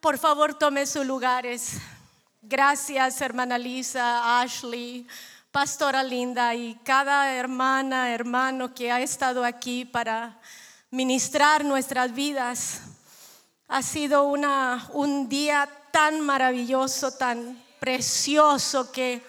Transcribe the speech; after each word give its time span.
Por 0.00 0.16
favor, 0.16 0.54
tome 0.54 0.86
sus 0.86 1.04
lugares. 1.04 1.72
Gracias, 2.40 3.20
hermana 3.20 3.58
Lisa, 3.58 4.40
Ashley, 4.40 5.06
pastora 5.52 6.02
Linda 6.02 6.54
y 6.54 6.74
cada 6.76 7.34
hermana, 7.34 8.14
hermano 8.14 8.74
que 8.74 8.90
ha 8.90 9.02
estado 9.02 9.44
aquí 9.44 9.84
para 9.84 10.40
ministrar 10.90 11.66
nuestras 11.66 12.14
vidas. 12.14 12.80
Ha 13.68 13.82
sido 13.82 14.22
una, 14.22 14.88
un 14.94 15.28
día 15.28 15.68
tan 15.90 16.22
maravilloso, 16.22 17.12
tan 17.12 17.62
precioso 17.78 18.90
que 18.90 19.22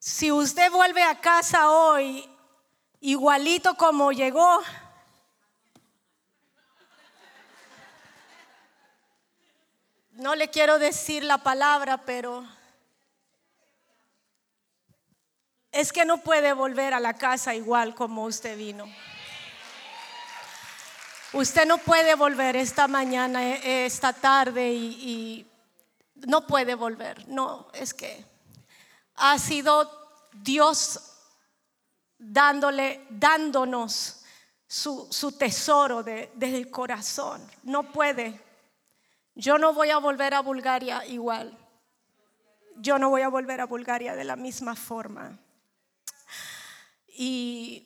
si 0.00 0.32
usted 0.32 0.68
vuelve 0.72 1.04
a 1.04 1.20
casa 1.20 1.70
hoy 1.70 2.28
igualito 3.00 3.76
como 3.76 4.10
llegó, 4.10 4.62
no 10.18 10.34
le 10.34 10.50
quiero 10.50 10.80
decir 10.80 11.22
la 11.22 11.38
palabra, 11.38 11.98
pero 11.98 12.44
es 15.70 15.92
que 15.92 16.04
no 16.04 16.18
puede 16.18 16.52
volver 16.52 16.92
a 16.92 16.98
la 16.98 17.14
casa 17.14 17.54
igual 17.54 17.94
como 17.94 18.24
usted 18.24 18.58
vino. 18.58 18.86
Usted 21.32 21.66
no 21.66 21.78
puede 21.78 22.16
volver 22.16 22.56
esta 22.56 22.88
mañana, 22.88 23.46
eh, 23.46 23.86
esta 23.86 24.12
tarde 24.12 24.72
y, 24.72 25.46
no 26.26 26.48
puede 26.48 26.74
volver. 26.74 27.28
No, 27.28 27.68
es 27.72 27.94
que 27.94 28.24
ha 29.14 29.38
sido 29.38 29.88
Dios 30.32 31.00
dándole, 32.18 33.06
dándonos 33.08 34.24
su, 34.66 35.36
tesoro 35.38 36.02
de, 36.02 36.32
del 36.34 36.68
corazón. 36.72 37.48
No 37.62 37.92
puede. 37.92 38.47
Yo 39.38 39.56
no 39.56 39.72
voy 39.72 39.90
a 39.90 39.98
volver 39.98 40.34
a 40.34 40.40
Bulgaria 40.40 41.06
igual. 41.06 41.56
Yo 42.76 42.98
no 42.98 43.08
voy 43.08 43.22
a 43.22 43.28
volver 43.28 43.60
a 43.60 43.66
Bulgaria 43.66 44.16
de 44.16 44.24
la 44.24 44.34
misma 44.34 44.74
forma. 44.74 45.38
Y 47.06 47.84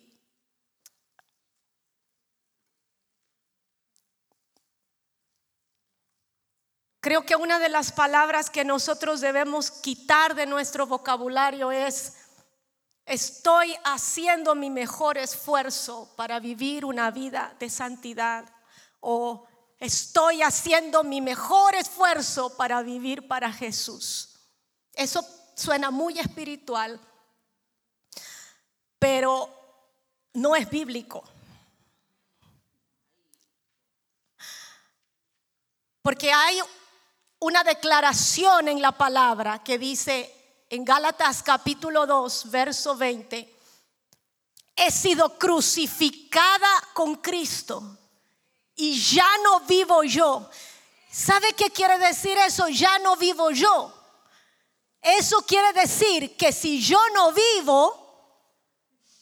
Creo 7.03 7.27
que 7.27 7.35
una 7.35 7.59
de 7.59 7.69
las 7.69 7.91
palabras 7.91 8.49
que 8.49 8.65
nosotros 8.65 9.21
debemos 9.21 9.73
quitar 9.73 10.37
de 10.37 10.47
nuestro 10.47 10.87
vocabulario 10.87 11.73
es, 11.73 12.17
estoy 13.05 13.75
haciendo 13.85 14.55
mi 14.55 14.71
mejor 14.71 15.19
esfuerzo 15.19 16.15
para 16.17 16.39
vivir 16.39 16.85
una 16.85 17.11
vida 17.11 17.57
de 17.59 17.69
santidad 17.69 18.45
o 19.01 19.49
estoy 19.83 20.43
haciendo 20.43 21.03
mi 21.03 21.21
mejor 21.21 21.75
esfuerzo 21.75 22.57
para 22.57 22.83
vivir 22.83 23.27
para 23.27 23.53
Jesús. 23.53 24.39
Eso 24.95 25.27
suena 25.57 25.91
muy 25.91 26.21
espiritual, 26.21 27.01
pero 29.01 29.51
no 30.35 30.55
es 30.55 30.71
bíblico. 30.71 31.25
Porque 36.01 36.33
hay 36.33 36.61
una 37.41 37.65
declaración 37.65 38.69
en 38.69 38.81
la 38.81 38.93
palabra 38.93 39.65
que 39.65 39.79
dice 39.79 40.65
en 40.71 40.85
Gálatas 40.85 41.43
capítulo 41.43 42.07
2, 42.07 42.51
verso 42.53 42.97
20, 42.97 43.59
he 44.77 44.91
sido 44.93 45.37
crucificada 45.41 46.71
con 46.95 47.17
Cristo 47.17 47.99
y 48.83 49.01
ya 49.01 49.29
no 49.45 49.61
vivo 49.61 50.03
yo. 50.05 50.49
¿Sabe 51.11 51.53
qué 51.53 51.71
quiere 51.71 51.99
decir 51.99 52.37
eso? 52.39 52.69
Ya 52.69 52.99
no 52.99 53.17
vivo 53.17 53.51
yo. 53.51 53.93
Eso 55.01 55.43
quiere 55.43 55.73
decir 55.73 56.37
que 56.37 56.53
si 56.53 56.81
yo 56.81 56.99
no 57.15 57.33
vivo, 57.33 58.45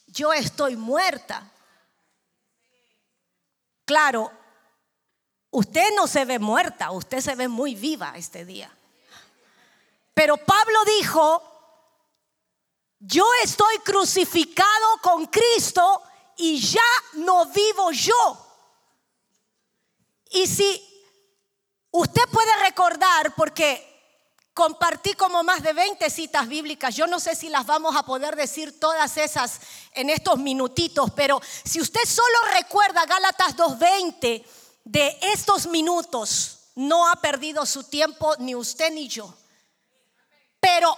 yo 0.07 0.33
estoy 0.33 0.75
muerta. 0.75 1.51
Claro, 3.85 4.31
Usted 5.51 5.93
no 5.95 6.07
se 6.07 6.23
ve 6.23 6.39
muerta, 6.39 6.91
usted 6.91 7.19
se 7.19 7.35
ve 7.35 7.49
muy 7.49 7.75
viva 7.75 8.13
este 8.15 8.45
día. 8.45 8.71
Pero 10.13 10.37
Pablo 10.37 10.79
dijo, 10.85 11.43
yo 12.99 13.25
estoy 13.43 13.79
crucificado 13.79 14.97
con 15.01 15.25
Cristo 15.25 16.03
y 16.37 16.57
ya 16.57 16.81
no 17.15 17.45
vivo 17.47 17.91
yo. 17.91 18.50
Y 20.31 20.47
si 20.47 20.81
usted 21.91 22.23
puede 22.31 22.55
recordar, 22.57 23.35
porque 23.35 23.87
compartí 24.53 25.13
como 25.13 25.43
más 25.43 25.61
de 25.61 25.73
20 25.73 26.09
citas 26.09 26.47
bíblicas, 26.47 26.95
yo 26.95 27.07
no 27.07 27.19
sé 27.19 27.35
si 27.35 27.49
las 27.49 27.65
vamos 27.65 27.95
a 27.95 28.03
poder 28.03 28.35
decir 28.35 28.79
todas 28.79 29.17
esas 29.17 29.59
en 29.93 30.09
estos 30.09 30.37
minutitos, 30.37 31.11
pero 31.11 31.41
si 31.63 31.81
usted 31.81 32.05
solo 32.05 32.37
recuerda 32.53 33.05
Gálatas 33.05 33.55
2.20, 33.55 34.45
de 34.83 35.17
estos 35.21 35.67
minutos 35.67 36.71
no 36.75 37.09
ha 37.09 37.15
perdido 37.17 37.65
su 37.65 37.83
tiempo 37.83 38.35
ni 38.39 38.55
usted 38.55 38.91
ni 38.91 39.07
yo. 39.07 39.33
Pero 40.59 40.95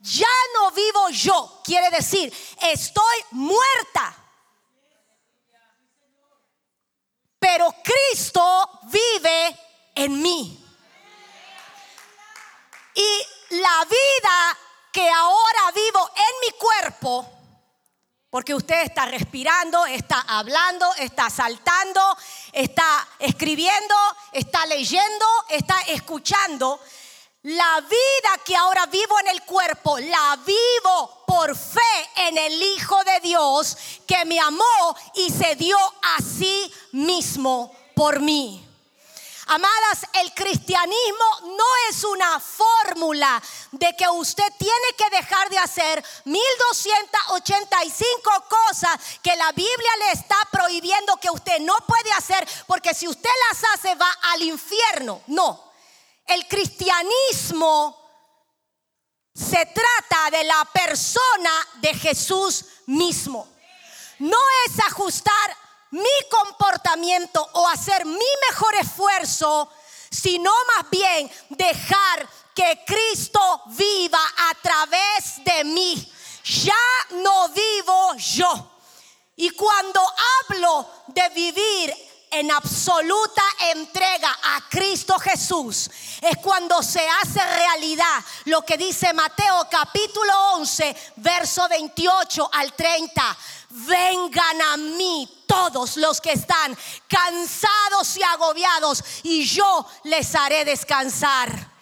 ya 0.00 0.26
no 0.54 0.70
vivo 0.70 1.08
yo, 1.10 1.60
quiere 1.64 1.90
decir, 1.90 2.32
estoy 2.62 3.16
muerta. 3.32 4.27
Pero 7.50 7.74
Cristo 7.82 8.78
vive 8.92 9.58
en 9.94 10.20
mí. 10.20 10.62
Y 12.94 13.26
la 13.56 13.86
vida 13.86 14.58
que 14.92 15.08
ahora 15.08 15.72
vivo 15.74 16.10
en 16.14 16.40
mi 16.42 16.58
cuerpo, 16.58 17.26
porque 18.28 18.54
usted 18.54 18.82
está 18.82 19.06
respirando, 19.06 19.86
está 19.86 20.26
hablando, 20.28 20.94
está 20.96 21.30
saltando, 21.30 22.18
está 22.52 23.08
escribiendo, 23.18 23.94
está 24.32 24.66
leyendo, 24.66 25.26
está 25.48 25.80
escuchando. 25.86 26.78
La 27.42 27.80
vida 27.82 28.42
que 28.44 28.56
ahora 28.56 28.86
vivo 28.86 29.20
en 29.20 29.28
el 29.28 29.44
cuerpo, 29.44 29.96
la 30.00 30.36
vivo 30.44 31.22
por 31.24 31.56
fe 31.56 32.10
en 32.16 32.36
el 32.36 32.60
Hijo 32.60 33.04
de 33.04 33.20
Dios 33.20 33.76
que 34.08 34.24
me 34.24 34.40
amó 34.40 34.96
y 35.14 35.30
se 35.30 35.54
dio 35.54 35.78
a 35.78 36.20
sí 36.20 36.74
mismo 36.90 37.72
por 37.94 38.18
mí. 38.18 38.64
Amadas, 39.46 40.04
el 40.14 40.34
cristianismo 40.34 41.54
no 41.56 41.64
es 41.88 42.02
una 42.02 42.40
fórmula 42.40 43.40
de 43.70 43.94
que 43.96 44.08
usted 44.08 44.52
tiene 44.58 44.92
que 44.96 45.08
dejar 45.08 45.48
de 45.48 45.58
hacer 45.58 46.04
1285 46.24 48.30
cosas 48.48 48.98
que 49.22 49.36
la 49.36 49.52
Biblia 49.52 49.92
le 50.00 50.10
está 50.12 50.36
prohibiendo 50.50 51.18
que 51.18 51.30
usted 51.30 51.60
no 51.60 51.76
puede 51.86 52.10
hacer 52.12 52.48
porque 52.66 52.94
si 52.94 53.06
usted 53.06 53.30
las 53.48 53.62
hace 53.74 53.94
va 53.94 54.10
al 54.32 54.42
infierno. 54.42 55.22
No, 55.28 55.67
el 56.28 56.46
cristianismo 56.46 57.96
se 59.34 59.66
trata 59.66 60.30
de 60.30 60.44
la 60.44 60.64
persona 60.72 61.50
de 61.76 61.94
Jesús 61.94 62.64
mismo. 62.86 63.48
No 64.18 64.38
es 64.66 64.78
ajustar 64.80 65.56
mi 65.90 66.28
comportamiento 66.30 67.48
o 67.52 67.68
hacer 67.68 68.04
mi 68.04 68.26
mejor 68.50 68.74
esfuerzo, 68.74 69.70
sino 70.10 70.52
más 70.76 70.90
bien 70.90 71.30
dejar 71.50 72.28
que 72.54 72.82
Cristo 72.84 73.62
viva 73.66 74.20
a 74.50 74.54
través 74.60 75.44
de 75.44 75.64
mí. 75.64 76.12
Ya 76.44 76.74
no 77.22 77.48
vivo 77.50 78.14
yo. 78.16 78.72
Y 79.36 79.50
cuando 79.50 80.00
hablo 80.48 80.90
de 81.06 81.28
vivir 81.28 82.07
en 82.30 82.50
absoluta 82.50 83.42
entrega 83.72 84.30
a 84.30 84.68
Cristo 84.68 85.18
Jesús, 85.18 85.90
es 86.20 86.36
cuando 86.38 86.82
se 86.82 87.06
hace 87.22 87.40
realidad 87.44 88.24
lo 88.44 88.62
que 88.62 88.76
dice 88.76 89.12
Mateo 89.12 89.66
capítulo 89.70 90.32
11, 90.54 90.96
verso 91.16 91.68
28 91.68 92.50
al 92.52 92.72
30 92.72 93.36
vengan 93.70 94.62
a 94.72 94.76
mí 94.76 95.28
todos 95.46 95.96
los 95.96 96.20
que 96.20 96.32
están 96.32 96.76
cansados 97.06 98.16
y 98.16 98.22
agobiados 98.22 99.04
y 99.22 99.44
yo 99.44 99.86
les 100.04 100.34
haré 100.34 100.64
descansar. 100.64 101.77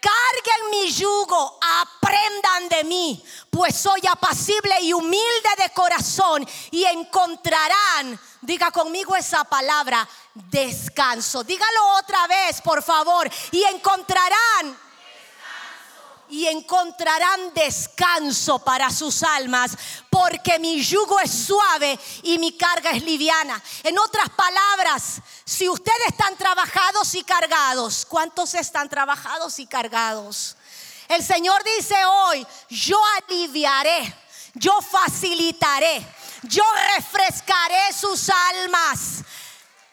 Carguen 0.00 0.70
mi 0.70 0.92
yugo, 0.92 1.58
aprendan 1.60 2.68
de 2.68 2.84
mí, 2.84 3.24
pues 3.50 3.74
soy 3.74 4.00
apacible 4.08 4.80
y 4.80 4.92
humilde 4.92 5.48
de 5.56 5.70
corazón 5.70 6.46
y 6.70 6.84
encontrarán, 6.84 8.18
diga 8.40 8.70
conmigo 8.70 9.16
esa 9.16 9.42
palabra, 9.44 10.08
descanso. 10.34 11.42
Dígalo 11.42 11.96
otra 11.98 12.26
vez, 12.28 12.60
por 12.60 12.82
favor, 12.82 13.28
y 13.50 13.64
encontrarán 13.64 14.78
y 16.30 16.46
encontrarán 16.46 17.52
descanso 17.54 18.58
para 18.58 18.90
sus 18.90 19.22
almas, 19.22 19.76
porque 20.10 20.58
mi 20.58 20.82
yugo 20.82 21.18
es 21.20 21.30
suave 21.46 21.98
y 22.22 22.38
mi 22.38 22.56
carga 22.56 22.90
es 22.90 23.02
liviana. 23.02 23.62
En 23.82 23.98
otras 23.98 24.28
palabras, 24.30 25.20
si 25.44 25.68
ustedes 25.68 26.08
están 26.08 26.36
trabajados 26.36 27.14
y 27.14 27.22
cargados, 27.22 28.06
¿cuántos 28.06 28.54
están 28.54 28.88
trabajados 28.88 29.58
y 29.58 29.66
cargados? 29.66 30.56
El 31.08 31.24
Señor 31.24 31.62
dice 31.64 31.96
hoy, 32.04 32.46
yo 32.68 33.00
aliviaré, 33.22 34.14
yo 34.54 34.78
facilitaré, 34.82 36.06
yo 36.42 36.64
refrescaré 36.96 37.92
sus 37.98 38.28
almas. 38.28 39.24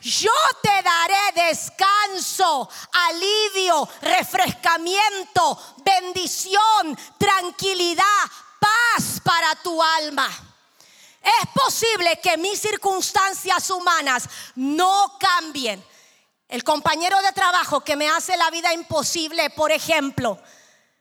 Yo 0.06 0.30
te 0.62 0.84
daré 0.84 1.50
descanso, 1.50 2.70
alivio, 2.92 3.90
refrescamiento, 4.02 5.60
bendición, 5.84 6.96
tranquilidad, 7.18 8.04
paz 8.60 9.20
para 9.24 9.56
tu 9.56 9.82
alma. 9.82 10.30
Es 11.24 11.50
posible 11.56 12.20
que 12.22 12.38
mis 12.38 12.62
circunstancias 12.62 13.68
humanas 13.72 14.30
no 14.54 15.18
cambien. 15.20 15.84
El 16.50 16.64
compañero 16.64 17.20
de 17.24 17.32
trabajo 17.32 17.82
que 17.82 17.96
me 17.96 18.08
hace 18.08 18.38
la 18.38 18.52
vida 18.52 18.76
imposible, 18.76 19.50
por 19.50 19.72
ejemplo, 19.72 20.38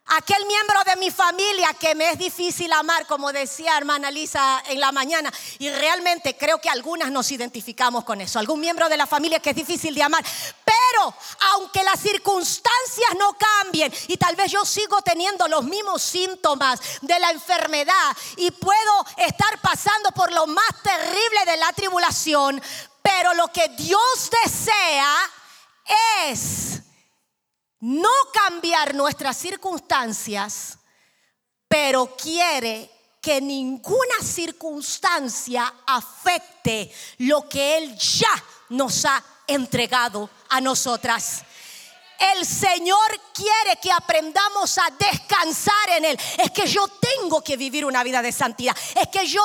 Aquel 0.07 0.45
miembro 0.45 0.85
de 0.85 0.97
mi 0.97 1.11
familia 1.11 1.73
que 1.73 1.95
me 1.95 2.11
es 2.11 2.19
difícil 2.19 2.71
amar, 2.75 3.07
como 3.07 3.33
decía 3.33 3.79
hermana 3.79 4.11
Lisa 4.11 4.63
en 4.67 4.79
la 4.79 4.93
mañana, 4.93 5.33
y 5.59 5.71
realmente 5.71 6.37
creo 6.37 6.61
que 6.61 6.69
algunas 6.69 7.11
nos 7.11 7.31
identificamos 7.31 8.05
con 8.05 8.21
eso, 8.21 8.39
algún 8.39 8.61
miembro 8.61 8.91
de 8.91 8.99
la 8.99 9.07
familia 9.07 9.41
que 9.41 9.51
es 9.51 9.57
difícil 9.57 9.95
de 9.95 10.03
amar, 10.03 10.23
pero 10.63 11.15
aunque 11.53 11.83
las 11.83 12.01
circunstancias 12.01 13.15
no 13.19 13.35
cambien 13.39 13.93
y 14.09 14.19
tal 14.19 14.37
vez 14.37 14.53
yo 14.53 14.65
sigo 14.67 15.01
teniendo 15.01 15.49
los 15.49 15.65
mismos 15.65 16.03
síntomas 16.03 16.81
de 17.01 17.19
la 17.19 17.31
enfermedad 17.31 18.17
y 18.37 18.51
puedo 18.51 19.07
estar 19.17 19.59
pasando 19.63 20.11
por 20.13 20.31
lo 20.33 20.47
más 20.47 20.83
terrible 20.83 21.45
de 21.47 21.57
la 21.57 21.73
tribulación, 21.73 22.63
pero 23.01 23.33
lo 23.33 23.49
que 23.49 23.69
Dios 23.71 24.31
desea 24.45 25.17
es 26.27 26.83
no 27.85 28.09
cambiar 28.33 28.95
nuestras 28.95 29.37
circunstancias, 29.37 30.79
pero 31.69 32.17
quiere 32.17 32.91
que 33.21 33.43
ninguna 33.43 34.23
circunstancia 34.23 35.71
afecte 35.87 36.91
lo 37.19 37.47
que 37.47 37.77
Él 37.77 37.95
ya 37.99 38.43
nos 38.71 39.05
ha 39.05 39.23
entregado 39.47 40.31
a 40.49 40.63
nosotras. 40.63 41.43
El 42.33 42.47
Señor 42.47 43.21
quiere 43.33 43.79
que 43.83 43.93
aprendamos 43.93 44.79
a 44.79 44.89
descansar 44.99 45.91
en 45.97 46.05
Él. 46.07 46.21
Es 46.39 46.51
que 46.51 46.67
yo 46.67 46.87
tengo 46.89 47.43
que 47.43 47.57
vivir 47.57 47.85
una 47.85 48.03
vida 48.03 48.23
de 48.23 48.33
santidad. 48.33 48.77
Es 48.95 49.09
que 49.09 49.27
yo 49.27 49.43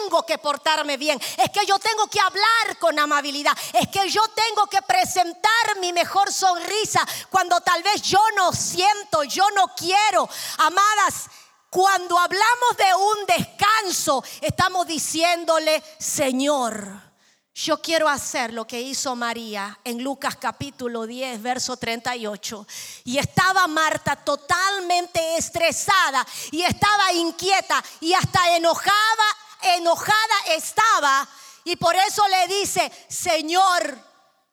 tengo 0.00 0.24
que 0.24 0.38
portarme 0.38 0.96
bien. 0.96 1.20
Es 1.20 1.50
que 1.50 1.66
yo 1.66 1.78
tengo 1.78 2.06
que 2.08 2.20
hablar 2.20 2.78
con 2.78 2.98
amabilidad. 2.98 3.56
Es 3.72 3.88
que 3.88 4.08
yo 4.08 4.22
tengo 4.28 4.66
que 4.66 4.80
presentar 4.82 5.78
mi 5.80 5.92
mejor 5.92 6.32
sonrisa 6.32 7.06
cuando 7.30 7.60
tal 7.60 7.82
vez 7.82 8.02
yo 8.02 8.20
no 8.36 8.52
siento, 8.52 9.24
yo 9.24 9.50
no 9.50 9.68
quiero. 9.76 10.28
Amadas, 10.58 11.28
cuando 11.68 12.18
hablamos 12.18 12.76
de 12.76 12.94
un 12.94 13.26
descanso, 13.26 14.24
estamos 14.40 14.86
diciéndole, 14.86 15.82
Señor 15.98 17.11
yo 17.54 17.82
quiero 17.82 18.08
hacer 18.08 18.52
lo 18.54 18.66
que 18.66 18.80
hizo 18.80 19.14
María 19.14 19.78
en 19.84 20.02
Lucas 20.02 20.36
capítulo 20.36 21.06
10, 21.06 21.42
verso 21.42 21.76
38. 21.76 22.66
Y 23.04 23.18
estaba 23.18 23.66
Marta 23.66 24.16
totalmente 24.16 25.36
estresada 25.36 26.26
y 26.50 26.62
estaba 26.62 27.12
inquieta 27.12 27.82
y 28.00 28.14
hasta 28.14 28.56
enojada, 28.56 29.36
enojada 29.76 30.34
estaba. 30.48 31.28
Y 31.64 31.76
por 31.76 31.94
eso 31.94 32.26
le 32.28 32.54
dice, 32.54 32.90
Señor, 33.08 33.98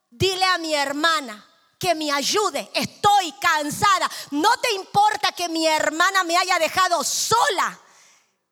dile 0.10 0.44
a 0.44 0.58
mi 0.58 0.76
hermana 0.76 1.46
que 1.80 1.96
me 1.96 2.12
ayude. 2.12 2.70
Estoy 2.74 3.32
cansada. 3.40 4.12
No 4.32 4.58
te 4.58 4.74
importa 4.74 5.32
que 5.32 5.48
mi 5.48 5.66
hermana 5.66 6.26
me 6.26 6.36
haya 6.36 6.60
dejado 6.60 7.02
sola. 7.06 7.80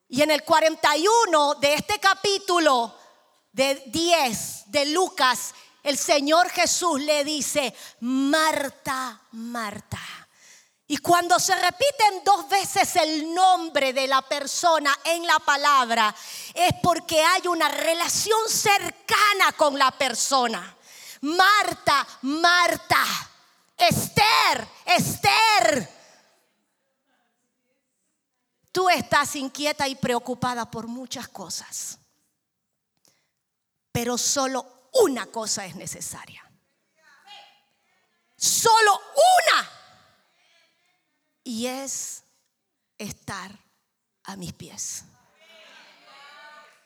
Y 0.08 0.22
en 0.22 0.32
el 0.32 0.44
41 0.44 1.56
de 1.56 1.74
este 1.74 2.00
capítulo 2.00 2.97
de 3.58 3.82
10 3.88 4.66
de 4.68 4.86
Lucas, 4.86 5.56
el 5.82 5.98
Señor 5.98 6.48
Jesús 6.52 7.02
le 7.02 7.24
dice, 7.24 7.74
Marta, 8.02 9.20
Marta. 9.32 10.00
Y 10.86 10.98
cuando 10.98 11.40
se 11.40 11.56
repiten 11.56 12.22
dos 12.24 12.48
veces 12.48 12.96
el 12.98 13.34
nombre 13.34 13.94
de 13.94 14.06
la 14.06 14.22
persona 14.22 14.96
en 15.04 15.26
la 15.26 15.40
palabra, 15.40 16.16
es 16.54 16.72
porque 16.84 17.20
hay 17.24 17.48
una 17.48 17.68
relación 17.68 18.40
cercana 18.48 19.52
con 19.58 19.78
la 19.78 19.90
persona. 19.90 20.78
Marta, 21.22 22.08
Marta, 22.22 23.04
Esther, 23.76 24.68
Esther. 24.86 25.90
Tú 28.72 28.88
estás 28.88 29.36
inquieta 29.36 29.88
y 29.88 29.96
preocupada 29.96 30.70
por 30.70 30.86
muchas 30.88 31.28
cosas 31.28 31.98
pero 33.98 34.16
solo 34.16 34.90
una 34.94 35.26
cosa 35.26 35.66
es 35.66 35.76
necesaria. 35.76 36.48
Solo 38.36 39.02
una. 39.16 39.70
Y 41.44 41.66
es 41.66 42.24
estar 42.96 43.58
a 44.26 44.36
mis 44.36 44.54
pies. 44.54 45.04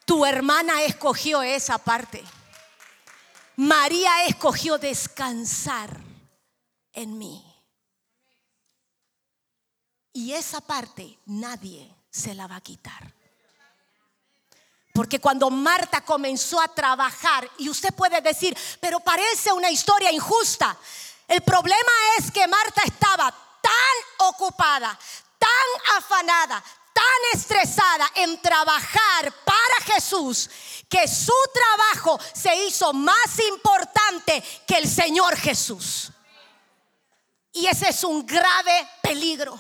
Tu 0.06 0.26
hermana 0.26 0.84
escogió 0.84 1.42
esa 1.42 1.78
parte. 1.80 2.24
María 3.58 4.26
escogió 4.28 4.78
descansar 4.78 6.00
en 6.94 7.18
mí. 7.18 7.44
Y 10.14 10.32
esa 10.32 10.62
parte 10.62 11.20
nadie 11.26 11.94
se 12.10 12.34
la 12.34 12.48
va 12.48 12.56
a 12.56 12.62
quitar. 12.62 13.14
Porque 14.94 15.20
cuando 15.20 15.50
Marta 15.50 16.02
comenzó 16.02 16.60
a 16.60 16.68
trabajar, 16.68 17.50
y 17.58 17.70
usted 17.70 17.94
puede 17.94 18.20
decir, 18.22 18.58
pero 18.80 19.00
parece 19.00 19.52
una 19.54 19.70
historia 19.70 20.12
injusta. 20.12 20.78
El 21.28 21.42
problema 21.42 21.92
es 22.18 22.30
que 22.32 22.48
Marta 22.48 22.82
estaba 22.84 23.32
tan 23.62 24.28
ocupada, 24.28 24.98
tan 25.40 25.98
afanada, 25.98 26.62
tan 26.94 27.40
estresada 27.40 28.12
en 28.16 28.42
trabajar 28.42 29.32
para 29.46 29.94
Jesús, 29.94 30.50
que 30.90 31.08
su 31.08 31.34
trabajo 31.54 32.20
se 32.34 32.54
hizo 32.66 32.92
más 32.92 33.40
importante 33.48 34.44
que 34.68 34.76
el 34.76 34.90
Señor 34.90 35.38
Jesús. 35.38 36.12
Y 37.54 37.66
ese 37.68 37.90
es 37.90 38.04
un 38.04 38.26
grave 38.26 38.88
peligro. 39.02 39.60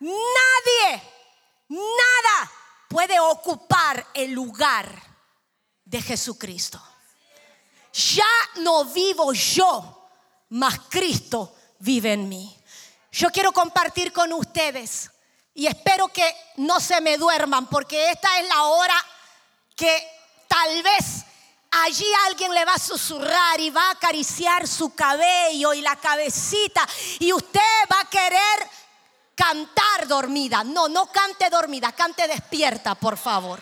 Nadie, 0.00 1.02
nada 1.68 2.61
puede 2.92 3.18
ocupar 3.18 4.06
el 4.12 4.32
lugar 4.32 4.86
de 5.82 6.02
Jesucristo. 6.02 6.80
Ya 7.92 8.24
no 8.56 8.84
vivo 8.84 9.32
yo, 9.32 10.08
mas 10.50 10.78
Cristo 10.90 11.54
vive 11.78 12.12
en 12.12 12.28
mí. 12.28 12.54
Yo 13.10 13.30
quiero 13.30 13.50
compartir 13.52 14.12
con 14.12 14.30
ustedes 14.34 15.10
y 15.54 15.66
espero 15.66 16.08
que 16.08 16.36
no 16.56 16.80
se 16.80 17.00
me 17.00 17.16
duerman 17.16 17.66
porque 17.66 18.10
esta 18.10 18.40
es 18.40 18.48
la 18.48 18.64
hora 18.64 19.06
que 19.74 20.06
tal 20.46 20.82
vez 20.82 21.24
allí 21.70 22.06
alguien 22.26 22.52
le 22.52 22.64
va 22.66 22.74
a 22.74 22.78
susurrar 22.78 23.58
y 23.58 23.70
va 23.70 23.88
a 23.88 23.92
acariciar 23.92 24.68
su 24.68 24.94
cabello 24.94 25.72
y 25.72 25.80
la 25.80 25.96
cabecita 25.96 26.86
y 27.18 27.32
usted 27.32 27.60
va 27.90 28.00
a 28.00 28.10
querer 28.10 28.70
cantar 29.42 30.06
dormida. 30.06 30.62
No, 30.62 30.88
no 30.88 31.06
cante 31.06 31.50
dormida, 31.50 31.90
cante 31.92 32.28
despierta, 32.28 32.94
por 32.94 33.16
favor. 33.16 33.60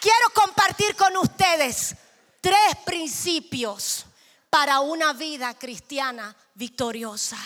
Quiero 0.00 0.30
compartir 0.34 0.96
con 0.96 1.16
ustedes 1.18 1.94
tres 2.40 2.76
principios 2.84 4.06
para 4.48 4.80
una 4.80 5.12
vida 5.12 5.54
cristiana 5.58 6.34
victoriosa. 6.54 7.36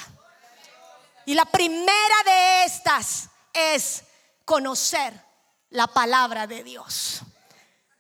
Y 1.27 1.35
la 1.35 1.45
primera 1.47 2.17
de 2.25 2.65
estas 2.65 3.29
es 3.53 4.05
conocer 4.45 5.13
la 5.71 5.89
palabra 5.89 6.47
de 6.47 6.63
Dios. 6.63 7.23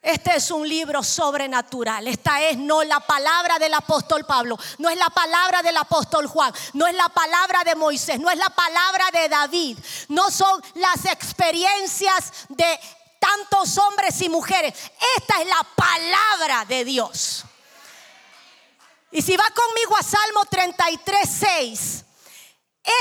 Este 0.06 0.36
es 0.36 0.52
un 0.52 0.68
libro 0.68 1.02
sobrenatural. 1.02 2.06
Esta 2.06 2.40
es 2.40 2.56
no 2.56 2.84
la 2.84 3.00
palabra 3.00 3.58
del 3.58 3.74
apóstol 3.74 4.24
Pablo, 4.24 4.56
no 4.78 4.88
es 4.88 4.96
la 4.96 5.10
palabra 5.10 5.62
del 5.62 5.76
apóstol 5.76 6.28
Juan, 6.28 6.54
no 6.74 6.86
es 6.86 6.94
la 6.94 7.08
palabra 7.08 7.64
de 7.64 7.74
Moisés, 7.74 8.20
no 8.20 8.30
es 8.30 8.38
la 8.38 8.50
palabra 8.50 9.10
de 9.12 9.28
David, 9.28 9.76
no 10.10 10.30
son 10.30 10.62
las 10.74 11.06
experiencias 11.06 12.46
de 12.50 12.78
tantos 13.18 13.76
hombres 13.78 14.22
y 14.22 14.28
mujeres. 14.28 14.74
Esta 15.16 15.40
es 15.40 15.48
la 15.48 15.66
palabra 15.74 16.64
de 16.66 16.84
Dios. 16.84 17.44
Y 19.10 19.22
si 19.22 19.36
va 19.36 19.50
conmigo 19.50 19.96
a 19.98 20.04
Salmo 20.04 20.44
33, 20.48 21.28
6, 21.28 22.04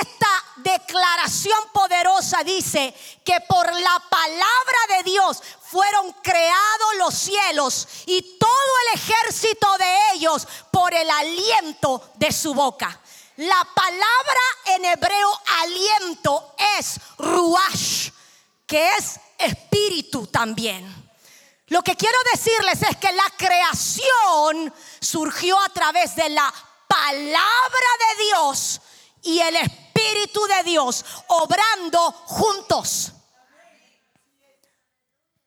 esta 0.02 0.44
declaración 0.58 1.58
poderosa 1.72 2.44
dice 2.44 2.94
que 3.24 3.40
por 3.42 3.72
la 3.72 4.04
palabra 4.10 4.98
de 4.98 5.04
Dios 5.04 5.42
fueron 5.62 6.12
creados 6.24 6.96
los 6.98 7.14
cielos 7.14 7.88
y 8.08 8.38
todo 8.40 8.50
el 8.82 9.00
ejército 9.00 9.78
de 9.78 10.14
ellos 10.14 10.48
por 10.72 10.94
el 10.94 11.10
aliento 11.10 12.12
de 12.16 12.32
su 12.32 12.54
boca. 12.54 13.00
La 13.38 13.68
palabra 13.76 14.42
en 14.66 14.86
hebreo 14.86 15.42
aliento 15.62 16.56
es 16.80 17.00
ruash, 17.18 18.10
que 18.66 18.90
es 18.98 19.20
espíritu 19.38 20.28
también. 20.28 21.06
Lo 21.68 21.84
que 21.84 21.96
quiero 21.96 22.18
decirles 22.32 22.82
es 22.84 22.96
que 22.98 23.12
la 23.12 23.30
creación 23.38 24.74
surgió 25.00 25.60
a 25.60 25.70
través 25.70 26.16
de 26.16 26.30
la 26.30 26.54
palabra 26.88 27.90
de 28.00 28.24
Dios 28.26 28.82
y 29.26 29.40
el 29.40 29.56
Espíritu 29.58 30.46
de 30.46 30.64
Dios 30.64 31.04
obrando 31.28 32.12
juntos. 32.12 33.12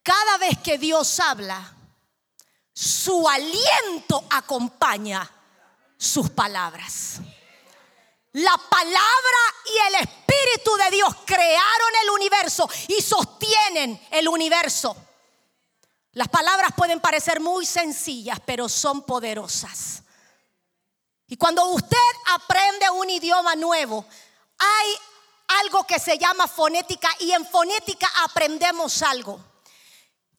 Cada 0.03 0.39
vez 0.39 0.59
que 0.59 0.79
Dios 0.79 1.19
habla, 1.21 1.75
su 2.73 3.29
aliento 3.29 4.25
acompaña 4.31 5.29
sus 5.97 6.31
palabras. 6.31 7.21
La 8.33 8.57
palabra 8.57 8.99
y 9.65 9.89
el 9.89 9.95
Espíritu 9.97 10.77
de 10.77 10.91
Dios 10.97 11.15
crearon 11.25 11.91
el 12.03 12.11
universo 12.11 12.69
y 12.89 13.01
sostienen 13.01 14.01
el 14.11 14.29
universo. 14.29 14.97
Las 16.13 16.29
palabras 16.29 16.73
pueden 16.77 17.01
parecer 17.01 17.41
muy 17.41 17.65
sencillas, 17.65 18.41
pero 18.45 18.69
son 18.69 19.03
poderosas. 19.03 20.03
Y 21.29 21.37
cuando 21.37 21.65
usted 21.67 21.97
aprende 22.33 22.89
un 22.91 23.11
idioma 23.11 23.55
nuevo, 23.55 24.05
hay 24.59 24.95
algo 25.63 25.85
que 25.85 25.99
se 25.99 26.19
llama 26.19 26.49
fonética 26.49 27.09
y 27.21 27.33
en 27.33 27.47
fonética 27.47 28.11
aprendemos 28.25 29.03
algo. 29.03 29.39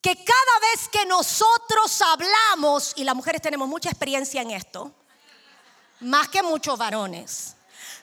Que 0.02 0.16
cada 0.24 0.60
vez 0.62 0.88
que 0.90 1.06
nosotros 1.06 2.02
hablamos, 2.02 2.94
y 2.96 3.04
las 3.04 3.16
mujeres 3.16 3.42
tenemos 3.42 3.68
mucha 3.68 3.90
experiencia 3.90 4.42
en 4.42 4.52
esto, 4.52 4.92
más 6.00 6.30
que 6.30 6.42
muchos 6.42 6.78
varones, 6.78 7.56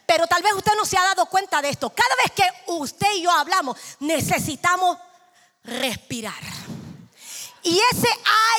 pero 0.07 0.26
tal 0.26 0.43
vez 0.43 0.52
usted 0.52 0.73
no 0.76 0.85
se 0.85 0.97
ha 0.97 1.02
dado 1.02 1.26
cuenta 1.26 1.61
de 1.61 1.71
esto. 1.71 1.90
Cada 1.90 2.14
vez 2.16 2.33
que 2.33 2.73
usted 2.73 3.12
y 3.14 3.23
yo 3.23 3.31
hablamos, 3.31 3.76
necesitamos 3.99 4.99
respirar. 5.64 6.40
Y 7.62 7.81
ese 7.90 8.09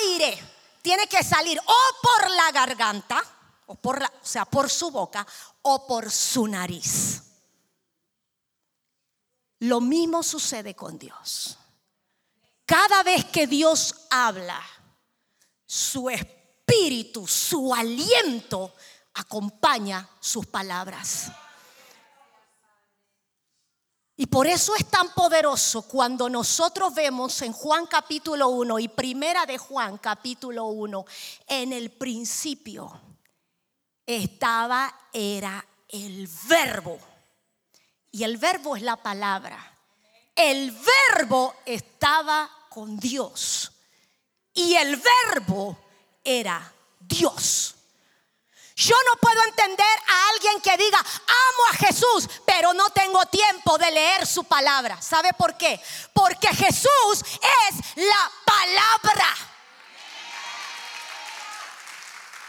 aire 0.02 0.44
tiene 0.82 1.08
que 1.08 1.24
salir 1.24 1.58
o 1.60 1.78
por 2.02 2.30
la 2.32 2.52
garganta, 2.52 3.24
o, 3.68 3.76
por 3.76 4.02
la, 4.02 4.08
o 4.08 4.26
sea, 4.26 4.46
por 4.46 4.70
su 4.70 4.92
boca, 4.92 5.26
o 5.62 5.86
por 5.86 6.10
su 6.12 6.48
nariz. 6.48 7.24
Lo 9.60 9.82
mismo 9.82 10.24
sucede 10.24 10.76
con 10.76 10.98
Dios. 10.98 11.58
Cada 12.66 13.04
vez 13.04 13.26
que 13.26 13.48
Dios 13.48 14.08
habla, 14.10 14.62
su 15.66 16.10
espíritu, 16.10 17.28
su 17.28 17.74
aliento 17.74 18.74
acompaña 19.14 20.08
sus 20.20 20.46
palabras. 20.46 21.32
Y 24.16 24.26
por 24.26 24.48
eso 24.48 24.76
es 24.76 24.86
tan 24.90 25.14
poderoso 25.14 25.84
cuando 25.84 26.30
nosotros 26.30 26.94
vemos 26.94 27.42
en 27.42 27.54
Juan 27.54 27.86
capítulo 27.86 28.50
1 28.50 28.80
y 28.80 28.88
primera 28.88 29.46
de 29.46 29.58
Juan 29.58 29.98
capítulo 29.98 30.66
1, 30.66 31.06
en 31.48 31.74
el 31.74 31.92
principio 31.92 33.07
estaba, 34.08 34.94
era 35.14 35.64
el 35.90 36.28
verbo. 36.46 36.98
Y 38.12 38.24
el 38.24 38.38
verbo 38.38 38.76
es 38.76 38.82
la 38.82 38.96
palabra. 38.96 39.74
El 40.36 40.72
verbo 40.72 41.58
estaba 41.66 42.50
con 42.70 42.98
Dios. 42.98 43.72
Y 44.54 44.76
el 44.76 44.96
verbo 44.96 45.78
era 46.24 46.74
Dios. 47.00 47.76
Yo 48.76 48.96
no 49.08 49.20
puedo 49.20 49.44
entender 49.44 49.86
a 50.08 50.30
alguien 50.30 50.62
que 50.62 50.78
diga, 50.78 51.00
amo 51.00 51.64
a 51.72 51.78
Jesús, 51.78 52.30
pero 52.46 52.74
no 52.74 52.90
tengo 52.92 53.26
tiempo 53.26 53.76
de 53.78 53.90
leer 53.90 54.26
su 54.28 54.44
palabra. 54.44 55.02
¿Sabe 55.02 55.34
por 55.34 55.58
qué? 55.58 55.82
Porque 56.14 56.48
Jesús 56.50 57.24
es 57.70 57.96
la 57.96 58.32
palabra. 58.46 59.57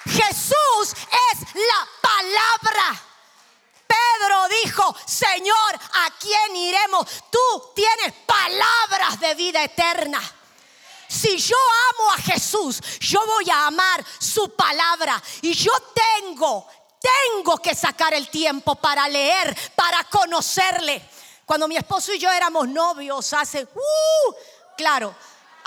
Jesús 0.09 0.95
es 1.33 1.55
la 1.55 1.89
palabra. 2.01 3.03
Pedro 3.87 4.49
dijo, 4.63 4.97
Señor, 5.07 5.75
¿a 5.75 6.11
quién 6.19 6.57
iremos? 6.57 7.07
Tú 7.31 7.73
tienes 7.75 8.13
palabras 8.27 9.21
de 9.21 9.35
vida 9.35 9.63
eterna. 9.63 10.21
Si 11.09 11.39
yo 11.39 11.57
amo 11.91 12.13
a 12.13 12.17
Jesús, 12.19 12.81
yo 13.01 13.25
voy 13.25 13.49
a 13.51 13.67
amar 13.67 14.05
su 14.19 14.55
palabra. 14.55 15.23
Y 15.41 15.55
yo 15.55 15.73
tengo, 15.95 16.67
tengo 17.01 17.57
que 17.59 17.75
sacar 17.75 18.13
el 18.13 18.29
tiempo 18.29 18.75
para 18.77 19.09
leer, 19.09 19.57
para 19.75 20.05
conocerle. 20.05 21.03
Cuando 21.47 21.67
mi 21.67 21.77
esposo 21.79 22.13
y 22.13 22.19
yo 22.19 22.31
éramos 22.31 22.69
novios 22.69 23.33
hace, 23.33 23.63
uh, 23.63 24.35
claro, 24.77 25.15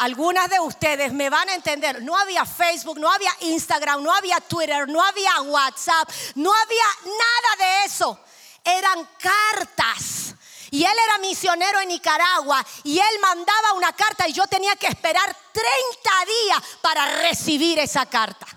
algunas 0.01 0.49
de 0.49 0.59
ustedes 0.59 1.13
me 1.13 1.29
van 1.29 1.47
a 1.47 1.53
entender, 1.53 2.01
no 2.01 2.17
había 2.17 2.43
Facebook, 2.43 2.97
no 2.97 3.11
había 3.11 3.31
Instagram, 3.41 4.01
no 4.01 4.11
había 4.11 4.39
Twitter, 4.41 4.89
no 4.89 4.99
había 4.99 5.41
WhatsApp, 5.41 6.09
no 6.35 6.51
había 6.51 6.85
nada 7.05 7.55
de 7.59 7.85
eso. 7.85 8.19
Eran 8.63 9.07
cartas 9.19 10.33
y 10.71 10.83
él 10.83 10.97
era 11.05 11.19
misionero 11.19 11.81
en 11.81 11.89
Nicaragua 11.89 12.65
y 12.83 12.97
él 12.97 13.19
mandaba 13.21 13.73
una 13.73 13.93
carta 13.93 14.27
y 14.27 14.33
yo 14.33 14.47
tenía 14.47 14.75
que 14.75 14.87
esperar 14.87 15.37
30 15.51 16.09
días 16.25 16.63
para 16.81 17.05
recibir 17.21 17.77
esa 17.77 18.07
carta. 18.07 18.47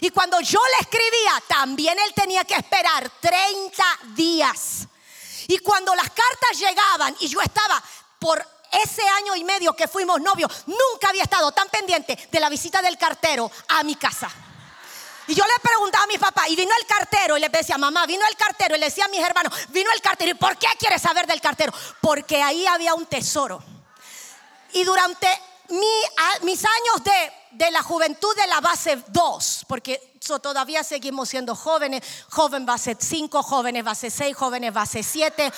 Y 0.00 0.10
cuando 0.10 0.40
yo 0.40 0.60
le 0.76 0.82
escribía, 0.82 1.42
también 1.48 1.98
él 1.98 2.14
tenía 2.14 2.44
que 2.44 2.54
esperar 2.54 3.10
30 3.20 3.84
días. 4.14 4.86
Y 5.48 5.58
cuando 5.58 5.96
las 5.96 6.10
cartas 6.10 6.60
llegaban 6.60 7.16
y 7.18 7.26
yo 7.26 7.40
estaba 7.40 7.82
por 8.20 8.51
ese 8.72 9.02
año 9.20 9.36
y 9.36 9.44
medio 9.44 9.74
que 9.74 9.88
fuimos 9.88 10.20
novios, 10.20 10.64
nunca 10.66 11.08
había 11.10 11.22
estado 11.22 11.52
tan 11.52 11.68
pendiente 11.68 12.16
de 12.30 12.40
la 12.40 12.48
visita 12.48 12.80
del 12.82 12.96
cartero 12.96 13.50
a 13.68 13.82
mi 13.82 13.94
casa. 13.96 14.30
Y 15.28 15.34
yo 15.34 15.44
le 15.44 15.52
preguntaba 15.62 16.04
a 16.04 16.08
mi 16.08 16.18
papá, 16.18 16.48
y 16.48 16.56
vino 16.56 16.72
el 16.78 16.86
cartero, 16.86 17.36
y 17.36 17.40
le 17.40 17.48
decía, 17.48 17.78
mamá, 17.78 18.06
vino 18.06 18.26
el 18.28 18.36
cartero, 18.36 18.74
y 18.74 18.78
le 18.78 18.86
decía 18.86 19.04
a 19.04 19.08
mis 19.08 19.20
hermanos, 19.20 19.52
vino 19.68 19.90
el 19.92 20.00
cartero, 20.00 20.30
¿y 20.30 20.34
por 20.34 20.56
qué 20.56 20.66
quiere 20.78 20.98
saber 20.98 21.26
del 21.26 21.40
cartero? 21.40 21.72
Porque 22.00 22.42
ahí 22.42 22.66
había 22.66 22.94
un 22.94 23.06
tesoro. 23.06 23.62
Y 24.72 24.84
durante 24.84 25.28
mis 26.42 26.64
años 26.64 27.04
de, 27.04 27.32
de, 27.64 27.70
la 27.70 27.82
juventud 27.82 28.34
de 28.34 28.46
la 28.46 28.60
base 28.60 29.02
2, 29.08 29.64
porque 29.68 30.12
todavía 30.42 30.82
seguimos 30.82 31.28
siendo 31.28 31.54
jóvenes, 31.54 32.02
joven 32.30 32.66
base 32.66 32.96
5, 32.98 33.42
jóvenes 33.42 33.84
base 33.84 34.10
6, 34.10 34.36
jóvenes 34.36 34.72
base 34.72 35.02
7. 35.02 35.52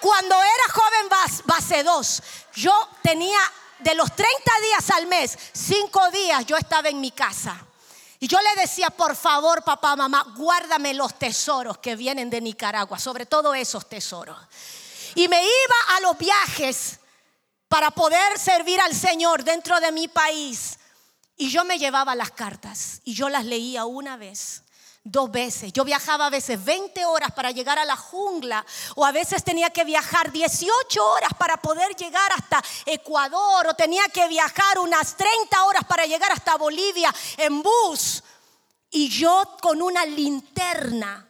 Cuando 0.00 0.34
era 0.34 0.72
joven 0.72 1.42
base 1.44 1.82
2, 1.82 2.22
yo 2.54 2.88
tenía 3.02 3.38
de 3.78 3.94
los 3.94 4.14
30 4.14 4.52
días 4.62 4.90
al 4.90 5.06
mes, 5.06 5.38
5 5.52 6.10
días 6.10 6.46
yo 6.46 6.56
estaba 6.56 6.88
en 6.88 7.00
mi 7.00 7.10
casa 7.10 7.66
y 8.22 8.28
yo 8.28 8.38
le 8.42 8.60
decía, 8.60 8.90
por 8.90 9.16
favor, 9.16 9.64
papá, 9.64 9.96
mamá, 9.96 10.34
guárdame 10.36 10.92
los 10.92 11.18
tesoros 11.18 11.78
que 11.78 11.96
vienen 11.96 12.28
de 12.28 12.42
Nicaragua, 12.42 12.98
sobre 12.98 13.24
todo 13.24 13.54
esos 13.54 13.88
tesoros. 13.88 14.36
Y 15.14 15.26
me 15.26 15.42
iba 15.42 15.96
a 15.96 16.00
los 16.00 16.18
viajes 16.18 17.00
para 17.66 17.90
poder 17.90 18.38
servir 18.38 18.78
al 18.78 18.94
Señor 18.94 19.42
dentro 19.42 19.80
de 19.80 19.90
mi 19.90 20.06
país. 20.06 20.78
Y 21.38 21.48
yo 21.48 21.64
me 21.64 21.78
llevaba 21.78 22.14
las 22.14 22.30
cartas 22.30 23.00
y 23.04 23.14
yo 23.14 23.30
las 23.30 23.46
leía 23.46 23.86
una 23.86 24.18
vez, 24.18 24.64
dos 25.02 25.30
veces. 25.30 25.72
Yo 25.72 25.84
viajaba 25.84 26.26
a 26.26 26.30
veces 26.30 26.62
20 26.62 27.04
horas 27.06 27.32
para 27.32 27.50
llegar 27.50 27.78
a 27.78 27.84
la 27.84 27.96
jungla 27.96 28.64
o 28.96 29.04
a 29.04 29.12
veces 29.12 29.42
tenía 29.42 29.70
que 29.70 29.84
viajar 29.84 30.30
18 30.30 31.06
horas 31.06 31.30
para 31.38 31.56
poder 31.56 31.94
llegar 31.96 32.30
hasta 32.32 32.62
Ecuador 32.86 33.66
o 33.68 33.74
tenía 33.74 34.06
que 34.08 34.28
viajar 34.28 34.78
unas 34.78 35.16
30 35.16 35.64
horas 35.64 35.84
para 35.84 36.06
llegar 36.06 36.30
hasta 36.32 36.56
Bolivia 36.56 37.14
en 37.36 37.62
bus. 37.62 38.22
Y 38.90 39.08
yo 39.08 39.56
con 39.62 39.80
una 39.80 40.04
linterna 40.04 41.26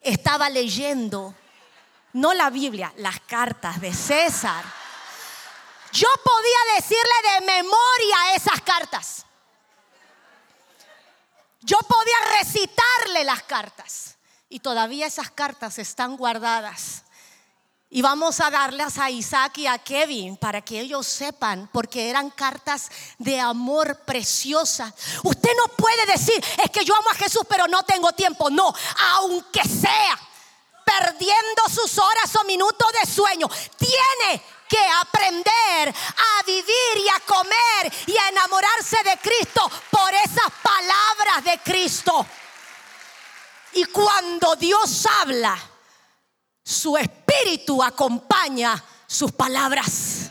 estaba 0.00 0.48
leyendo, 0.48 1.34
no 2.14 2.34
la 2.34 2.50
Biblia, 2.50 2.92
las 2.96 3.20
cartas 3.20 3.80
de 3.80 3.92
César. 3.92 4.64
Yo 5.92 6.08
podía 6.24 6.74
decirle 6.76 7.04
de 7.34 7.46
memoria 7.46 8.34
esas 8.34 8.60
cartas. 8.62 9.26
Yo 11.64 11.78
podía 11.78 12.38
recitarle 12.40 13.24
las 13.24 13.42
cartas 13.44 14.16
y 14.50 14.60
todavía 14.60 15.06
esas 15.06 15.30
cartas 15.30 15.78
están 15.78 16.18
guardadas. 16.18 17.04
Y 17.88 18.02
vamos 18.02 18.40
a 18.40 18.50
darlas 18.50 18.98
a 18.98 19.08
Isaac 19.08 19.56
y 19.58 19.66
a 19.66 19.78
Kevin 19.78 20.36
para 20.36 20.60
que 20.60 20.80
ellos 20.80 21.06
sepan, 21.06 21.70
porque 21.72 22.10
eran 22.10 22.28
cartas 22.30 22.90
de 23.18 23.40
amor 23.40 24.00
preciosa. 24.00 24.92
Usted 25.22 25.50
no 25.56 25.68
puede 25.74 26.04
decir, 26.06 26.44
es 26.62 26.70
que 26.70 26.84
yo 26.84 26.94
amo 26.94 27.08
a 27.10 27.14
Jesús, 27.14 27.42
pero 27.48 27.66
no 27.66 27.82
tengo 27.84 28.12
tiempo. 28.12 28.50
No, 28.50 28.74
aunque 29.14 29.62
sea 29.62 30.18
perdiendo 30.84 31.62
sus 31.72 31.98
horas 31.98 32.36
o 32.36 32.44
minutos 32.44 32.88
de 33.00 33.10
sueño. 33.10 33.48
Tiene 33.78 34.42
que 34.74 34.88
aprender 35.02 35.88
a 35.88 36.42
vivir 36.44 36.96
y 36.96 37.08
a 37.08 37.20
comer 37.20 37.92
y 38.06 38.16
a 38.16 38.28
enamorarse 38.30 38.96
de 39.04 39.16
Cristo 39.18 39.70
por 39.90 40.12
esas 40.14 40.50
palabras 40.62 41.44
de 41.44 41.60
Cristo. 41.62 42.26
Y 43.74 43.84
cuando 43.84 44.56
Dios 44.56 45.06
habla, 45.20 45.56
su 46.64 46.96
espíritu 46.96 47.82
acompaña 47.82 48.82
sus 49.06 49.30
palabras. 49.32 50.23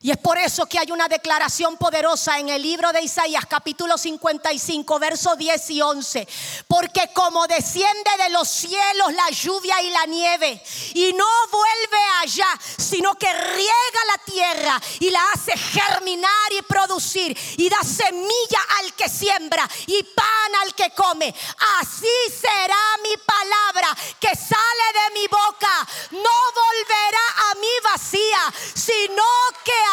Y 0.00 0.12
es 0.12 0.16
por 0.16 0.38
eso 0.38 0.64
que 0.66 0.78
hay 0.78 0.92
una 0.92 1.08
declaración 1.08 1.76
poderosa 1.76 2.38
en 2.38 2.50
el 2.50 2.62
libro 2.62 2.92
de 2.92 3.02
Isaías 3.02 3.44
capítulo 3.46 3.98
55, 3.98 4.96
versos 5.00 5.36
10 5.36 5.70
y 5.70 5.82
11. 5.82 6.28
Porque 6.68 7.10
como 7.12 7.44
desciende 7.48 8.10
de 8.22 8.28
los 8.30 8.48
cielos 8.48 9.12
la 9.12 9.28
lluvia 9.30 9.82
y 9.82 9.90
la 9.90 10.06
nieve 10.06 10.62
y 10.94 11.12
no 11.14 11.26
vuelve 11.50 12.04
allá, 12.22 12.46
sino 12.76 13.16
que 13.16 13.26
riega 13.32 14.00
la 14.06 14.32
tierra 14.32 14.80
y 15.00 15.10
la 15.10 15.20
hace 15.32 15.58
germinar 15.58 16.52
y 16.56 16.62
producir 16.62 17.36
y 17.56 17.68
da 17.68 17.82
semilla 17.82 18.60
al 18.78 18.94
que 18.94 19.08
siembra 19.08 19.68
y 19.88 20.00
pan 20.04 20.54
al 20.62 20.76
que 20.76 20.90
come. 20.90 21.34
Así 21.80 22.06
será 22.40 22.78
mi 23.02 23.16
palabra 23.16 23.96
que 24.20 24.28
sale 24.28 24.86
de 24.94 25.20
mi 25.20 25.26
boca. 25.26 25.88
No 26.12 26.38
volverá 26.54 27.50
a 27.50 27.54
mí 27.56 27.68
vacía, 27.82 28.54
sino 28.76 29.24
que 29.64 29.88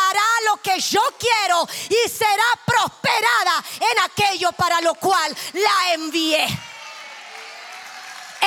que 0.66 0.80
yo 0.80 1.02
quiero 1.20 1.68
y 1.90 2.10
será 2.10 2.44
prosperada 2.66 3.64
en 3.80 4.00
aquello 4.04 4.52
para 4.54 4.82
lo 4.82 4.96
cual 4.96 5.36
la 5.54 5.94
envié. 5.94 6.44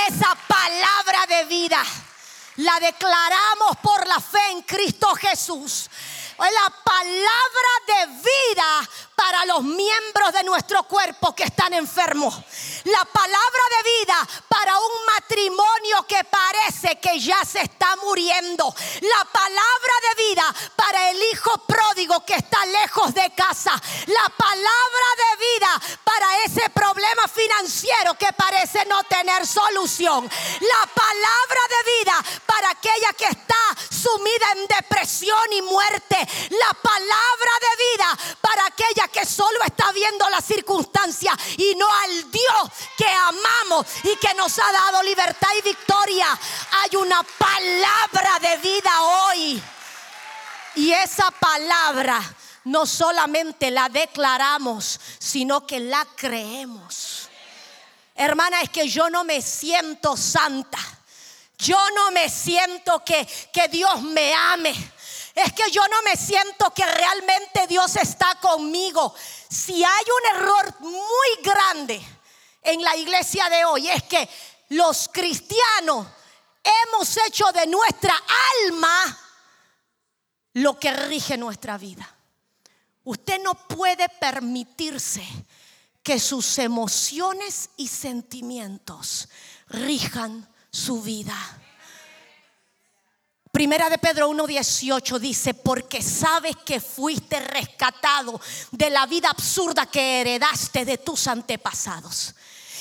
Esa 0.09 0.37
palabra 0.49 1.27
de 1.29 1.45
vida 1.45 1.81
la 2.57 2.81
declaramos 2.81 3.77
por 3.81 4.05
la 4.09 4.21
fe 4.21 4.51
en 4.51 4.63
Cristo 4.63 5.15
Jesús. 5.15 5.89
La 6.39 6.73
palabra 6.85 7.73
de 7.87 8.07
vida 8.07 8.89
para 9.17 9.45
los 9.47 9.65
miembros 9.65 10.33
de 10.33 10.45
nuestro 10.45 10.85
cuerpo 10.85 11.35
que 11.35 11.43
están 11.43 11.75
enfermos. 11.75 12.33
La 12.85 13.05
palabra 13.05 13.63
de 13.77 13.91
vida 13.91 14.29
para 14.49 14.79
un 14.79 15.07
matrimonio 15.07 16.07
que 16.07 16.23
parece 16.23 17.01
que 17.01 17.19
ya 17.19 17.45
se 17.45 17.61
está 17.63 17.97
muriendo. 17.97 18.73
La 19.01 19.25
palabra 19.25 19.93
de 20.03 20.25
vida 20.29 20.55
para 20.77 21.11
el 21.11 21.21
hijo 21.33 21.59
pródigo 21.67 22.25
que 22.25 22.35
está 22.35 22.65
lejos 22.67 23.13
de 23.13 23.33
casa. 23.35 23.73
La 24.07 24.29
palabra 24.37 25.09
de 25.17 25.37
vida 25.45 25.99
para 26.05 26.45
ese 26.45 26.71
problema 26.71 27.27
financiero 27.27 28.15
que 28.15 28.33
parece 28.35 28.85
no 28.87 29.03
tener 29.05 29.45
solución. 29.45 30.31
La 30.61 30.87
palabra 30.95 31.61
de 31.69 31.99
vida 31.99 32.25
para 32.47 32.71
aquella 32.71 33.13
que 33.15 33.27
está 33.27 33.57
sumida 33.91 34.53
en 34.53 34.67
depresión 34.69 35.53
y 35.53 35.63
muerte. 35.63 36.28
La 36.51 36.75
palabra 36.83 37.53
de 37.61 37.85
vida 37.85 38.37
para 38.41 38.67
aquella 38.67 39.09
que 39.09 39.25
solo 39.25 39.63
está 39.65 39.91
viendo 39.93 40.29
la 40.31 40.41
circunstancia 40.41 41.33
y 41.57 41.75
no 41.77 41.87
al 41.93 42.31
Dios 42.31 42.71
que 42.97 43.09
amamos 43.09 43.87
y 44.05 44.17
que 44.17 44.35
nos 44.35 44.59
ha 44.59 44.73
dado 44.73 45.03
libertad 45.03 45.49
y 45.59 45.63
victoria. 45.63 46.27
Hay 46.73 46.97
una 46.97 47.23
palabra 47.23 48.39
de 48.41 48.57
vida 48.59 49.03
hoy. 49.03 49.63
Y 50.77 50.93
esa 50.93 51.31
palabra 51.31 52.21
no 52.65 52.87
solamente 52.87 53.71
la 53.71 53.89
declaramos, 53.89 55.01
sino 55.19 55.67
que 55.67 55.81
la 55.81 56.07
creemos. 56.17 57.29
Hermana, 58.15 58.61
es 58.61 58.71
que 58.71 58.89
yo 58.89 59.09
no 59.11 59.25
me 59.25 59.41
siento 59.41 60.17
santa. 60.17 60.79
Yo 61.59 61.79
no 61.95 62.13
me 62.13 62.29
siento 62.29 63.03
que, 63.05 63.27
que 63.53 63.69
Dios 63.69 64.01
me 64.03 64.33
ame 64.35 64.75
es 65.39 65.53
que 65.53 65.71
yo 65.71 65.83
no 65.89 66.03
me 66.03 66.17
siento 66.17 66.73
que 66.75 66.85
realmente 66.85 67.67
Dios 67.67 67.97
está 67.97 68.35
conmigo. 68.41 69.15
Si 69.49 69.85
hay 69.85 70.05
un 70.05 70.37
error 70.37 70.75
muy 70.81 71.43
grande 71.43 72.01
en 72.63 72.83
la 72.83 72.97
iglesia 72.97 73.49
de 73.49 73.65
hoy 73.65 73.89
es 73.89 74.03
que 74.05 74.29
los 74.71 75.09
cristianos 75.13 76.07
hemos 76.65 77.17
hecho 77.27 77.47
de 77.53 77.67
nuestra 77.67 78.15
alma 78.65 79.19
lo 80.55 80.79
que 80.79 80.93
rige 80.93 81.37
nuestra 81.37 81.79
vida. 81.79 82.09
Usted 83.05 83.41
no 83.41 83.55
puede 83.55 84.09
permitirse 84.09 85.27
que 86.03 86.19
sus 86.19 86.59
emociones 86.59 87.71
y 87.77 87.89
sentimientos 87.89 89.29
rijan 89.69 90.49
su 90.71 91.01
vida. 91.03 91.37
Primera 93.59 93.91
de 93.91 93.99
Pedro 93.99 94.31
1.18 94.31 95.19
dice, 95.19 95.53
porque 95.53 96.01
sabes 96.01 96.55
que 96.65 96.81
fuiste 96.81 97.41
rescatado 97.41 98.41
de 98.71 98.89
la 98.89 99.05
vida 99.07 99.31
absurda 99.31 99.87
que 99.87 100.21
heredaste 100.21 100.85
de 100.85 100.99
tus 100.99 101.27
antepasados. 101.27 102.37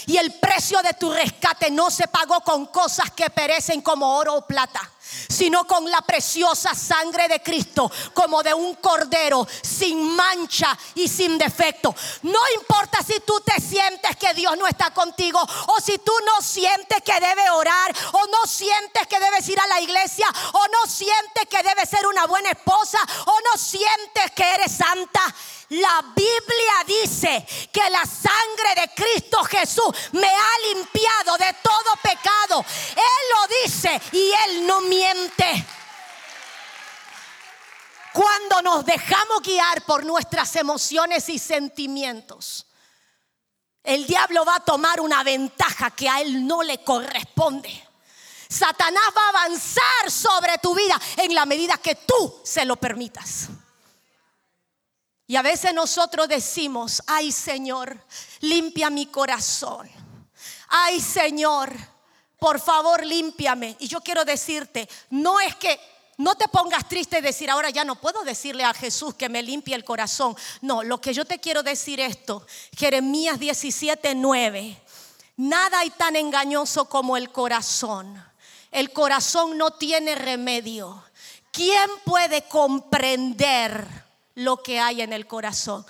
Y 0.05 0.17
el 0.17 0.35
precio 0.35 0.79
de 0.83 0.93
tu 0.93 1.11
rescate 1.11 1.71
no 1.71 1.89
se 1.89 2.07
pagó 2.07 2.41
con 2.41 2.67
cosas 2.67 3.09
que 3.09 3.31
perecen 3.31 3.81
como 3.81 4.17
oro 4.17 4.35
o 4.35 4.45
plata 4.45 4.87
sino 5.29 5.65
con 5.65 5.89
la 5.89 6.01
preciosa 6.01 6.73
sangre 6.73 7.27
de 7.27 7.41
Cristo, 7.41 7.91
como 8.13 8.43
de 8.43 8.53
un 8.53 8.75
cordero, 8.75 9.47
sin 9.61 10.15
mancha 10.15 10.77
y 10.95 11.07
sin 11.07 11.37
defecto. 11.37 11.93
No 12.23 12.39
importa 12.55 12.99
si 13.03 13.19
tú 13.21 13.39
te 13.41 13.59
sientes 13.61 14.15
que 14.17 14.33
Dios 14.33 14.57
no 14.57 14.67
está 14.67 14.91
contigo, 14.91 15.39
o 15.39 15.81
si 15.81 15.97
tú 15.99 16.13
no 16.25 16.41
sientes 16.41 17.01
que 17.03 17.19
debe 17.19 17.49
orar, 17.49 17.95
o 18.13 18.25
no 18.27 18.47
sientes 18.47 19.07
que 19.07 19.19
debes 19.19 19.47
ir 19.49 19.59
a 19.59 19.67
la 19.67 19.81
iglesia, 19.81 20.27
o 20.53 20.67
no 20.67 20.91
sientes 20.91 21.45
que 21.49 21.63
debes 21.63 21.89
ser 21.89 22.05
una 22.07 22.25
buena 22.25 22.49
esposa, 22.49 22.99
o 23.25 23.33
no 23.51 23.57
sientes 23.59 24.31
que 24.35 24.43
eres 24.55 24.71
santa. 24.71 25.21
La 25.69 26.01
Biblia 26.15 26.83
dice 26.85 27.45
que 27.73 27.89
la 27.89 28.05
sangre 28.05 28.81
de 28.81 28.93
Cristo 28.95 29.43
Jesús 29.43 29.93
me 30.13 30.27
ha 30.27 30.73
limpiado 30.73 31.37
de 31.37 31.55
todo 31.61 31.95
pecado. 32.01 32.65
Él 32.95 33.03
lo 33.35 33.63
dice 33.63 34.01
y 34.13 34.31
Él 34.45 34.67
no 34.67 34.81
miente. 34.81 35.65
Cuando 38.13 38.61
nos 38.61 38.85
dejamos 38.85 39.41
guiar 39.43 39.83
por 39.83 40.05
nuestras 40.05 40.55
emociones 40.55 41.27
y 41.29 41.37
sentimientos, 41.37 42.65
el 43.83 44.07
diablo 44.07 44.43
va 44.43 44.55
a 44.55 44.65
tomar 44.65 44.99
una 44.99 45.21
ventaja 45.23 45.91
que 45.91 46.09
a 46.09 46.19
él 46.21 46.47
no 46.47 46.63
le 46.63 46.83
corresponde. 46.83 47.87
Satanás 48.49 49.03
va 49.15 49.25
a 49.25 49.29
avanzar 49.29 50.11
sobre 50.11 50.57
tu 50.57 50.73
vida 50.73 50.99
en 51.17 51.35
la 51.35 51.45
medida 51.45 51.77
que 51.77 51.95
tú 51.95 52.41
se 52.43 52.65
lo 52.65 52.77
permitas. 52.77 53.49
Y 55.27 55.35
a 55.35 55.41
veces 55.41 55.73
nosotros 55.73 56.29
decimos, 56.29 57.03
ay 57.05 57.33
Señor, 57.33 58.01
limpia 58.39 58.89
mi 58.89 59.07
corazón. 59.07 59.89
Ay 60.69 61.01
Señor, 61.01 61.73
por 62.39 62.61
favor, 62.61 63.05
límpiame. 63.05 63.75
Y 63.79 63.87
yo 63.89 63.99
quiero 63.99 64.23
decirte, 64.23 64.87
no 65.09 65.39
es 65.41 65.55
que 65.55 65.77
no 66.17 66.35
te 66.35 66.47
pongas 66.47 66.87
triste 66.87 67.19
y 67.19 67.21
decir, 67.21 67.49
ahora 67.49 67.69
ya 67.69 67.83
no 67.83 67.95
puedo 67.95 68.23
decirle 68.23 68.63
a 68.63 68.73
Jesús 68.73 69.15
que 69.15 69.29
me 69.29 69.43
limpie 69.43 69.75
el 69.75 69.83
corazón. 69.83 70.35
No, 70.61 70.81
lo 70.81 71.01
que 71.01 71.13
yo 71.13 71.25
te 71.25 71.39
quiero 71.39 71.61
decir 71.61 71.99
esto, 71.99 72.45
Jeremías 72.75 73.37
17, 73.37 74.15
9. 74.15 74.81
Nada 75.35 75.79
hay 75.79 75.89
tan 75.91 76.15
engañoso 76.15 76.85
como 76.85 77.17
el 77.17 77.31
corazón. 77.31 78.23
El 78.71 78.91
corazón 78.93 79.57
no 79.57 79.71
tiene 79.71 80.15
remedio. 80.15 81.03
¿Quién 81.51 81.89
puede 82.05 82.43
comprender? 82.43 84.06
Lo 84.37 84.57
que 84.61 84.79
hay 84.79 85.01
en 85.01 85.13
el 85.13 85.25
corazón. 85.25 85.83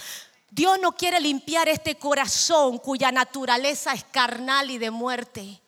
Dios 0.50 0.80
no 0.82 0.94
quiere 0.94 1.20
limpiar 1.20 1.68
este 1.68 1.96
corazón 1.96 2.78
cuya 2.78 3.12
naturaleza 3.12 3.92
es 3.92 4.06
carnal 4.06 4.72
y 4.72 4.78
de 4.78 4.90
muerte. 4.90 5.62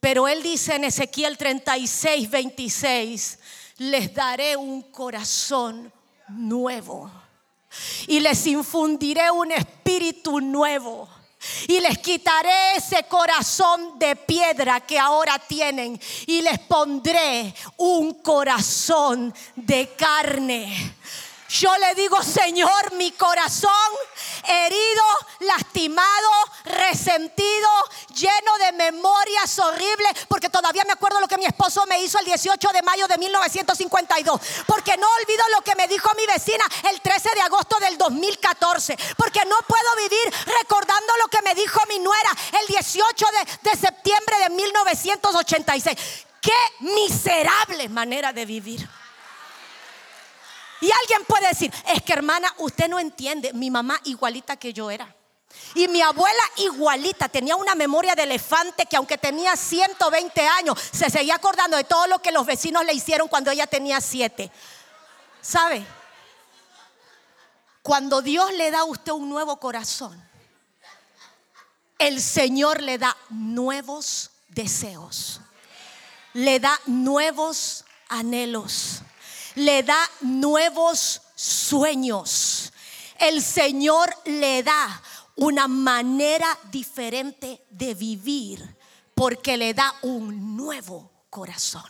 Pero 0.00 0.26
Él 0.26 0.42
dice 0.42 0.74
en 0.74 0.84
Ezequiel 0.84 1.38
36, 1.38 2.28
26, 2.28 3.38
les 3.78 4.12
daré 4.12 4.56
un 4.56 4.82
corazón 4.82 5.92
nuevo 6.28 7.10
y 8.08 8.18
les 8.18 8.46
infundiré 8.48 9.30
un 9.30 9.52
espíritu 9.52 10.40
nuevo. 10.40 11.08
Y 11.68 11.78
les 11.78 11.98
quitaré 11.98 12.76
ese 12.76 13.04
corazón 13.04 13.98
de 13.98 14.16
piedra 14.16 14.80
que 14.80 14.98
ahora 14.98 15.38
tienen 15.38 16.00
y 16.26 16.40
les 16.40 16.58
pondré 16.60 17.54
un 17.76 18.14
corazón 18.14 19.32
de 19.54 19.94
carne 19.94 20.96
yo 21.60 21.76
le 21.78 21.94
digo, 21.94 22.22
Señor, 22.22 22.92
mi 22.94 23.12
corazón 23.12 23.70
herido, 24.46 25.04
lastimado, 25.40 26.30
resentido, 26.64 27.68
lleno 28.14 28.58
de 28.58 28.72
memorias 28.72 29.58
horribles, 29.58 30.26
porque 30.28 30.50
todavía 30.50 30.84
me 30.84 30.92
acuerdo 30.92 31.20
lo 31.20 31.28
que 31.28 31.38
mi 31.38 31.46
esposo 31.46 31.86
me 31.86 32.02
hizo 32.02 32.18
el 32.18 32.26
18 32.26 32.68
de 32.72 32.82
mayo 32.82 33.06
de 33.06 33.18
1952, 33.18 34.40
porque 34.66 34.96
no 34.96 35.06
olvido 35.22 35.44
lo 35.54 35.62
que 35.62 35.74
me 35.76 35.88
dijo 35.88 36.10
mi 36.16 36.26
vecina 36.26 36.64
el 36.90 37.00
13 37.00 37.30
de 37.34 37.40
agosto 37.40 37.78
del 37.78 37.96
2014, 37.98 38.96
porque 39.16 39.44
no 39.44 39.56
puedo 39.66 39.96
vivir 39.96 40.34
recordando 40.60 41.16
lo 41.22 41.28
que 41.28 41.42
me 41.42 41.54
dijo 41.54 41.80
mi 41.88 41.98
nuera 41.98 42.30
el 42.60 42.66
18 42.66 43.26
de, 43.62 43.70
de 43.70 43.76
septiembre 43.76 44.38
de 44.38 44.50
1952 44.50 44.64
1986. 44.64 46.26
Qué 46.40 46.52
miserable 46.80 47.88
manera 47.88 48.32
de 48.32 48.44
vivir. 48.44 48.88
Y 50.84 50.90
alguien 51.00 51.24
puede 51.26 51.48
decir, 51.48 51.72
es 51.94 52.02
que 52.02 52.12
hermana, 52.12 52.54
usted 52.58 52.88
no 52.90 52.98
entiende, 52.98 53.54
mi 53.54 53.70
mamá 53.70 53.98
igualita 54.04 54.58
que 54.58 54.74
yo 54.74 54.90
era. 54.90 55.16
Y 55.74 55.88
mi 55.88 56.02
abuela 56.02 56.42
igualita, 56.58 57.26
tenía 57.26 57.56
una 57.56 57.74
memoria 57.74 58.14
de 58.14 58.24
elefante 58.24 58.84
que 58.84 58.96
aunque 58.96 59.16
tenía 59.16 59.56
120 59.56 60.46
años, 60.46 60.78
se 60.92 61.08
seguía 61.08 61.36
acordando 61.36 61.78
de 61.78 61.84
todo 61.84 62.06
lo 62.06 62.18
que 62.18 62.32
los 62.32 62.44
vecinos 62.44 62.84
le 62.84 62.92
hicieron 62.92 63.28
cuando 63.28 63.50
ella 63.50 63.66
tenía 63.66 63.98
7. 63.98 64.52
¿Sabe? 65.40 65.86
Cuando 67.80 68.20
Dios 68.20 68.52
le 68.52 68.70
da 68.70 68.80
a 68.80 68.84
usted 68.84 69.12
un 69.12 69.30
nuevo 69.30 69.58
corazón, 69.58 70.22
el 71.98 72.20
Señor 72.20 72.82
le 72.82 72.98
da 72.98 73.16
nuevos 73.30 74.32
deseos, 74.48 75.40
le 76.34 76.60
da 76.60 76.78
nuevos 76.84 77.86
anhelos, 78.10 79.00
le 79.56 79.82
da 79.82 79.98
nuevos 80.20 81.22
sueños. 81.34 82.72
El 83.18 83.42
Señor 83.42 84.14
le 84.24 84.62
da 84.62 85.02
una 85.36 85.68
manera 85.68 86.58
diferente 86.70 87.64
de 87.70 87.94
vivir 87.94 88.76
porque 89.14 89.56
le 89.56 89.74
da 89.74 89.94
un 90.02 90.56
nuevo 90.56 91.10
corazón. 91.30 91.84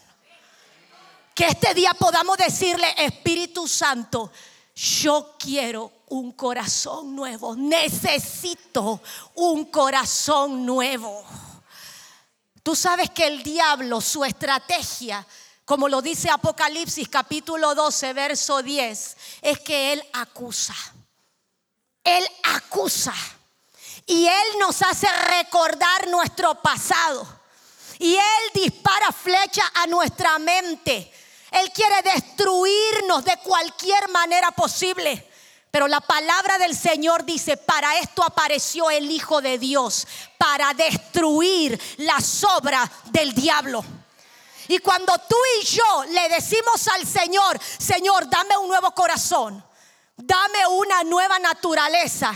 Que 1.35 1.46
este 1.46 1.74
día 1.74 1.92
podamos 1.98 2.38
decirle, 2.38 2.94
Espíritu 2.96 3.66
Santo, 3.66 4.31
yo 4.74 5.35
quiero 5.38 6.05
un 6.09 6.33
corazón 6.33 7.16
nuevo, 7.16 7.57
necesito 7.57 9.00
un 9.35 9.64
corazón 9.66 10.64
nuevo. 10.64 11.24
Tú 12.62 12.77
sabes 12.77 13.11
que 13.11 13.27
el 13.27 13.42
diablo, 13.42 14.00
su 14.00 14.24
estrategia, 14.24 15.27
como 15.64 15.88
lo 15.88 16.03
dice 16.03 16.31
Apocalipsis 16.31 17.09
capítulo 17.09 17.74
12, 17.74 18.12
verso 18.12 18.62
10, 18.62 19.16
es 19.42 19.59
que 19.61 19.92
él 19.92 20.05
acusa. 20.12 20.74
Él 22.05 22.24
acusa. 22.42 23.14
Y 24.07 24.27
Él 24.27 24.59
nos 24.61 24.83
hace 24.83 25.09
recordar 25.09 26.09
nuestro 26.09 26.55
pasado. 26.57 27.27
Y 27.98 28.14
Él 28.14 28.50
dispara 28.53 29.11
flecha 29.12 29.62
a 29.74 29.87
nuestra 29.87 30.38
mente. 30.38 31.11
Él 31.50 31.70
quiere 31.72 32.03
destruirnos 32.03 33.24
de 33.24 33.38
cualquier 33.38 34.09
manera 34.09 34.50
posible. 34.50 35.31
Pero 35.70 35.88
la 35.88 36.00
palabra 36.00 36.59
del 36.59 36.77
Señor 36.77 37.24
dice, 37.24 37.57
para 37.57 37.98
esto 37.98 38.22
apareció 38.22 38.90
el 38.90 39.11
Hijo 39.11 39.40
de 39.40 39.59
Dios, 39.59 40.07
para 40.37 40.74
destruir 40.74 41.81
las 41.98 42.44
obras 42.44 42.90
del 43.07 43.35
diablo. 43.35 43.85
Y 44.68 44.79
cuando 44.79 45.12
tú 45.29 45.37
y 45.61 45.64
yo 45.64 46.05
le 46.09 46.29
decimos 46.29 46.88
al 46.88 47.07
Señor, 47.07 47.61
Señor, 47.62 48.29
dame 48.29 48.57
un 48.57 48.68
nuevo 48.68 48.90
corazón, 48.92 49.64
dame 50.16 50.66
una 50.66 51.03
nueva 51.05 51.38
naturaleza. 51.38 52.33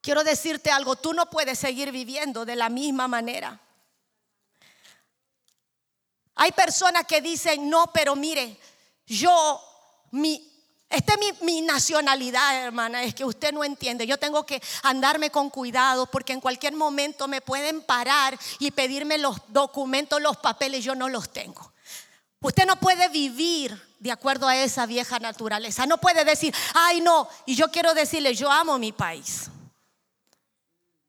Quiero 0.00 0.22
decirte 0.22 0.70
algo, 0.70 0.96
tú 0.96 1.14
no 1.14 1.30
puedes 1.30 1.58
seguir 1.58 1.90
viviendo 1.90 2.44
de 2.44 2.56
la 2.56 2.68
misma 2.68 3.08
manera. 3.08 3.58
Hay 6.34 6.52
personas 6.52 7.06
que 7.06 7.20
dicen, 7.20 7.70
no, 7.70 7.90
pero 7.92 8.16
mire, 8.16 8.58
yo, 9.06 9.62
mi, 10.10 10.53
esta 10.90 11.14
es 11.14 11.42
mi, 11.42 11.62
nacionalidad, 11.62 12.64
hermana, 12.64 13.02
es 13.02 13.14
que 13.14 13.24
usted 13.24 13.52
no 13.52 13.64
entiende. 13.64 14.06
Yo 14.06 14.18
tengo 14.18 14.46
que 14.46 14.62
andarme 14.82 15.30
con 15.30 15.50
cuidado 15.50 16.06
porque 16.06 16.32
en 16.32 16.40
cualquier 16.40 16.74
momento 16.74 17.26
me 17.26 17.40
pueden 17.40 17.82
parar 17.82 18.38
y 18.58 18.70
pedirme 18.70 19.18
los 19.18 19.36
documentos, 19.48 20.20
los 20.20 20.36
papeles, 20.36 20.84
yo 20.84 20.94
no 20.94 21.08
los 21.08 21.32
tengo. 21.32 21.72
Usted 22.40 22.66
no 22.66 22.76
puede 22.76 23.08
vivir 23.08 23.80
de 23.98 24.12
acuerdo 24.12 24.46
a 24.46 24.56
esa 24.56 24.84
vieja 24.86 25.18
naturaleza. 25.18 25.86
No 25.86 25.98
puede 25.98 26.24
decir, 26.24 26.54
ay 26.74 27.00
no, 27.00 27.26
y 27.46 27.54
yo 27.54 27.70
quiero 27.70 27.94
decirle, 27.94 28.34
yo 28.34 28.50
amo 28.50 28.78
mi 28.78 28.92
país. 28.92 29.50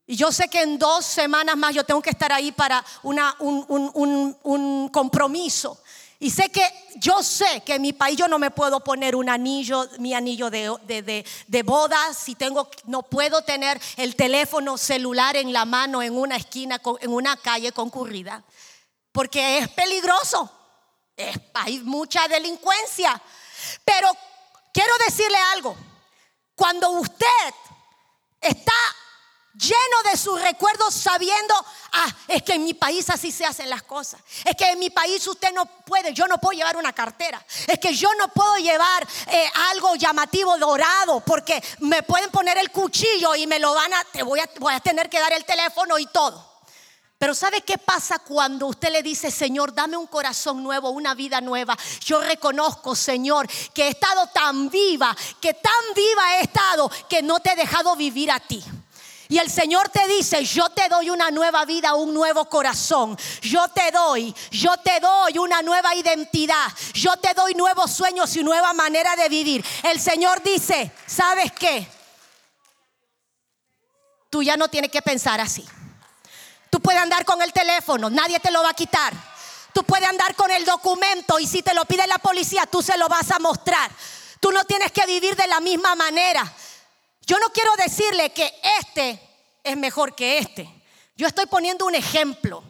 Y 0.06 0.16
yo 0.16 0.30
sé 0.30 0.48
que 0.48 0.62
en 0.62 0.78
dos 0.78 1.04
semanas 1.04 1.56
más 1.56 1.74
yo 1.74 1.84
tengo 1.84 2.00
que 2.00 2.10
estar 2.10 2.32
ahí 2.32 2.52
para 2.52 2.84
una, 3.02 3.36
un, 3.40 4.88
compromiso. 4.92 5.78
Y 6.18 6.30
sé 6.30 6.50
que 6.50 6.62
yo 6.96 7.22
sé 7.22 7.62
que 7.64 7.74
en 7.74 7.82
mi 7.82 7.92
país 7.92 8.16
yo 8.16 8.26
no 8.26 8.38
me 8.38 8.50
puedo 8.50 8.80
poner 8.80 9.14
un 9.14 9.28
anillo, 9.28 9.86
mi 9.98 10.14
anillo 10.14 10.48
de, 10.48 10.74
de, 10.84 11.24
de, 11.46 11.62
boda, 11.62 12.14
si 12.14 12.34
tengo, 12.34 12.70
no 12.84 13.02
puedo 13.02 13.42
tener 13.42 13.80
el 13.96 14.16
teléfono 14.16 14.78
celular 14.78 15.36
en 15.36 15.52
la 15.52 15.66
mano 15.66 16.02
en 16.02 16.16
una 16.16 16.36
esquina, 16.36 16.80
en 17.00 17.12
una 17.12 17.36
calle 17.36 17.72
concurrida, 17.72 18.42
porque 19.12 19.58
es 19.58 19.68
peligroso 19.68 20.50
hay 21.54 21.80
mucha 21.80 22.28
delincuencia. 22.28 23.20
Pero 23.84 24.10
quiero 24.72 24.92
decirle 25.06 25.38
algo. 25.54 25.76
Cuando 26.54 26.90
usted 26.90 27.54
está 28.40 28.72
lleno 29.58 30.10
de 30.10 30.16
sus 30.16 30.40
recuerdos 30.40 30.94
sabiendo, 30.94 31.54
ah, 31.92 32.06
es 32.28 32.42
que 32.42 32.54
en 32.54 32.64
mi 32.64 32.74
país 32.74 33.08
así 33.10 33.32
se 33.32 33.44
hacen 33.44 33.70
las 33.70 33.82
cosas. 33.82 34.20
Es 34.44 34.54
que 34.54 34.70
en 34.70 34.78
mi 34.78 34.90
país 34.90 35.26
usted 35.26 35.52
no 35.52 35.66
puede, 35.66 36.12
yo 36.12 36.26
no 36.26 36.38
puedo 36.38 36.56
llevar 36.56 36.76
una 36.76 36.92
cartera. 36.92 37.44
Es 37.66 37.78
que 37.78 37.94
yo 37.94 38.12
no 38.14 38.28
puedo 38.28 38.56
llevar 38.56 39.06
eh, 39.28 39.50
algo 39.72 39.96
llamativo 39.96 40.56
dorado 40.58 41.20
porque 41.20 41.62
me 41.80 42.02
pueden 42.02 42.30
poner 42.30 42.58
el 42.58 42.70
cuchillo 42.70 43.34
y 43.34 43.46
me 43.46 43.58
lo 43.58 43.74
van 43.74 43.92
a, 43.94 44.04
te 44.04 44.22
voy 44.22 44.40
a, 44.40 44.50
voy 44.58 44.74
a 44.74 44.80
tener 44.80 45.08
que 45.08 45.20
dar 45.20 45.32
el 45.32 45.44
teléfono 45.44 45.98
y 45.98 46.06
todo. 46.06 46.56
Pero 47.18 47.34
¿sabe 47.34 47.62
qué 47.62 47.78
pasa 47.78 48.18
cuando 48.18 48.66
usted 48.66 48.90
le 48.90 49.02
dice, 49.02 49.30
Señor, 49.30 49.72
dame 49.72 49.96
un 49.96 50.06
corazón 50.06 50.62
nuevo, 50.62 50.90
una 50.90 51.14
vida 51.14 51.40
nueva? 51.40 51.74
Yo 52.04 52.20
reconozco, 52.20 52.94
Señor, 52.94 53.48
que 53.72 53.84
he 53.84 53.88
estado 53.88 54.26
tan 54.26 54.68
viva, 54.68 55.16
que 55.40 55.54
tan 55.54 55.72
viva 55.94 56.36
he 56.36 56.42
estado, 56.42 56.90
que 57.08 57.22
no 57.22 57.40
te 57.40 57.52
he 57.52 57.56
dejado 57.56 57.96
vivir 57.96 58.30
a 58.30 58.38
ti. 58.38 58.62
Y 59.28 59.38
el 59.38 59.50
Señor 59.50 59.88
te 59.88 60.06
dice, 60.06 60.44
yo 60.44 60.68
te 60.70 60.88
doy 60.88 61.10
una 61.10 61.30
nueva 61.30 61.64
vida, 61.64 61.94
un 61.94 62.14
nuevo 62.14 62.48
corazón. 62.48 63.18
Yo 63.42 63.66
te 63.68 63.90
doy, 63.90 64.34
yo 64.50 64.76
te 64.78 65.00
doy 65.00 65.38
una 65.38 65.62
nueva 65.62 65.94
identidad. 65.94 66.66
Yo 66.94 67.16
te 67.16 67.34
doy 67.34 67.54
nuevos 67.54 67.90
sueños 67.90 68.34
y 68.36 68.44
nueva 68.44 68.72
manera 68.72 69.16
de 69.16 69.28
vivir. 69.28 69.64
El 69.82 70.00
Señor 70.00 70.42
dice, 70.42 70.92
¿sabes 71.06 71.50
qué? 71.52 71.88
Tú 74.30 74.42
ya 74.42 74.56
no 74.56 74.68
tienes 74.68 74.90
que 74.90 75.02
pensar 75.02 75.40
así. 75.40 75.64
Tú 76.70 76.80
puedes 76.80 77.00
andar 77.00 77.24
con 77.24 77.40
el 77.42 77.52
teléfono, 77.52 78.10
nadie 78.10 78.38
te 78.38 78.50
lo 78.50 78.62
va 78.62 78.70
a 78.70 78.74
quitar. 78.74 79.12
Tú 79.72 79.82
puedes 79.82 80.08
andar 80.08 80.34
con 80.36 80.50
el 80.50 80.64
documento 80.64 81.38
y 81.38 81.46
si 81.46 81.62
te 81.62 81.74
lo 81.74 81.84
pide 81.84 82.06
la 82.06 82.18
policía, 82.18 82.64
tú 82.66 82.80
se 82.80 82.96
lo 82.96 83.08
vas 83.08 83.30
a 83.30 83.38
mostrar. 83.38 83.90
Tú 84.40 84.52
no 84.52 84.64
tienes 84.64 84.92
que 84.92 85.04
vivir 85.06 85.34
de 85.36 85.46
la 85.46 85.60
misma 85.60 85.94
manera. 85.94 86.50
Yo 87.26 87.38
no 87.38 87.50
quiero 87.50 87.70
decirle 87.76 88.32
que 88.32 88.52
este 88.80 89.20
es 89.62 89.76
mejor 89.76 90.14
que 90.14 90.38
este. 90.38 90.68
Yo 91.16 91.26
estoy 91.26 91.46
poniendo 91.46 91.86
un 91.86 91.94
ejemplo. 91.94 92.62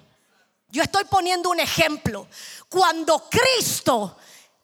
Yo 0.68 0.82
estoy 0.82 1.04
poniendo 1.04 1.50
un 1.50 1.60
ejemplo. 1.60 2.26
Cuando 2.68 3.28
Cristo 3.28 4.16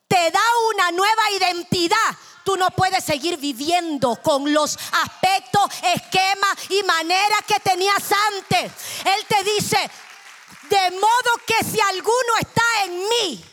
te 0.09 0.31
da 0.31 0.41
una 0.71 0.91
nueva 0.91 1.31
identidad, 1.39 2.17
Tú 2.45 2.57
no 2.57 2.71
puedes 2.71 3.05
seguir 3.05 3.37
viviendo 3.37 4.17
con 4.17 4.53
los 4.53 4.77
aspectos, 5.05 5.63
esquemas 5.95 6.57
y 6.71 6.83
maneras 6.83 7.41
que 7.47 7.61
tenías 7.61 8.03
antes. 8.33 8.73
Él 9.05 9.27
te 9.29 9.45
dice, 9.45 9.79
de 10.69 10.91
modo 10.91 11.41
que 11.47 11.65
si 11.65 11.81
alguno 11.81 12.37
está 12.41 12.63
en 12.85 13.09
mí, 13.09 13.45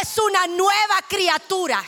es 0.00 0.18
una 0.18 0.46
nueva 0.46 1.02
criatura. 1.06 1.84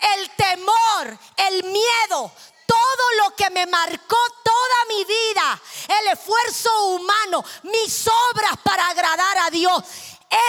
El 0.00 0.30
temor, 0.30 1.18
el 1.36 1.64
miedo, 1.64 2.32
todo 2.66 3.24
lo 3.24 3.34
que 3.34 3.50
me 3.50 3.66
marcó 3.66 4.16
toda 4.44 4.84
mi 4.88 5.04
vida, 5.04 5.60
el 6.00 6.08
esfuerzo 6.12 6.88
humano, 6.88 7.44
mis 7.64 8.06
obras 8.06 8.58
para 8.62 8.88
agradar 8.88 9.38
a 9.38 9.50
Dios, 9.50 9.82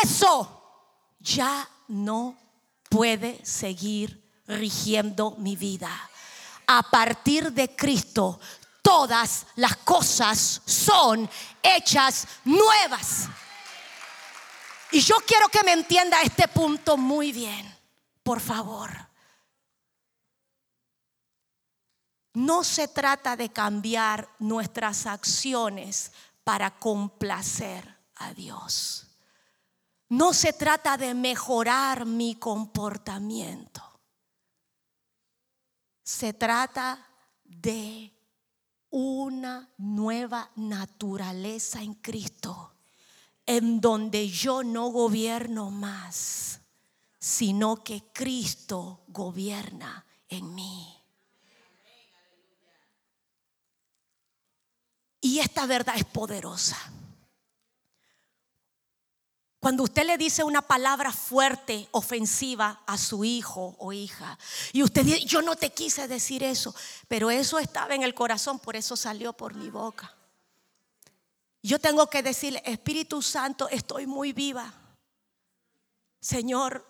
eso 0.03 0.59
ya 1.19 1.67
no 1.87 2.37
puede 2.89 3.43
seguir 3.45 4.21
rigiendo 4.47 5.31
mi 5.37 5.55
vida. 5.55 5.89
A 6.67 6.83
partir 6.83 7.51
de 7.51 7.75
Cristo, 7.75 8.39
todas 8.81 9.45
las 9.55 9.77
cosas 9.77 10.61
son 10.65 11.29
hechas 11.63 12.27
nuevas. 12.43 13.27
Y 14.91 15.01
yo 15.01 15.15
quiero 15.25 15.47
que 15.49 15.63
me 15.63 15.73
entienda 15.73 16.21
este 16.21 16.47
punto 16.47 16.97
muy 16.97 17.31
bien, 17.31 17.77
por 18.23 18.39
favor. 18.39 19.08
No 22.33 22.63
se 22.63 22.87
trata 22.87 23.35
de 23.35 23.49
cambiar 23.49 24.29
nuestras 24.39 25.05
acciones 25.05 26.11
para 26.43 26.77
complacer 26.77 27.97
a 28.15 28.33
Dios. 28.33 29.07
No 30.09 30.33
se 30.33 30.53
trata 30.53 30.97
de 30.97 31.13
mejorar 31.13 32.05
mi 32.05 32.35
comportamiento. 32.35 33.83
Se 36.03 36.33
trata 36.33 37.05
de 37.43 38.11
una 38.89 39.69
nueva 39.77 40.49
naturaleza 40.55 41.81
en 41.81 41.93
Cristo, 41.95 42.73
en 43.45 43.79
donde 43.79 44.27
yo 44.27 44.63
no 44.63 44.89
gobierno 44.89 45.69
más, 45.69 46.61
sino 47.19 47.83
que 47.83 48.11
Cristo 48.11 49.03
gobierna 49.07 50.05
en 50.27 50.55
mí. 50.55 50.98
Y 55.21 55.39
esta 55.39 55.65
verdad 55.65 55.95
es 55.97 56.05
poderosa. 56.05 56.77
Cuando 59.59 59.83
usted 59.83 60.05
le 60.05 60.17
dice 60.17 60.43
una 60.45 60.61
palabra 60.61 61.11
fuerte, 61.11 61.89
ofensiva 61.91 62.81
a 62.87 62.97
su 62.97 63.25
hijo 63.25 63.75
o 63.77 63.91
hija, 63.91 64.39
y 64.71 64.83
usted 64.83 65.03
dice, 65.03 65.25
yo 65.25 65.41
no 65.41 65.57
te 65.57 65.71
quise 65.71 66.07
decir 66.07 66.43
eso, 66.43 66.73
pero 67.09 67.29
eso 67.29 67.59
estaba 67.59 67.93
en 67.93 68.03
el 68.03 68.13
corazón, 68.13 68.59
por 68.59 68.77
eso 68.77 68.95
salió 68.95 69.33
por 69.33 69.55
mi 69.55 69.69
boca. 69.69 70.15
Yo 71.61 71.77
tengo 71.77 72.07
que 72.07 72.23
decirle, 72.23 72.61
Espíritu 72.65 73.21
Santo, 73.21 73.67
estoy 73.67 74.07
muy 74.07 74.31
viva. 74.31 74.73
Señor, 76.21 76.85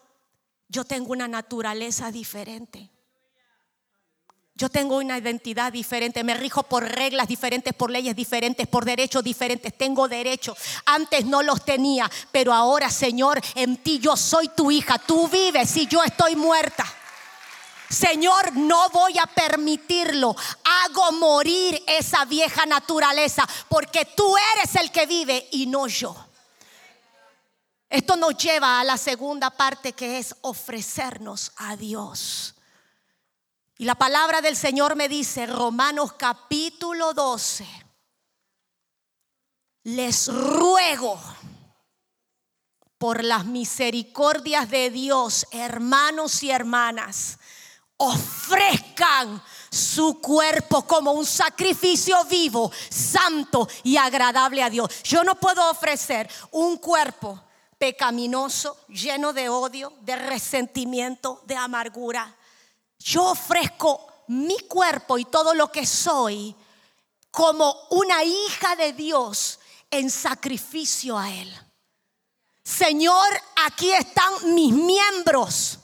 yo 0.67 0.83
tengo 0.83 1.11
una 1.11 1.27
naturaleza 1.27 2.11
diferente. 2.11 2.91
Yo 4.59 4.67
tengo 4.67 4.97
una 4.97 5.17
identidad 5.17 5.71
diferente, 5.71 6.21
me 6.21 6.33
rijo 6.33 6.63
por 6.63 6.83
reglas 6.83 7.29
diferentes, 7.29 7.73
por 7.73 7.89
leyes 7.89 8.13
diferentes, 8.13 8.67
por 8.67 8.83
derechos 8.83 9.23
diferentes. 9.23 9.73
Tengo 9.77 10.09
derechos. 10.09 10.57
Antes 10.85 11.25
no 11.25 11.41
los 11.41 11.63
tenía, 11.63 12.11
pero 12.29 12.53
ahora, 12.53 12.89
Señor, 12.89 13.39
en 13.55 13.77
ti 13.77 13.99
yo 13.99 14.17
soy 14.17 14.49
tu 14.49 14.69
hija. 14.69 14.99
Tú 14.99 15.29
vives 15.29 15.77
y 15.77 15.87
yo 15.87 16.03
estoy 16.03 16.35
muerta. 16.35 16.85
Señor, 17.89 18.53
no 18.57 18.89
voy 18.89 19.17
a 19.17 19.27
permitirlo. 19.27 20.35
Hago 20.85 21.13
morir 21.13 21.81
esa 21.87 22.25
vieja 22.25 22.65
naturaleza 22.65 23.47
porque 23.69 24.03
tú 24.13 24.35
eres 24.55 24.75
el 24.75 24.91
que 24.91 25.05
vive 25.05 25.47
y 25.51 25.67
no 25.67 25.87
yo. 25.87 26.13
Esto 27.89 28.17
nos 28.17 28.35
lleva 28.35 28.81
a 28.81 28.83
la 28.83 28.97
segunda 28.97 29.51
parte 29.51 29.93
que 29.93 30.17
es 30.17 30.35
ofrecernos 30.41 31.53
a 31.55 31.77
Dios. 31.77 32.55
Y 33.81 33.85
la 33.85 33.95
palabra 33.95 34.41
del 34.41 34.57
Señor 34.57 34.97
me 34.97 35.07
dice, 35.07 35.45
Romanos 35.45 36.11
capítulo 36.17 37.13
12, 37.13 37.65
les 39.83 40.27
ruego 40.27 41.17
por 42.97 43.23
las 43.23 43.45
misericordias 43.45 44.69
de 44.69 44.89
Dios, 44.89 45.47
hermanos 45.51 46.43
y 46.43 46.51
hermanas, 46.51 47.39
ofrezcan 47.95 49.41
su 49.71 50.19
cuerpo 50.19 50.85
como 50.85 51.13
un 51.13 51.25
sacrificio 51.25 52.21
vivo, 52.25 52.69
santo 52.89 53.69
y 53.83 53.95
agradable 53.95 54.61
a 54.61 54.69
Dios. 54.69 55.03
Yo 55.03 55.23
no 55.23 55.35
puedo 55.35 55.71
ofrecer 55.71 56.29
un 56.51 56.79
cuerpo 56.79 57.41
pecaminoso, 57.77 58.77
lleno 58.89 59.31
de 59.31 59.47
odio, 59.47 59.93
de 60.01 60.17
resentimiento, 60.17 61.41
de 61.45 61.55
amargura 61.55 62.35
yo 62.99 63.23
ofrezco 63.23 64.23
mi 64.27 64.59
cuerpo 64.59 65.17
y 65.17 65.25
todo 65.25 65.53
lo 65.53 65.71
que 65.71 65.85
soy 65.85 66.55
como 67.31 67.75
una 67.91 68.23
hija 68.23 68.75
de 68.75 68.93
Dios 68.93 69.59
en 69.89 70.09
sacrificio 70.09 71.17
a 71.17 71.29
Él. 71.31 71.69
Señor, 72.63 73.27
aquí 73.65 73.91
están 73.91 74.53
mis 74.53 74.71
miembros. 74.71 75.79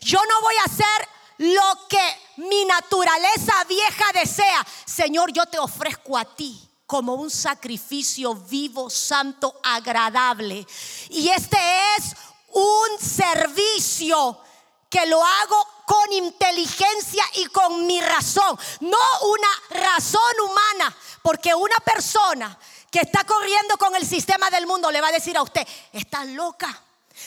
Yo 0.00 0.20
no 0.28 0.40
voy 0.42 0.54
a 0.56 0.64
hacer 0.64 1.08
lo 1.38 1.88
que 1.88 2.18
mi 2.36 2.64
naturaleza 2.66 3.64
vieja 3.64 4.04
desea. 4.12 4.64
Señor, 4.84 5.32
yo 5.32 5.46
te 5.46 5.58
ofrezco 5.58 6.16
a 6.16 6.24
ti 6.24 6.60
como 6.86 7.14
un 7.14 7.30
sacrificio 7.30 8.34
vivo, 8.34 8.90
santo, 8.90 9.58
agradable. 9.62 10.64
Y 11.10 11.28
este 11.30 11.58
es 11.96 12.14
un 12.52 12.98
servicio 13.00 14.38
que 14.88 15.06
lo 15.06 15.24
hago 15.24 15.73
con 15.86 16.12
inteligencia 16.12 17.24
y 17.34 17.46
con 17.46 17.86
mi 17.86 18.00
razón, 18.00 18.58
no 18.80 18.98
una 19.28 19.82
razón 19.82 20.32
humana, 20.42 20.96
porque 21.22 21.54
una 21.54 21.76
persona 21.84 22.58
que 22.90 23.00
está 23.00 23.24
corriendo 23.24 23.76
con 23.76 23.94
el 23.96 24.06
sistema 24.06 24.50
del 24.50 24.66
mundo 24.66 24.90
le 24.90 25.00
va 25.00 25.08
a 25.08 25.12
decir 25.12 25.36
a 25.36 25.42
usted, 25.42 25.66
estás 25.92 26.26
loca. 26.28 26.82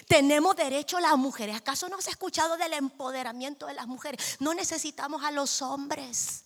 Tenemos 0.07 0.55
derecho 0.55 0.99
las 0.99 1.17
mujeres. 1.17 1.55
¿Acaso 1.55 1.87
no 1.89 2.01
se 2.01 2.09
ha 2.09 2.11
escuchado 2.11 2.57
del 2.57 2.73
empoderamiento 2.73 3.67
de 3.67 3.73
las 3.73 3.87
mujeres? 3.87 4.37
No 4.39 4.53
necesitamos 4.53 5.23
a 5.23 5.31
los 5.31 5.61
hombres. 5.61 6.43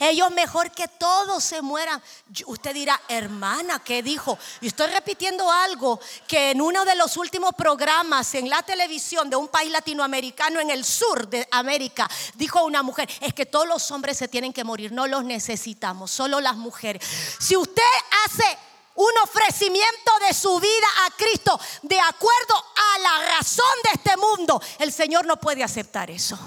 Ellos 0.00 0.30
mejor 0.30 0.70
que 0.70 0.88
todos 0.88 1.42
se 1.42 1.62
mueran. 1.62 2.02
Usted 2.46 2.74
dirá, 2.74 3.00
hermana, 3.08 3.82
¿qué 3.84 4.02
dijo? 4.02 4.38
Y 4.60 4.68
estoy 4.68 4.88
repitiendo 4.88 5.50
algo 5.50 6.00
que 6.26 6.52
en 6.52 6.60
uno 6.60 6.84
de 6.84 6.94
los 6.94 7.16
últimos 7.16 7.54
programas 7.54 8.34
en 8.34 8.48
la 8.48 8.62
televisión 8.62 9.28
de 9.30 9.36
un 9.36 9.48
país 9.48 9.70
latinoamericano 9.70 10.60
en 10.60 10.70
el 10.70 10.84
sur 10.84 11.28
de 11.28 11.46
América, 11.50 12.08
dijo 12.34 12.64
una 12.64 12.82
mujer, 12.82 13.08
es 13.20 13.34
que 13.34 13.46
todos 13.46 13.66
los 13.66 13.90
hombres 13.90 14.18
se 14.18 14.28
tienen 14.28 14.52
que 14.52 14.64
morir, 14.64 14.92
no 14.92 15.06
los 15.06 15.24
necesitamos, 15.24 16.10
solo 16.10 16.40
las 16.40 16.56
mujeres. 16.56 17.06
Si 17.38 17.56
usted 17.56 17.82
hace 18.26 18.58
un 18.94 19.10
ofrecimiento 19.24 20.12
de 20.28 20.34
su 20.34 20.58
vida 20.60 20.86
a 21.06 21.10
Cristo 21.16 21.58
de 21.82 21.98
acuerdo 21.98 22.54
a 22.76 22.98
la 23.00 23.36
razón 23.36 23.64
de 23.84 23.90
este 23.94 24.16
mundo, 24.16 24.60
el 24.78 24.92
Señor 24.92 25.26
no 25.26 25.36
puede 25.38 25.64
aceptar 25.64 26.10
eso. 26.10 26.38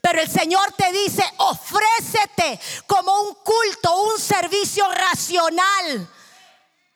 Pero 0.00 0.20
el 0.20 0.30
Señor 0.30 0.72
te 0.72 0.92
dice, 0.92 1.24
ofrécete 1.38 2.60
como 2.86 3.20
un 3.22 3.34
culto, 3.34 3.94
un 4.02 4.18
servicio 4.18 4.88
racional. 4.90 6.08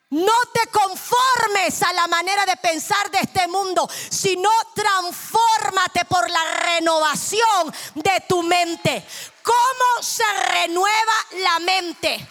No 0.09 0.33
te 0.53 0.67
conformes 0.67 1.81
a 1.81 1.91
la 1.91 2.05
manera 2.07 2.45
de 2.45 2.55
pensar 2.57 3.09
de 3.09 3.17
este 3.19 3.47
mundo, 3.47 3.89
sino 4.09 4.49
transfórmate 4.75 6.05
por 6.05 6.29
la 6.29 6.43
renovación 6.53 7.73
de 7.95 8.23
tu 8.29 8.43
mente. 8.43 9.03
¿Cómo 9.41 10.03
se 10.03 10.23
renueva 10.49 11.13
la 11.43 11.59
mente? 11.59 12.27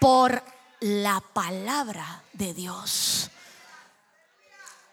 Por 0.00 0.42
la 0.80 1.20
palabra 1.20 2.22
de 2.32 2.54
Dios. 2.54 3.30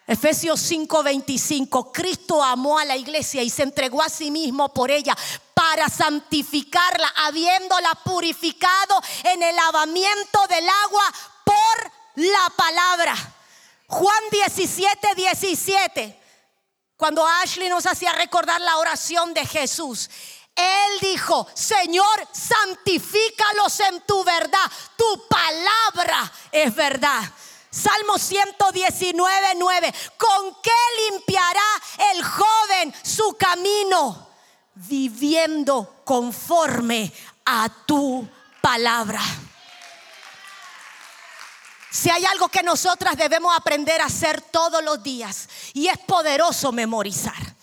Efesios 0.08 0.60
5:25, 0.62 1.92
Cristo 1.92 2.44
amó 2.44 2.80
a 2.80 2.86
la 2.86 2.98
iglesia 2.98 3.44
y 3.44 3.50
se 3.50 3.64
entregó 3.64 4.02
a 4.02 4.10
sí 4.10 4.32
mismo 4.32 4.74
por 4.74 4.92
ella 4.92 5.16
para 5.54 5.90
santificarla, 5.90 7.08
habiéndola 7.18 7.94
purificado 8.04 9.02
en 9.24 9.44
el 9.44 9.56
lavamiento 9.56 10.48
del 10.50 10.68
agua 10.68 11.14
por 11.46 11.92
la 12.16 12.52
palabra. 12.56 13.16
Juan 13.88 14.24
17, 14.32 15.16
17, 15.16 16.20
cuando 16.98 17.26
Ashley 17.26 17.70
nos 17.70 17.86
hacía 17.86 18.12
recordar 18.14 18.60
la 18.62 18.78
oración 18.78 19.34
de 19.34 19.46
Jesús. 19.46 20.10
Él 20.56 21.00
dijo, 21.02 21.48
Señor, 21.54 22.28
santifícalos 22.32 23.80
en 23.82 24.02
tu 24.02 24.24
verdad. 24.24 24.72
Tu 24.98 25.28
palabra 25.28 26.32
es 26.52 26.74
verdad. 26.76 27.24
Salmo 27.72 28.18
119, 28.18 29.56
9. 29.56 29.94
¿Con 30.18 30.58
qué 30.62 30.72
limpiará 31.10 31.62
el 32.14 32.22
joven 32.22 32.94
su 33.02 33.38
camino? 33.40 34.28
Viviendo 34.76 36.02
conforme 36.04 37.12
a 37.46 37.70
tu 37.86 38.28
palabra. 38.60 39.22
Si 41.90 42.10
hay 42.10 42.26
algo 42.26 42.50
que 42.50 42.62
nosotras 42.62 43.16
debemos 43.16 43.56
aprender 43.58 44.02
a 44.02 44.06
hacer 44.06 44.42
todos 44.42 44.84
los 44.84 45.02
días 45.02 45.48
y 45.74 45.88
es 45.88 45.98
poderoso 46.00 46.74
memorizar. 46.74 47.56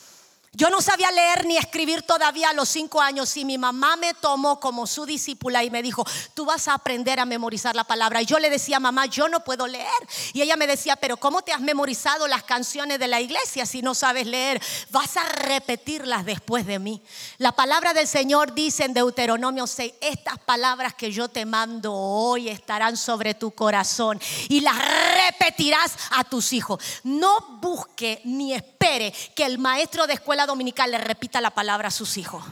Yo 0.59 0.71
no 0.71 0.83
sabía 0.83 1.13
leer 1.13 1.47
ni 1.47 1.57
escribir 1.57 2.03
todavía 2.03 2.51
a 2.51 2.53
los 2.53 2.69
cinco 2.69 3.01
años 3.01 3.37
y 3.37 3.45
mi 3.45 3.57
mamá 3.57 3.95
me 3.95 4.13
tomó 4.13 4.59
como 4.59 4.89
su 4.89 5.07
discípula 5.07 5.63
y 5.63 5.71
me 5.71 5.85
dijo, 5.85 6.05
tú 6.35 6.45
vas 6.47 6.67
a 6.67 6.75
aprender 6.75 7.21
a 7.21 7.25
memorizar 7.25 7.77
la 7.77 7.85
palabra. 7.85 8.21
Y 8.21 8.27
yo 8.27 8.41
le 8.41 8.51
decía, 8.51 8.81
mamá, 8.81 9.07
yo 9.07 9.29
no 9.29 9.45
puedo 9.45 9.69
leer. 9.69 9.87
Y 10.33 10.43
ella 10.43 10.57
me 10.57 10.67
decía, 10.67 10.97
pero 10.97 11.17
¿cómo 11.17 11.43
te 11.43 11.53
has 11.53 11.61
memorizado 11.61 12.27
las 12.27 12.43
canciones 12.43 12.99
de 12.99 13.07
la 13.07 13.21
iglesia 13.21 13.67
si 13.67 13.83
no 13.83 13.95
sabes 13.95 14.27
leer? 14.27 14.61
Vas 14.91 15.17
a 15.17 15.29
repetirlas 15.29 16.25
después 16.25 16.67
de 16.67 16.81
mí. 16.81 17.01
La 17.37 17.53
palabra 17.53 17.95
del 17.95 18.09
Señor 18.09 18.53
dice 18.53 18.83
en 18.85 18.95
Deuteronomio 18.95 19.65
6, 19.65 19.93
estas 20.01 20.41
palabras 20.41 20.93
que 20.93 21.13
yo 21.13 21.29
te 21.29 21.47
mando 21.47 21.95
hoy 21.95 22.49
estarán 22.49 22.97
sobre 22.97 23.35
tu 23.35 23.53
corazón 23.53 24.21
y 24.49 24.61
las 24.63 24.75
repetirás 24.75 25.93
a 26.11 26.25
tus 26.25 26.53
hijos. 26.53 26.83
No 27.05 27.61
busque 27.61 28.23
ni 28.25 28.55
espere 28.79 29.13
que 29.35 29.45
el 29.45 29.59
maestro 29.59 30.07
de 30.07 30.15
escuela 30.15 30.47
dominical 30.47 30.91
le 30.91 30.99
repita 30.99 31.41
la 31.41 31.51
palabra 31.51 31.89
a 31.89 31.91
sus 31.91 32.17
hijos. 32.17 32.45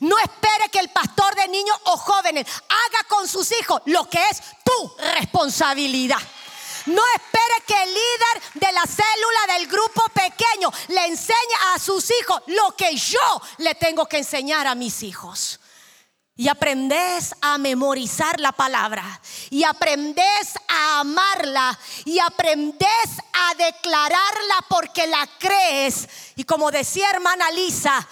No 0.00 0.18
espere 0.18 0.70
que 0.72 0.80
el 0.80 0.88
pastor 0.88 1.34
de 1.34 1.48
niños 1.48 1.76
o 1.84 1.96
jóvenes 1.96 2.46
haga 2.68 3.08
con 3.08 3.28
sus 3.28 3.52
hijos 3.60 3.82
lo 3.84 4.08
que 4.08 4.18
es 4.30 4.40
tu 4.64 4.96
responsabilidad. 5.14 6.18
No 6.86 7.02
espere 7.14 7.54
que 7.66 7.82
el 7.82 7.90
líder 7.90 8.66
de 8.66 8.72
la 8.72 8.82
célula 8.86 9.54
del 9.54 9.66
grupo 9.66 10.02
pequeño 10.14 10.72
le 10.88 11.06
enseñe 11.06 11.74
a 11.74 11.78
sus 11.78 12.10
hijos 12.18 12.42
lo 12.46 12.74
que 12.74 12.96
yo 12.96 13.42
le 13.58 13.74
tengo 13.74 14.06
que 14.06 14.18
enseñar 14.18 14.66
a 14.66 14.74
mis 14.74 15.02
hijos. 15.02 15.60
Y 16.38 16.46
aprendes 16.46 17.34
a 17.40 17.58
memorizar 17.58 18.38
la 18.38 18.52
palabra 18.52 19.20
y 19.50 19.64
aprendes 19.64 20.54
a 20.68 21.00
amarla 21.00 21.76
y 22.04 22.20
aprendes 22.20 23.18
a 23.32 23.54
declararla 23.56 24.64
porque 24.68 25.08
la 25.08 25.28
crees. 25.36 26.08
Y 26.36 26.44
como 26.44 26.70
decía 26.70 27.10
hermana 27.10 27.50
Lisa, 27.50 28.06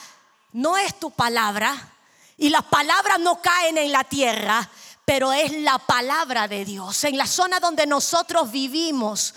no 0.54 0.76
es 0.76 0.98
tu 0.98 1.12
palabra 1.12 1.94
y 2.36 2.48
las 2.48 2.64
palabras 2.64 3.20
no 3.20 3.40
caen 3.40 3.78
en 3.78 3.92
la 3.92 4.02
tierra, 4.02 4.68
pero 5.04 5.32
es 5.32 5.52
la 5.60 5.78
palabra 5.78 6.48
de 6.48 6.64
Dios. 6.64 7.04
En 7.04 7.16
la 7.16 7.28
zona 7.28 7.60
donde 7.60 7.86
nosotros 7.86 8.50
vivimos, 8.50 9.34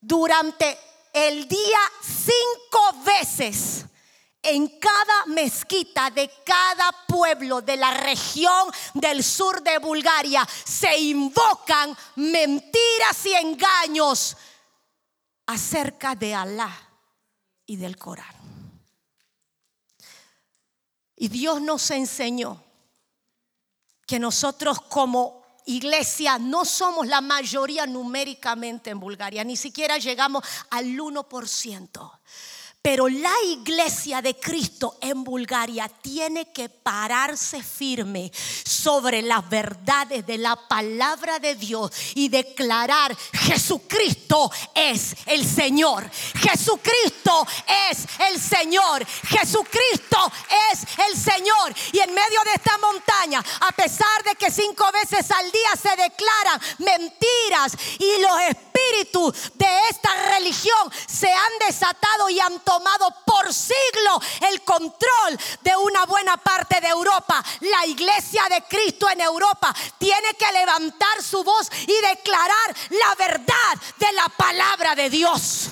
durante 0.00 0.78
el 1.12 1.46
día 1.46 1.78
cinco 2.00 3.04
veces 3.04 3.84
en 4.42 4.78
cada 4.78 5.26
mezquita 5.26 6.10
de 6.10 6.30
cada 6.44 6.90
pueblo 7.06 7.60
de 7.60 7.76
la 7.76 7.92
región 7.92 8.70
del 8.94 9.22
sur 9.22 9.62
de 9.62 9.78
Bulgaria 9.78 10.46
se 10.64 10.98
invocan 10.98 11.96
mentiras 12.16 13.26
y 13.26 13.34
engaños 13.34 14.36
acerca 15.46 16.14
de 16.14 16.34
Alá 16.34 16.70
y 17.66 17.76
del 17.76 17.96
Corán. 17.96 18.34
Y 21.16 21.28
Dios 21.28 21.60
nos 21.60 21.90
enseñó 21.90 22.62
que 24.06 24.18
nosotros 24.18 24.80
como 24.80 25.44
iglesia 25.66 26.38
no 26.38 26.64
somos 26.64 27.06
la 27.06 27.20
mayoría 27.20 27.86
numéricamente 27.86 28.90
en 28.90 29.00
Bulgaria, 29.00 29.44
ni 29.44 29.56
siquiera 29.56 29.98
llegamos 29.98 30.42
al 30.70 30.86
1%. 30.86 32.20
Pero 32.82 33.10
la 33.10 33.34
iglesia 33.44 34.22
de 34.22 34.36
Cristo 34.36 34.96
en 35.02 35.22
Bulgaria 35.22 35.86
tiene 35.86 36.50
que 36.50 36.70
pararse 36.70 37.62
firme 37.62 38.32
sobre 38.34 39.20
las 39.20 39.46
verdades 39.50 40.24
de 40.26 40.38
la 40.38 40.56
palabra 40.56 41.38
de 41.38 41.56
Dios 41.56 41.90
y 42.14 42.30
declarar 42.30 43.14
Jesucristo 43.34 44.50
es 44.74 45.14
el 45.26 45.46
Señor. 45.46 46.10
Jesucristo 46.36 47.46
es 47.90 48.06
el 48.30 48.40
Señor. 48.40 49.04
Jesucristo 49.04 50.32
es 50.72 50.80
el 51.06 51.18
Señor. 51.18 51.74
Y 51.92 51.98
en 51.98 52.14
medio 52.14 52.40
de 52.46 52.52
esta 52.54 52.78
montaña, 52.78 53.44
a 53.60 53.72
pesar 53.72 54.24
de 54.24 54.36
que 54.36 54.50
cinco 54.50 54.90
veces 54.90 55.30
al 55.30 55.52
día 55.52 55.70
se 55.82 55.90
declaran 55.90 56.60
mentiras 56.78 57.76
y 57.98 58.22
los 58.22 58.40
espíritus 58.48 59.52
de 59.54 59.68
esta 59.90 60.14
religión 60.38 60.90
se 61.06 61.30
han 61.30 61.68
desatado 61.68 62.30
y 62.30 62.40
han 62.40 62.58
tomado 62.70 63.12
por 63.26 63.52
siglo 63.52 64.20
el 64.48 64.62
control 64.62 65.36
de 65.60 65.76
una 65.76 66.04
buena 66.04 66.36
parte 66.36 66.80
de 66.80 66.86
Europa. 66.86 67.44
La 67.62 67.84
iglesia 67.86 68.44
de 68.48 68.62
Cristo 68.62 69.10
en 69.10 69.20
Europa 69.20 69.74
tiene 69.98 70.34
que 70.38 70.52
levantar 70.52 71.20
su 71.20 71.42
voz 71.42 71.68
y 71.82 71.92
declarar 72.06 72.76
la 72.90 73.14
verdad 73.18 73.74
de 73.98 74.12
la 74.12 74.28
palabra 74.28 74.94
de 74.94 75.10
Dios. 75.10 75.70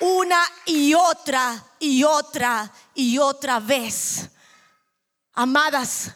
Una 0.00 0.42
y 0.64 0.94
otra 0.94 1.62
y 1.78 2.04
otra 2.04 2.72
y 2.94 3.18
otra 3.18 3.60
vez. 3.60 4.30
Amadas, 5.34 6.12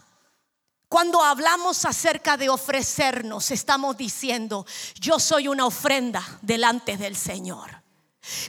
cuando 0.88 1.22
hablamos 1.22 1.84
acerca 1.84 2.38
de 2.38 2.48
ofrecernos, 2.48 3.50
estamos 3.50 3.94
diciendo, 3.98 4.64
yo 4.94 5.18
soy 5.18 5.48
una 5.48 5.66
ofrenda 5.66 6.26
delante 6.40 6.96
del 6.96 7.14
Señor. 7.14 7.81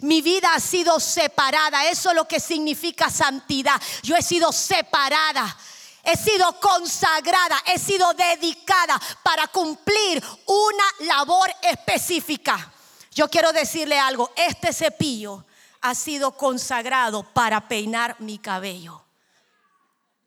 Mi 0.01 0.21
vida 0.21 0.53
ha 0.53 0.59
sido 0.59 0.99
separada. 0.99 1.87
Eso 1.89 2.09
es 2.09 2.15
lo 2.15 2.27
que 2.27 2.39
significa 2.39 3.09
santidad. 3.09 3.81
Yo 4.01 4.15
he 4.15 4.21
sido 4.21 4.51
separada. 4.51 5.57
He 6.05 6.17
sido 6.17 6.59
consagrada, 6.59 7.57
he 7.65 7.79
sido 7.79 8.13
dedicada 8.13 8.99
para 9.23 9.47
cumplir 9.47 10.21
una 10.45 10.83
labor 11.15 11.49
específica. 11.61 12.73
Yo 13.11 13.29
quiero 13.29 13.53
decirle 13.53 13.97
algo, 13.97 14.29
este 14.35 14.73
cepillo 14.73 15.45
ha 15.79 15.95
sido 15.95 16.35
consagrado 16.35 17.23
para 17.23 17.69
peinar 17.69 18.17
mi 18.19 18.37
cabello. 18.37 19.01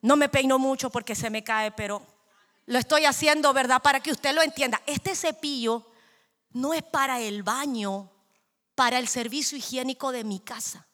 No 0.01 0.17
me 0.17 0.31
peino 0.31 0.59
mucho 0.59 0.89
porque 0.89 1.15
se 1.15 1.29
me 1.29 1.45
cae, 1.45 1.73
pero 1.73 2.01
lo 2.65 2.79
estoy 2.79 3.05
haciendo, 3.05 3.53
¿verdad? 3.53 3.83
Para 3.83 4.01
que 4.01 4.13
usted 4.13 4.35
lo 4.35 4.41
entienda. 4.41 4.81
Este 4.87 5.15
cepillo 5.15 5.85
no 6.53 6.73
es 6.73 6.83
para 6.83 7.21
el 7.21 7.43
baño 7.43 8.11
para 8.77 8.99
el 9.01 9.09
servicio 9.09 9.59
higiénico 9.59 10.13
de 10.13 10.23
mi 10.23 10.39
casa. 10.39 10.87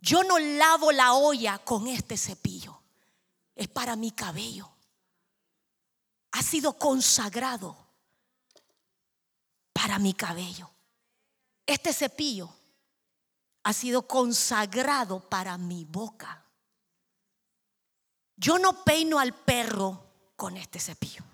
Yo 0.00 0.22
no 0.22 0.38
lavo 0.38 0.92
la 0.92 1.12
olla 1.14 1.58
con 1.58 1.88
este 1.88 2.16
cepillo. 2.16 2.80
Es 3.54 3.68
para 3.68 3.96
mi 3.96 4.12
cabello. 4.12 4.70
Ha 6.30 6.42
sido 6.42 6.78
consagrado 6.78 7.76
para 9.72 9.98
mi 9.98 10.14
cabello. 10.14 10.70
Este 11.66 11.92
cepillo 11.92 12.48
ha 13.64 13.72
sido 13.72 14.06
consagrado 14.06 15.20
para 15.28 15.58
mi 15.58 15.84
boca. 15.84 16.44
Yo 18.36 18.58
no 18.60 18.84
peino 18.84 19.18
al 19.18 19.34
perro 19.34 20.06
con 20.36 20.56
este 20.56 20.78
cepillo. 20.78 21.24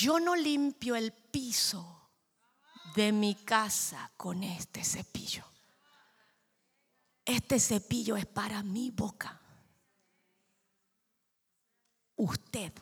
Yo 0.00 0.20
no 0.20 0.36
limpio 0.36 0.94
el 0.94 1.10
piso 1.10 2.10
de 2.94 3.10
mi 3.10 3.34
casa 3.34 4.08
con 4.16 4.44
este 4.44 4.84
cepillo. 4.84 5.44
Este 7.24 7.58
cepillo 7.58 8.16
es 8.16 8.24
para 8.24 8.62
mi 8.62 8.92
boca. 8.92 9.40
Usted 12.14 12.72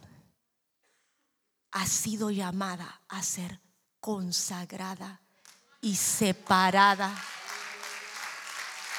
ha 1.70 1.86
sido 1.86 2.30
llamada 2.30 3.00
a 3.08 3.22
ser 3.22 3.62
consagrada 3.98 5.22
y 5.80 5.96
separada 5.96 7.14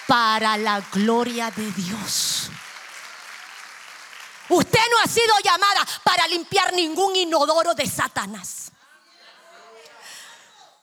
para 0.08 0.58
la 0.58 0.82
gloria 0.91 1.51
de 1.51 1.71
Dios. 1.71 2.49
Usted 4.49 4.79
no 4.91 4.99
ha 5.03 5.07
sido 5.07 5.33
llamada 5.43 5.86
para 6.03 6.27
limpiar 6.27 6.73
ningún 6.73 7.15
inodoro 7.15 7.73
de 7.73 7.86
Satanás. 7.86 8.71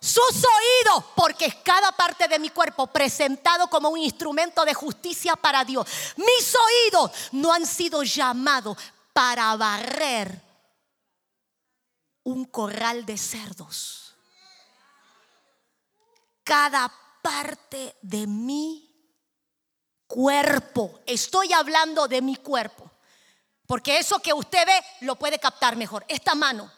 Sus 0.01 0.45
oídos, 0.45 1.05
porque 1.17 1.47
es 1.47 1.55
cada 1.57 1.91
parte 1.93 2.29
de 2.29 2.39
mi 2.39 2.51
cuerpo 2.51 2.87
presentado 2.87 3.69
como 3.69 3.89
un 3.89 3.99
instrumento 3.99 4.63
de 4.67 4.75
justicia 4.75 5.35
para 5.35 5.65
Dios. 5.65 5.89
Mis 6.17 6.55
oídos 6.55 7.11
no 7.33 7.55
han 7.55 7.65
sido 7.65 8.03
llamados 8.03 8.77
para 9.15 9.57
barrer 9.57 10.43
un 12.25 12.45
corral 12.45 13.07
de 13.07 13.17
cerdos. 13.17 14.15
Cada 16.43 16.93
parte 17.23 17.97
de 18.03 18.27
mi 18.27 18.91
cuerpo, 20.07 21.01
estoy 21.07 21.53
hablando 21.55 22.07
de 22.09 22.21
mi 22.21 22.37
cuerpo, 22.37 22.91
porque 23.67 23.99
eso 23.99 24.21
que 24.21 24.33
usted 24.33 24.67
ve 24.67 25.07
lo 25.07 25.17
puede 25.17 25.39
captar 25.39 25.77
mejor. 25.77 26.05
Esta 26.09 26.35
mano, 26.35 26.71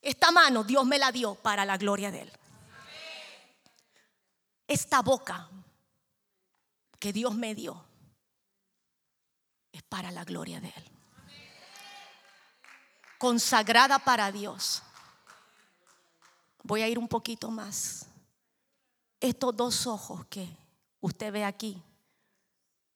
esta 0.00 0.30
mano 0.30 0.64
Dios 0.64 0.84
me 0.84 0.98
la 0.98 1.10
dio 1.10 1.34
para 1.34 1.64
la 1.64 1.76
gloria 1.78 2.10
de 2.10 2.22
Él. 2.22 2.32
Esta 4.66 5.00
boca 5.00 5.48
que 6.98 7.12
Dios 7.12 7.34
me 7.34 7.54
dio 7.54 7.84
es 9.72 9.82
para 9.82 10.10
la 10.10 10.24
gloria 10.24 10.60
de 10.60 10.68
Él. 10.68 10.90
Consagrada 13.18 13.98
para 13.98 14.30
Dios. 14.30 14.82
Voy 16.62 16.82
a 16.82 16.88
ir 16.88 16.98
un 16.98 17.08
poquito 17.08 17.50
más. 17.50 18.06
Estos 19.20 19.56
dos 19.56 19.86
ojos 19.86 20.26
que 20.26 20.46
usted 21.00 21.32
ve 21.32 21.44
aquí 21.44 21.82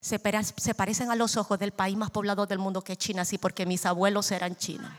se, 0.01 0.19
parecen 0.19 1.11
a 1.11 1.17
los 1.17 1.37
ojos 1.37 1.59
del 1.59 1.73
país 1.73 1.97
más 1.97 2.11
poblado 2.11 2.47
del 2.47 2.59
mundo 2.59 2.83
que 2.83 2.93
es 2.93 2.99
China, 2.99 3.25
sí, 3.25 3.39
porque 3.39 3.67
mis 3.67 3.85
abuelos 3.85 4.31
eran 4.31 4.57
chinos. 4.57 4.91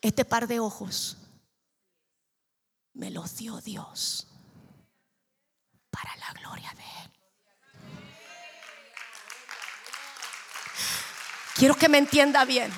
Este 0.00 0.24
par 0.24 0.46
de 0.46 0.60
ojos 0.60 1.16
me 2.94 3.10
los 3.10 3.36
dio 3.36 3.60
Dios 3.60 4.26
para 5.90 6.14
la 6.16 6.32
gloria 6.32 6.72
de 6.74 6.82
Él. 6.82 7.10
Quiero 11.54 11.74
que 11.74 11.88
me 11.88 11.98
entienda 11.98 12.44
bien. 12.44 12.72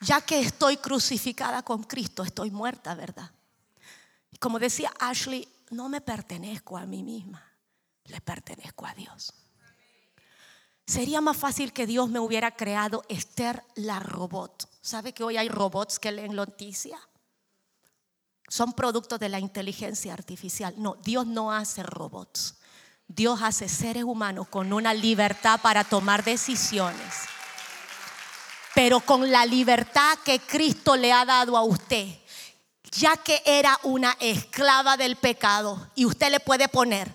Ya 0.00 0.20
que 0.20 0.38
estoy 0.40 0.76
crucificada 0.76 1.62
con 1.62 1.82
Cristo, 1.82 2.22
estoy 2.22 2.52
muerta, 2.52 2.94
¿verdad? 2.94 3.32
Como 4.38 4.60
decía 4.60 4.92
Ashley, 5.00 5.48
no 5.70 5.88
me 5.88 6.00
pertenezco 6.00 6.78
a 6.78 6.86
mí 6.86 7.02
misma 7.02 7.47
le 8.08 8.20
pertenezco 8.20 8.86
a 8.86 8.94
Dios. 8.94 9.32
Sería 10.86 11.20
más 11.20 11.36
fácil 11.36 11.72
que 11.72 11.86
Dios 11.86 12.08
me 12.08 12.18
hubiera 12.18 12.56
creado 12.56 13.04
Esther 13.08 13.62
la 13.74 14.00
robot. 14.00 14.68
¿Sabe 14.80 15.12
que 15.12 15.22
hoy 15.22 15.36
hay 15.36 15.48
robots 15.48 15.98
que 15.98 16.12
leen 16.12 16.34
noticia? 16.34 16.98
son 18.48 18.72
productos 18.72 19.20
de 19.20 19.28
la 19.28 19.38
inteligencia 19.38 20.14
artificial. 20.14 20.74
No, 20.78 20.96
Dios 21.02 21.26
no 21.26 21.52
hace 21.52 21.82
robots. 21.82 22.56
Dios 23.06 23.40
hace 23.42 23.68
seres 23.68 24.04
humanos 24.04 24.48
con 24.48 24.72
una 24.72 24.92
libertad 24.94 25.60
para 25.60 25.84
tomar 25.84 26.24
decisiones. 26.24 27.14
Pero 28.74 29.00
con 29.00 29.30
la 29.30 29.46
libertad 29.46 30.18
que 30.24 30.40
Cristo 30.40 30.96
le 30.96 31.12
ha 31.12 31.24
dado 31.24 31.56
a 31.56 31.62
usted, 31.62 32.06
ya 32.92 33.16
que 33.16 33.42
era 33.44 33.78
una 33.82 34.16
esclava 34.20 34.96
del 34.96 35.16
pecado, 35.16 35.90
y 35.94 36.04
usted 36.04 36.30
le 36.30 36.40
puede 36.40 36.68
poner 36.68 37.14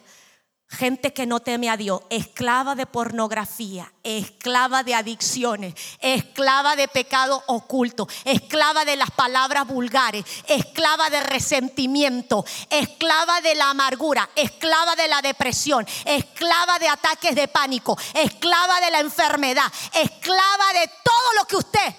gente 0.74 1.14
que 1.14 1.26
no 1.26 1.40
teme 1.40 1.70
a 1.70 1.78
Dios, 1.78 2.02
esclava 2.10 2.76
de 2.76 2.86
pornografía, 2.86 3.92
esclava 4.04 4.84
de 4.84 4.94
adicciones, 4.94 5.74
esclava 6.02 6.76
de 6.76 6.88
pecado 6.88 7.42
oculto, 7.48 8.08
esclava 8.26 8.84
de 8.84 8.96
las 8.96 9.12
palabras 9.12 9.68
vulgares, 9.68 10.26
esclava 10.48 11.10
de 11.10 11.22
resentimiento, 11.22 12.44
esclava 12.70 13.40
de 13.42 13.56
la 13.56 13.70
amargura, 13.70 14.30
esclava 14.36 14.96
de 14.96 15.08
la 15.08 15.22
depresión, 15.22 15.86
esclava 16.06 16.80
de 16.80 16.88
ataques 16.88 17.36
de 17.36 17.48
pánico, 17.48 17.98
esclava 18.14 18.82
de 18.82 18.92
la 18.92 19.00
enfermedad, 19.00 19.72
esclava 19.94 20.74
de 20.74 20.88
todo 21.04 21.34
lo 21.40 21.46
que 21.46 21.56
usted 21.56 21.96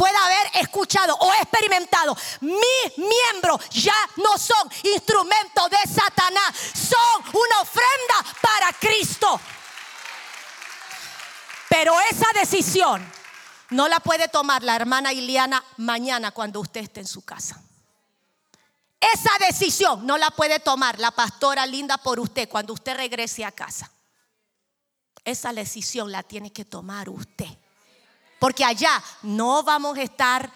pueda 0.00 0.24
haber 0.24 0.62
escuchado 0.62 1.14
o 1.14 1.30
experimentado, 1.34 2.16
mis 2.40 2.96
miembros 2.96 3.68
ya 3.68 3.94
no 4.16 4.38
son 4.38 4.66
instrumentos 4.94 5.68
de 5.68 5.92
Satanás, 5.92 6.56
son 6.72 7.22
una 7.34 7.60
ofrenda 7.60 8.38
para 8.40 8.72
Cristo. 8.72 9.38
Pero 11.68 12.00
esa 12.10 12.28
decisión 12.32 13.06
no 13.68 13.88
la 13.88 14.00
puede 14.00 14.28
tomar 14.28 14.62
la 14.62 14.74
hermana 14.74 15.12
Iliana 15.12 15.62
mañana 15.76 16.30
cuando 16.30 16.60
usted 16.60 16.80
esté 16.80 17.00
en 17.00 17.06
su 17.06 17.22
casa. 17.22 17.62
Esa 18.98 19.32
decisión 19.46 20.06
no 20.06 20.16
la 20.16 20.30
puede 20.30 20.60
tomar 20.60 20.98
la 20.98 21.10
pastora 21.10 21.66
linda 21.66 21.98
por 21.98 22.20
usted 22.20 22.48
cuando 22.48 22.72
usted 22.72 22.96
regrese 22.96 23.44
a 23.44 23.52
casa. 23.52 23.90
Esa 25.26 25.52
decisión 25.52 26.10
la 26.10 26.22
tiene 26.22 26.50
que 26.50 26.64
tomar 26.64 27.10
usted. 27.10 27.50
Porque 28.40 28.64
allá 28.64 29.00
no 29.22 29.62
vamos 29.62 29.96
a 29.98 30.02
estar 30.02 30.50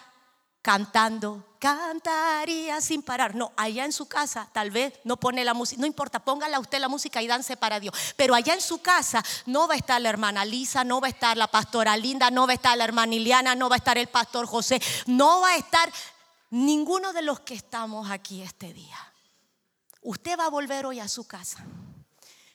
cantando, 0.61 1.45
cantaría 1.59 2.81
sin 2.81 3.03
parar. 3.03 3.35
No, 3.35 3.53
allá 3.55 3.85
en 3.85 3.93
su 3.93 4.07
casa 4.07 4.49
tal 4.51 4.71
vez 4.71 4.91
no 5.03 5.17
pone 5.17 5.45
la 5.45 5.53
música, 5.53 5.79
no 5.79 5.85
importa, 5.85 6.17
póngala 6.17 6.59
usted 6.59 6.79
la 6.79 6.89
música 6.89 7.21
y 7.21 7.27
dance 7.27 7.55
para 7.55 7.79
Dios. 7.79 7.93
Pero 8.17 8.33
allá 8.33 8.55
en 8.55 8.61
su 8.61 8.79
casa 8.81 9.23
no 9.45 9.67
va 9.67 9.75
a 9.75 9.77
estar 9.77 10.01
la 10.01 10.09
hermana 10.09 10.43
Lisa, 10.43 10.83
no 10.83 10.99
va 10.99 11.05
a 11.05 11.11
estar 11.11 11.37
la 11.37 11.45
pastora 11.45 11.95
Linda, 11.95 12.31
no 12.31 12.47
va 12.47 12.53
a 12.53 12.55
estar 12.55 12.75
la 12.75 12.83
hermana 12.83 13.13
Iliana, 13.13 13.53
no 13.53 13.69
va 13.69 13.75
a 13.75 13.77
estar 13.77 13.99
el 13.99 14.07
pastor 14.07 14.47
José, 14.47 14.81
no 15.05 15.41
va 15.41 15.51
a 15.51 15.57
estar 15.57 15.93
ninguno 16.49 17.13
de 17.13 17.21
los 17.21 17.41
que 17.41 17.53
estamos 17.53 18.09
aquí 18.09 18.41
este 18.41 18.73
día. 18.73 18.97
Usted 20.01 20.39
va 20.39 20.45
a 20.45 20.49
volver 20.49 20.87
hoy 20.87 20.99
a 20.99 21.07
su 21.07 21.27
casa. 21.27 21.63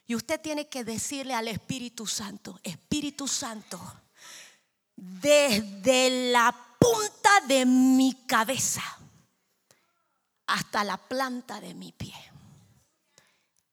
Y 0.09 0.17
usted 0.17 0.41
tiene 0.41 0.69
que 0.69 0.83
decirle 0.83 1.35
al 1.35 1.47
Espíritu 1.47 2.05
Santo, 2.09 2.59
Espíritu 2.65 3.29
Santo, 3.29 3.81
desde 5.01 6.31
la 6.31 6.55
punta 6.79 7.31
de 7.47 7.65
mi 7.65 8.27
cabeza 8.27 8.83
hasta 10.47 10.85
la 10.85 10.99
planta 10.99 11.59
de 11.61 11.73
mi 11.75 11.93
pie. 11.93 12.15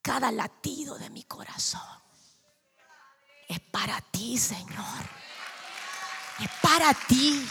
Cada 0.01 0.31
latido 0.31 0.97
de 0.97 1.09
mi 1.09 1.23
corazón 1.23 1.81
es 3.49 3.59
para 3.59 3.99
ti, 3.99 4.37
Señor. 4.37 5.03
Es 6.39 6.49
para 6.61 6.93
ti. 6.93 7.45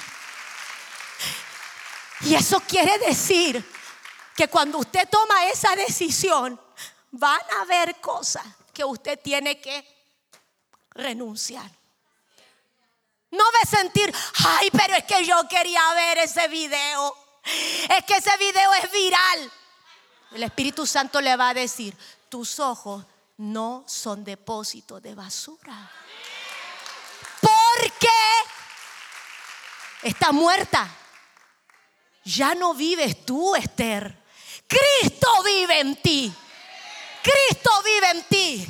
Y 2.22 2.34
eso 2.34 2.60
quiere 2.60 2.98
decir 2.98 3.62
que 4.34 4.48
cuando 4.48 4.78
usted 4.78 5.06
toma 5.10 5.48
esa 5.48 5.76
decisión, 5.76 6.58
van 7.10 7.40
a 7.58 7.62
haber 7.62 8.00
cosas 8.00 8.46
que 8.72 8.84
usted 8.84 9.20
tiene 9.22 9.60
que 9.60 9.86
renunciar. 10.90 11.75
No 13.36 13.44
de 13.60 13.76
sentir, 13.78 14.14
ay, 14.44 14.70
pero 14.70 14.94
es 14.94 15.04
que 15.04 15.24
yo 15.24 15.36
quería 15.48 15.92
ver 15.94 16.18
ese 16.18 16.48
video. 16.48 17.14
Es 17.44 18.04
que 18.04 18.16
ese 18.16 18.36
video 18.38 18.74
es 18.74 18.90
viral. 18.90 19.52
El 20.32 20.42
Espíritu 20.42 20.86
Santo 20.86 21.20
le 21.20 21.36
va 21.36 21.50
a 21.50 21.54
decir, 21.54 21.96
tus 22.28 22.58
ojos 22.58 23.04
no 23.38 23.84
son 23.86 24.24
depósito 24.24 25.00
de 25.00 25.14
basura. 25.14 25.90
Porque 27.40 28.08
está 30.02 30.32
muerta. 30.32 30.88
Ya 32.24 32.54
no 32.54 32.74
vives 32.74 33.24
tú, 33.24 33.54
Esther. 33.54 34.24
Cristo 34.66 35.42
vive 35.44 35.80
en 35.80 35.96
ti. 36.02 36.34
Cristo 37.22 37.70
vive 37.84 38.10
en 38.10 38.24
ti. 38.24 38.68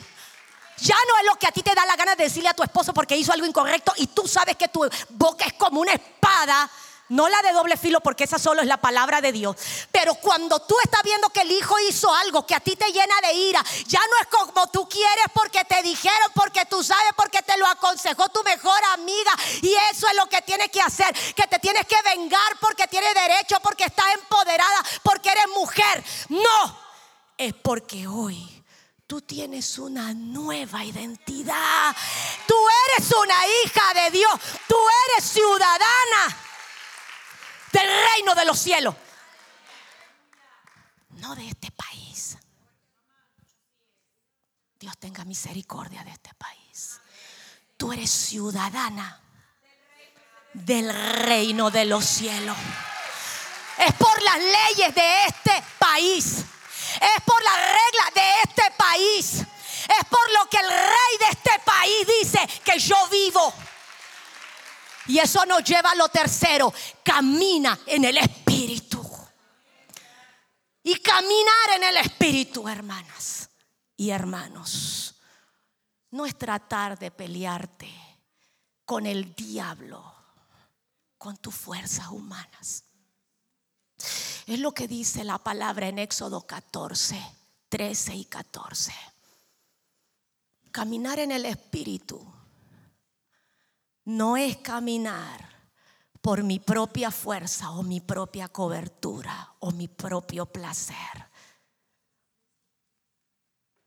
Ya 0.79 0.97
no 1.09 1.19
es 1.19 1.27
lo 1.27 1.37
que 1.37 1.47
a 1.47 1.53
ti 1.53 1.63
te 1.63 1.75
da 1.75 1.87
la 1.87 1.97
gana 1.97 2.15
de 2.15 2.25
decirle 2.25 2.49
a 2.49 2.55
tu 2.55 2.63
esposo 2.63 2.93
porque 2.93 3.17
hizo 3.17 3.33
algo 3.33 3.47
incorrecto 3.47 3.93
y 3.97 4.09
tú 4.09 4.29
sabes 4.29 4.57
que 4.57 4.69
tu 4.69 4.89
boca 5.11 5.47
es 5.47 5.55
como 5.55 5.81
una 5.81 5.93
espada. 5.93 6.71
No 7.09 7.29
la 7.29 7.41
de 7.41 7.53
doble 7.53 7.77
filo 7.77 8.01
porque 8.01 8.25
esa 8.25 8.39
solo 8.39 8.63
es 8.63 8.67
la 8.67 8.79
palabra 8.79 9.21
de 9.21 9.31
Dios. 9.31 9.57
Pero 9.93 10.15
cuando 10.17 10.59
tú 10.61 10.75
estás 10.83 11.03
viendo 11.05 11.29
que 11.31 11.43
el 11.43 11.53
hijo 11.53 11.79
hizo 11.89 12.13
algo 12.13 12.45
que 12.45 12.55
a 12.55 12.61
ti 12.61 12.75
te 12.75 12.91
llena 12.91 13.15
de 13.23 13.33
ira, 13.33 13.65
ya 13.87 14.01
no 14.01 14.17
es 14.21 14.27
como 14.27 14.67
tú 14.69 14.89
quieres 14.89 15.27
porque 15.33 15.65
te 15.65 15.83
dijeron, 15.83 16.33
porque 16.35 16.65
tú 16.67 16.83
sabes, 16.83 17.13
porque 17.17 17.43
te 17.43 17.57
lo 17.59 17.67
aconsejó 17.69 18.29
tu 18.31 18.43
mejor 18.43 18.79
amiga. 18.95 19.33
Y 19.63 19.73
eso 19.93 20.09
es 20.09 20.17
lo 20.17 20.27
que 20.27 20.43
tienes 20.43 20.69
que 20.71 20.83
hacer. 20.83 21.15
Que 21.37 21.47
te 21.47 21.61
tienes 21.61 21.87
que 21.87 21.97
vengar 22.03 22.59
porque 22.61 22.89
tienes 22.89 23.15
derecho, 23.15 23.57
porque 23.63 23.85
estás 23.85 24.07
empoderada, 24.15 24.83
porque 25.05 25.31
eres 25.31 25.47
mujer. 25.55 26.05
No, 26.29 26.79
es 27.39 27.55
porque 27.55 28.09
hoy 28.09 28.65
Tú 29.07 29.23
tienes 29.23 29.79
una 29.79 30.13
nueva 30.13 30.85
identidad. 30.85 31.95
Tú 32.47 32.55
eres 32.89 33.13
una 33.13 33.47
hija 33.47 33.95
de 33.95 34.11
Dios. 34.11 34.33
Tú 34.67 34.77
eres 35.09 35.25
ciudadana 35.25 36.37
del 37.71 37.87
reino 38.15 38.35
de 38.35 38.45
los 38.45 38.59
cielos. 38.59 38.97
No 41.11 41.37
de 41.37 41.49
este 41.49 41.71
país. 41.71 42.37
Dios 44.81 44.99
tenga 44.99 45.25
misericordia 45.25 46.03
de 46.03 46.11
este 46.11 46.35
país. 46.35 47.01
Tú 47.77 47.93
eres 47.93 48.11
ciudadana 48.11 49.21
del 50.53 50.93
reino 50.93 51.71
de 51.71 51.85
los 51.85 52.05
cielos. 52.05 52.57
Es 53.79 53.93
por 53.95 54.21
las 54.23 54.39
leyes 54.39 54.95
de 54.95 55.25
este 55.27 55.63
país 55.79 56.45
es 57.01 57.23
por 57.25 57.43
la 57.43 57.57
regla 57.57 58.11
de 58.15 58.43
este 58.45 58.71
país. 58.77 59.35
Es 59.41 60.05
por 60.09 60.33
lo 60.33 60.49
que 60.51 60.59
el 60.59 60.69
rey 60.69 61.19
de 61.21 61.29
este 61.31 61.61
país 61.65 62.07
dice 62.21 62.63
que 62.65 62.79
yo 62.79 62.97
vivo. 63.09 63.53
Y 65.09 65.19
eso 65.19 65.45
nos 65.47 65.63
lleva 65.63 65.93
a 65.93 65.95
lo 65.95 66.09
tercero. 66.09 66.73
Camina 67.03 67.79
en 67.87 68.05
el 68.05 68.19
espíritu. 68.19 69.05
Y 70.83 70.97
caminar 71.01 71.71
en 71.77 71.85
el 71.85 71.97
espíritu, 71.97 72.69
hermanas 72.69 73.51
y 73.97 74.11
hermanos, 74.11 75.17
no 76.11 76.27
es 76.27 76.39
tratar 76.39 76.97
de 76.97 77.11
pelearte 77.11 77.93
con 78.85 79.05
el 79.05 79.35
diablo, 79.35 80.15
con 81.19 81.37
tus 81.39 81.55
fuerzas 81.55 82.07
humanas. 82.09 82.85
Es 84.47 84.59
lo 84.59 84.73
que 84.73 84.89
dice 84.89 85.25
la 85.25 85.39
palabra 85.39 85.89
en 85.89 85.99
Éxodo 85.99 86.47
14, 86.47 87.21
13 87.69 88.15
y 88.15 88.25
14. 88.25 88.93
Caminar 90.71 91.19
en 91.19 91.33
el 91.33 91.47
Espíritu 91.47 92.25
no 94.05 94.37
es 94.37 94.59
caminar 94.59 95.57
por 96.21 96.43
mi 96.43 96.59
propia 96.59 97.11
fuerza 97.11 97.71
o 97.71 97.83
mi 97.83 98.01
propia 98.01 98.49
cobertura 98.49 99.55
o 99.61 99.71
mi 99.71 99.89
propio 99.89 100.47
placer. 100.47 101.31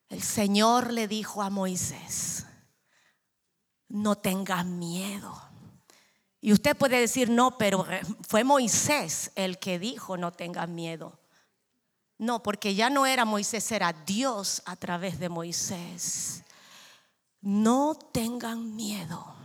El 0.09 0.23
Señor 0.23 0.91
le 0.91 1.07
dijo 1.07 1.41
a 1.41 1.49
Moisés, 1.49 2.45
no 3.89 4.17
tengas 4.17 4.65
miedo 4.65 5.48
y 6.41 6.53
usted 6.53 6.75
puede 6.77 6.99
decir, 6.99 7.29
no, 7.29 7.57
pero 7.57 7.85
fue 8.27 8.43
Moisés 8.43 9.31
el 9.35 9.59
que 9.59 9.77
dijo, 9.77 10.15
no 10.17 10.31
tengan 10.31 10.73
miedo. 10.73 11.19
No, 12.17 12.43
porque 12.43 12.75
ya 12.75 12.89
no 12.89 13.05
era 13.05 13.25
Moisés, 13.25 13.71
era 13.71 13.93
Dios 13.93 14.61
a 14.65 14.75
través 14.75 15.19
de 15.19 15.29
Moisés. 15.29 16.43
No 17.41 17.95
tengan 17.95 18.75
miedo. 18.75 19.35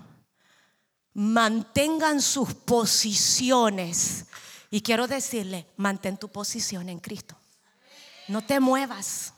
Mantengan 1.12 2.20
sus 2.20 2.54
posiciones. 2.54 4.26
Y 4.70 4.80
quiero 4.80 5.06
decirle, 5.06 5.68
mantén 5.76 6.16
tu 6.16 6.28
posición 6.28 6.88
en 6.88 6.98
Cristo. 6.98 7.36
No 8.26 8.42
te 8.42 8.58
muevas. 8.58 9.33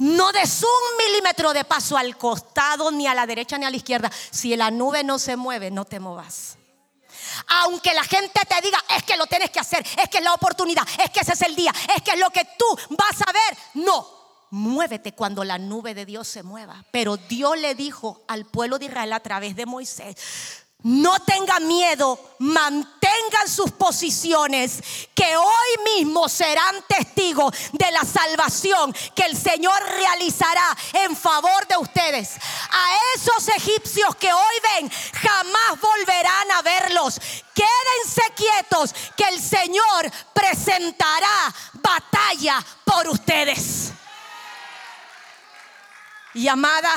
No 0.00 0.32
des 0.32 0.62
un 0.62 0.96
milímetro 0.96 1.52
de 1.52 1.64
paso 1.64 1.94
al 1.96 2.16
costado, 2.16 2.90
ni 2.90 3.06
a 3.06 3.14
la 3.14 3.26
derecha, 3.26 3.58
ni 3.58 3.66
a 3.66 3.70
la 3.70 3.76
izquierda. 3.76 4.10
Si 4.30 4.56
la 4.56 4.70
nube 4.70 5.04
no 5.04 5.18
se 5.18 5.36
mueve, 5.36 5.70
no 5.70 5.84
te 5.84 6.00
muevas. 6.00 6.56
Aunque 7.62 7.92
la 7.92 8.04
gente 8.04 8.40
te 8.48 8.60
diga, 8.62 8.82
es 8.96 9.02
que 9.02 9.18
lo 9.18 9.26
tienes 9.26 9.50
que 9.50 9.60
hacer, 9.60 9.86
es 10.02 10.08
que 10.08 10.18
es 10.18 10.24
la 10.24 10.32
oportunidad, 10.32 10.86
es 11.04 11.10
que 11.10 11.20
ese 11.20 11.34
es 11.34 11.42
el 11.42 11.54
día, 11.54 11.72
es 11.94 12.02
que 12.02 12.12
es 12.12 12.18
lo 12.18 12.30
que 12.30 12.46
tú 12.58 12.64
vas 12.90 13.20
a 13.26 13.30
ver. 13.30 13.58
No, 13.74 14.06
muévete 14.50 15.12
cuando 15.12 15.44
la 15.44 15.58
nube 15.58 15.92
de 15.92 16.06
Dios 16.06 16.26
se 16.28 16.42
mueva. 16.42 16.82
Pero 16.90 17.18
Dios 17.18 17.58
le 17.58 17.74
dijo 17.74 18.22
al 18.26 18.46
pueblo 18.46 18.78
de 18.78 18.86
Israel 18.86 19.12
a 19.12 19.20
través 19.20 19.54
de 19.54 19.66
Moisés, 19.66 20.16
no 20.82 21.18
tengan 21.20 21.66
miedo, 21.66 22.18
mantengan 22.38 23.48
sus 23.48 23.70
posiciones, 23.72 24.80
que 25.14 25.36
hoy 25.36 25.96
mismo 25.96 26.28
serán 26.28 26.82
testigos 26.88 27.54
de 27.72 27.90
la 27.90 28.04
salvación 28.04 28.94
que 29.14 29.24
el 29.24 29.36
Señor 29.36 29.78
realizará 29.82 30.76
en 30.92 31.14
favor 31.16 31.66
de 31.66 31.76
ustedes. 31.76 32.36
A 32.70 32.90
esos 33.14 33.48
egipcios 33.48 34.16
que 34.16 34.32
hoy 34.32 34.54
ven, 34.74 34.90
jamás 34.90 35.80
volverán 35.80 36.50
a 36.52 36.62
verlos. 36.62 37.20
Quédense 37.54 38.34
quietos, 38.34 38.94
que 39.16 39.24
el 39.24 39.40
Señor 39.40 40.10
presentará 40.32 41.54
batalla 41.74 42.64
por 42.84 43.08
ustedes. 43.08 43.92
Y 46.32 46.46
amada, 46.48 46.94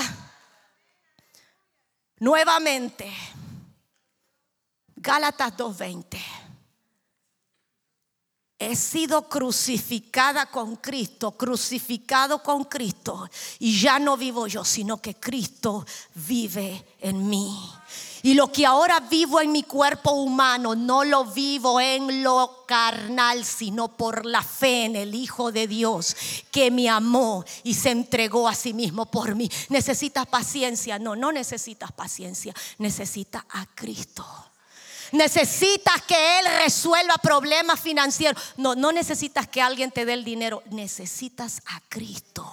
nuevamente 2.20 3.12
Gálatas 5.04 5.58
2.20. 5.58 6.18
He 8.58 8.78
sido 8.78 9.28
crucificada 9.28 10.45
con 10.45 10.78
Cristo, 10.78 11.32
crucificado 11.32 12.41
con 12.41 12.64
Cristo. 12.64 13.30
Y 13.60 13.78
ya 13.78 13.99
no 13.99 14.16
vivo 14.16 14.47
yo, 14.47 14.64
sino 14.64 15.01
que 15.01 15.16
Cristo 15.16 15.86
vive 16.16 16.95
en 17.01 17.28
mí. 17.28 17.54
Y 18.22 18.36
lo 18.36 18.49
que 18.49 18.66
ahora 18.66 19.01
vivo 19.01 19.41
en 19.41 19.51
mi 19.51 19.64
cuerpo 19.64 20.12
humano, 20.12 20.74
no 20.74 21.04
lo 21.04 21.26
vivo 21.26 21.82
en 21.82 22.24
lo 22.24 22.64
carnal, 22.66 23.43
sino 23.43 23.89
por 23.97 24.26
la 24.26 24.41
fe 24.41 24.86
en 24.86 24.95
el 24.95 25.14
Hijo 25.14 25.51
de 25.51 25.68
Dios 25.68 26.16
que 26.49 26.72
me 26.72 26.88
amó 26.88 27.43
y 27.66 27.74
se 27.74 27.89
entregó 27.89 28.47
a 28.47 28.56
sí 28.56 28.74
mismo 28.74 29.08
por 29.08 29.36
mí. 29.36 29.51
¿Necesitas 29.68 30.26
paciencia? 30.28 30.97
No, 30.97 31.18
no 31.18 31.34
necesitas 31.34 31.91
paciencia. 31.91 32.54
Necesitas 32.78 33.43
a 33.49 33.66
Cristo. 33.76 34.53
Necesitas 35.14 36.01
que 36.07 36.39
Él 36.39 36.45
resuelva 36.57 37.16
problemas 37.20 37.80
financieros. 37.80 38.41
No, 38.57 38.74
no 38.74 38.91
necesitas 38.91 39.47
que 39.47 39.61
alguien 39.61 39.91
te 39.91 40.05
dé 40.05 40.14
el 40.14 40.24
dinero. 40.24 40.64
Necesitas 40.72 41.61
a 41.68 41.80
Cristo. 41.88 42.51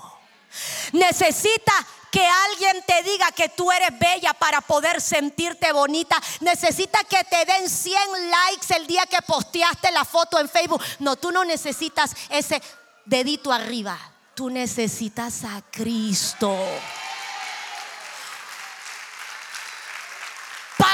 Necesitas 0.92 1.86
que 2.10 2.26
alguien 2.26 2.84
te 2.86 3.02
diga 3.02 3.32
que 3.32 3.48
tú 3.48 3.72
eres 3.72 3.98
bella 3.98 4.34
para 4.34 4.60
poder 4.60 5.00
sentirte 5.00 5.72
bonita. 5.72 6.20
Necesitas 6.40 7.02
que 7.04 7.24
te 7.24 7.46
den 7.50 7.70
100 7.70 7.96
likes 8.30 8.74
el 8.76 8.86
día 8.86 9.06
que 9.06 9.22
posteaste 9.22 9.90
la 9.90 10.04
foto 10.04 10.38
en 10.38 10.48
Facebook. 10.48 10.82
No, 10.98 11.16
tú 11.16 11.32
no 11.32 11.46
necesitas 11.46 12.14
ese 12.28 12.60
dedito 13.06 13.52
arriba. 13.52 13.98
Tú 14.34 14.50
necesitas 14.50 15.44
a 15.44 15.62
Cristo. 15.70 16.54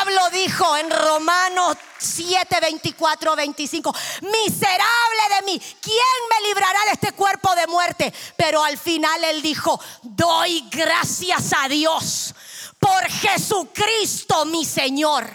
Pablo 0.06 0.30
dijo 0.30 0.76
en 0.76 0.88
Romanos 0.88 1.76
7, 1.98 2.60
24, 2.60 3.34
25, 3.34 3.92
miserable 4.22 5.22
de 5.34 5.46
mí, 5.46 5.60
¿quién 5.80 5.96
me 6.30 6.46
librará 6.46 6.78
de 6.84 6.92
este 6.92 7.10
cuerpo 7.10 7.52
de 7.56 7.66
muerte? 7.66 8.14
Pero 8.36 8.62
al 8.62 8.78
final 8.78 9.24
él 9.24 9.42
dijo, 9.42 9.80
doy 10.02 10.68
gracias 10.70 11.52
a 11.58 11.68
Dios 11.68 12.36
por 12.78 13.04
Jesucristo 13.08 14.44
mi 14.44 14.64
Señor. 14.64 15.28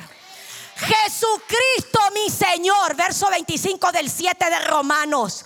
Jesucristo 0.78 2.00
mi 2.14 2.30
Señor, 2.30 2.96
verso 2.96 3.30
25 3.30 3.92
del 3.92 4.10
7 4.10 4.50
de 4.50 4.60
Romanos. 4.60 5.44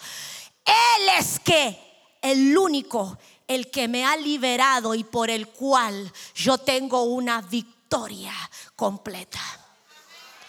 Él 0.63 1.09
es 1.17 1.39
que 1.39 1.81
el 2.21 2.55
único, 2.55 3.17
el 3.47 3.71
que 3.71 3.87
me 3.87 4.05
ha 4.05 4.17
liberado 4.17 4.93
y 4.93 5.03
por 5.03 5.31
el 5.31 5.47
cual 5.47 6.13
yo 6.35 6.59
tengo 6.59 7.01
una 7.05 7.41
victoria 7.41 7.75
completa. 8.75 9.39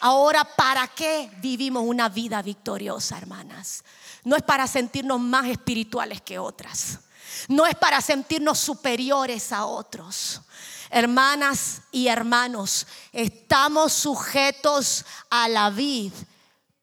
Ahora, 0.01 0.45
¿para 0.45 0.87
qué 0.89 1.31
vivimos 1.41 1.83
una 1.87 2.09
vida 2.09 2.43
victoriosa, 2.43 3.17
hermanas? 3.19 3.83
No 4.25 4.37
es 4.37 4.43
para 4.43 4.67
sentirnos 4.67 5.21
más 5.21 5.47
espirituales 5.47 6.21
que 6.21 6.39
otras. 6.39 7.01
No 7.49 7.67
es 7.67 7.75
para 7.75 8.01
sentirnos 8.01 8.59
superiores 8.59 9.53
a 9.53 9.67
otros. 9.67 10.43
Hermanas 10.91 11.83
y 11.91 12.09
hermanos, 12.09 12.87
estamos 13.13 13.93
sujetos 13.93 15.05
a 15.31 15.49
la 15.49 15.71
vid 15.71 16.13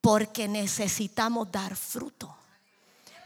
porque 0.01 0.47
necesitamos 0.47 1.51
dar 1.51 1.75
fruto 1.75 2.35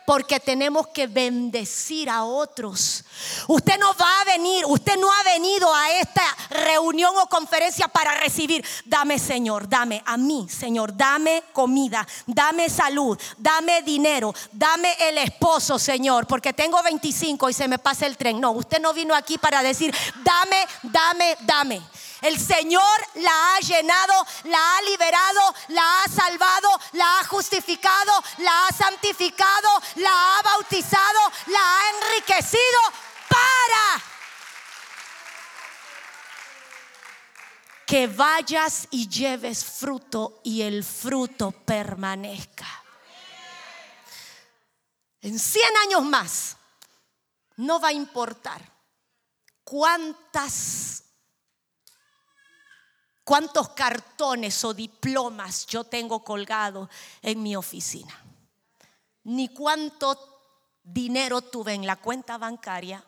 porque 0.07 0.39
tenemos 0.39 0.87
que 0.87 1.05
bendecir 1.05 2.09
a 2.09 2.23
otros. 2.23 3.03
Usted 3.45 3.77
no 3.77 3.93
va 3.95 4.21
a 4.21 4.23
venir, 4.23 4.63
usted 4.65 4.95
no 4.95 5.11
ha 5.11 5.21
venido 5.23 5.67
a 5.75 5.91
esta 5.99 6.23
reunión 6.49 7.13
o 7.17 7.27
conferencia 7.27 7.89
para 7.89 8.15
recibir. 8.15 8.65
Dame, 8.85 9.19
Señor, 9.19 9.67
dame 9.67 10.01
a 10.05 10.15
mí, 10.15 10.47
Señor, 10.49 10.95
dame 10.95 11.43
comida, 11.51 12.07
dame 12.25 12.69
salud, 12.69 13.19
dame 13.37 13.81
dinero, 13.81 14.33
dame 14.53 14.95
el 15.09 15.17
esposo, 15.17 15.77
Señor, 15.77 16.25
porque 16.25 16.53
tengo 16.53 16.81
25 16.81 17.49
y 17.49 17.53
se 17.53 17.67
me 17.67 17.77
pasa 17.77 18.05
el 18.05 18.15
tren. 18.15 18.39
No, 18.39 18.51
usted 18.51 18.79
no 18.79 18.93
vino 18.93 19.13
aquí 19.13 19.37
para 19.37 19.61
decir, 19.61 19.93
dame, 20.23 20.65
dame, 20.83 21.37
dame. 21.41 21.81
El 22.21 22.39
Señor 22.39 22.99
la 23.15 23.55
ha 23.55 23.59
llenado, 23.59 24.25
la 24.45 24.77
ha 24.77 24.81
liberado, 24.83 25.55
la 25.69 26.03
ha 26.03 26.07
salvado, 26.07 26.69
la 26.93 27.19
ha 27.19 27.23
justificado, 27.25 28.11
la 28.39 28.67
ha 28.67 28.73
santificado, 28.73 29.69
la 29.95 30.37
ha 30.37 30.41
bautizado, 30.41 31.19
la 31.47 31.59
ha 31.59 31.89
enriquecido 31.91 32.79
para 33.29 34.03
que 37.85 38.07
vayas 38.07 38.87
y 38.91 39.07
lleves 39.07 39.63
fruto 39.63 40.41
y 40.43 40.61
el 40.61 40.83
fruto 40.83 41.51
permanezca. 41.51 42.67
En 45.21 45.39
100 45.39 45.77
años 45.83 46.03
más, 46.03 46.57
no 47.57 47.79
va 47.79 47.89
a 47.89 47.93
importar 47.93 48.61
cuántas 49.63 51.03
cuántos 53.27 53.71
cartones 53.71 54.63
o 54.63 54.73
diplomas 54.73 55.65
yo 55.65 55.83
tengo 55.83 56.23
colgado 56.23 56.89
en 57.21 57.43
mi 57.43 57.57
oficina, 57.57 58.17
ni 59.25 59.49
cuánto 59.49 60.17
dinero 60.81 61.41
tuve 61.41 61.73
en 61.73 61.85
la 61.85 61.97
cuenta 61.97 62.37
bancaria, 62.37 63.03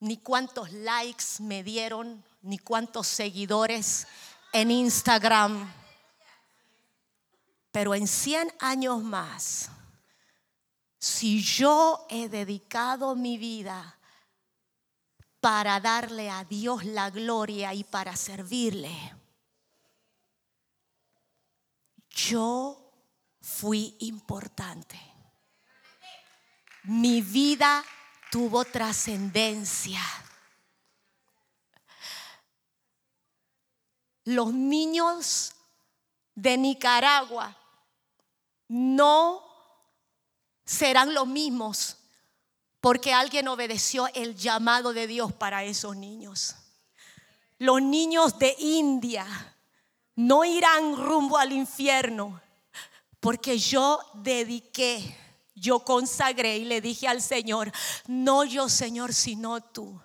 ni 0.00 0.16
cuántos 0.16 0.72
likes 0.72 1.24
me 1.40 1.62
dieron, 1.62 2.24
ni 2.40 2.56
cuántos 2.56 3.06
seguidores 3.06 4.06
en 4.50 4.70
Instagram. 4.70 5.70
Pero 7.70 7.94
en 7.94 8.08
100 8.08 8.50
años 8.60 9.02
más, 9.02 9.68
si 10.98 11.42
yo 11.42 12.06
he 12.08 12.30
dedicado 12.30 13.14
mi 13.14 13.36
vida 13.36 13.93
para 15.44 15.78
darle 15.78 16.30
a 16.30 16.42
Dios 16.42 16.86
la 16.86 17.10
gloria 17.10 17.74
y 17.74 17.84
para 17.84 18.16
servirle. 18.16 19.14
Yo 22.08 22.90
fui 23.42 23.94
importante. 23.98 24.98
Mi 26.84 27.20
vida 27.20 27.84
tuvo 28.30 28.64
trascendencia. 28.64 30.00
Los 34.24 34.54
niños 34.54 35.54
de 36.34 36.56
Nicaragua 36.56 37.54
no 38.68 39.44
serán 40.64 41.12
los 41.12 41.26
mismos 41.26 41.98
porque 42.84 43.14
alguien 43.14 43.48
obedeció 43.48 44.08
el 44.12 44.36
llamado 44.36 44.92
de 44.92 45.06
Dios 45.06 45.32
para 45.32 45.64
esos 45.64 45.96
niños. 45.96 46.54
Los 47.56 47.80
niños 47.80 48.38
de 48.38 48.54
India 48.58 49.26
no 50.16 50.44
irán 50.44 50.94
rumbo 50.94 51.38
al 51.38 51.52
infierno 51.52 52.42
porque 53.20 53.56
yo 53.56 53.98
dediqué, 54.16 55.16
yo 55.54 55.78
consagré 55.82 56.58
y 56.58 56.66
le 56.66 56.82
dije 56.82 57.08
al 57.08 57.22
Señor, 57.22 57.72
no 58.06 58.44
yo 58.44 58.68
Señor, 58.68 59.14
sino 59.14 59.62
tú. 59.62 59.98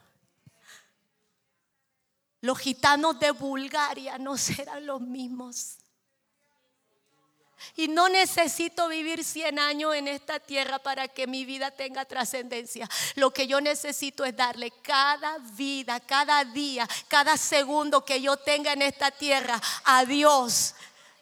Los 2.40 2.60
gitanos 2.60 3.20
de 3.20 3.32
Bulgaria 3.32 4.18
no 4.18 4.38
serán 4.38 4.86
los 4.86 5.02
mismos. 5.02 5.79
Y 7.76 7.88
no 7.88 8.10
necesito 8.10 8.88
vivir 8.88 9.24
100 9.24 9.60
años 9.60 9.96
en 9.96 10.08
esta 10.08 10.40
tierra 10.40 10.80
para 10.80 11.08
que 11.08 11.28
mi 11.28 11.46
vida 11.46 11.72
tenga 11.72 12.06
trascendencia. 12.06 12.90
Lo 13.16 13.32
que 13.32 13.48
yo 13.48 13.62
necesito 13.62 14.26
es 14.26 14.36
darle 14.36 14.72
cada 14.82 15.38
vida, 15.40 16.00
cada 16.00 16.44
día, 16.46 16.88
cada 17.08 17.38
segundo 17.38 18.04
que 18.04 18.22
yo 18.22 18.38
tenga 18.38 18.74
en 18.74 18.82
esta 18.82 19.12
tierra 19.12 19.62
a 19.86 20.06
Dios. 20.06 20.76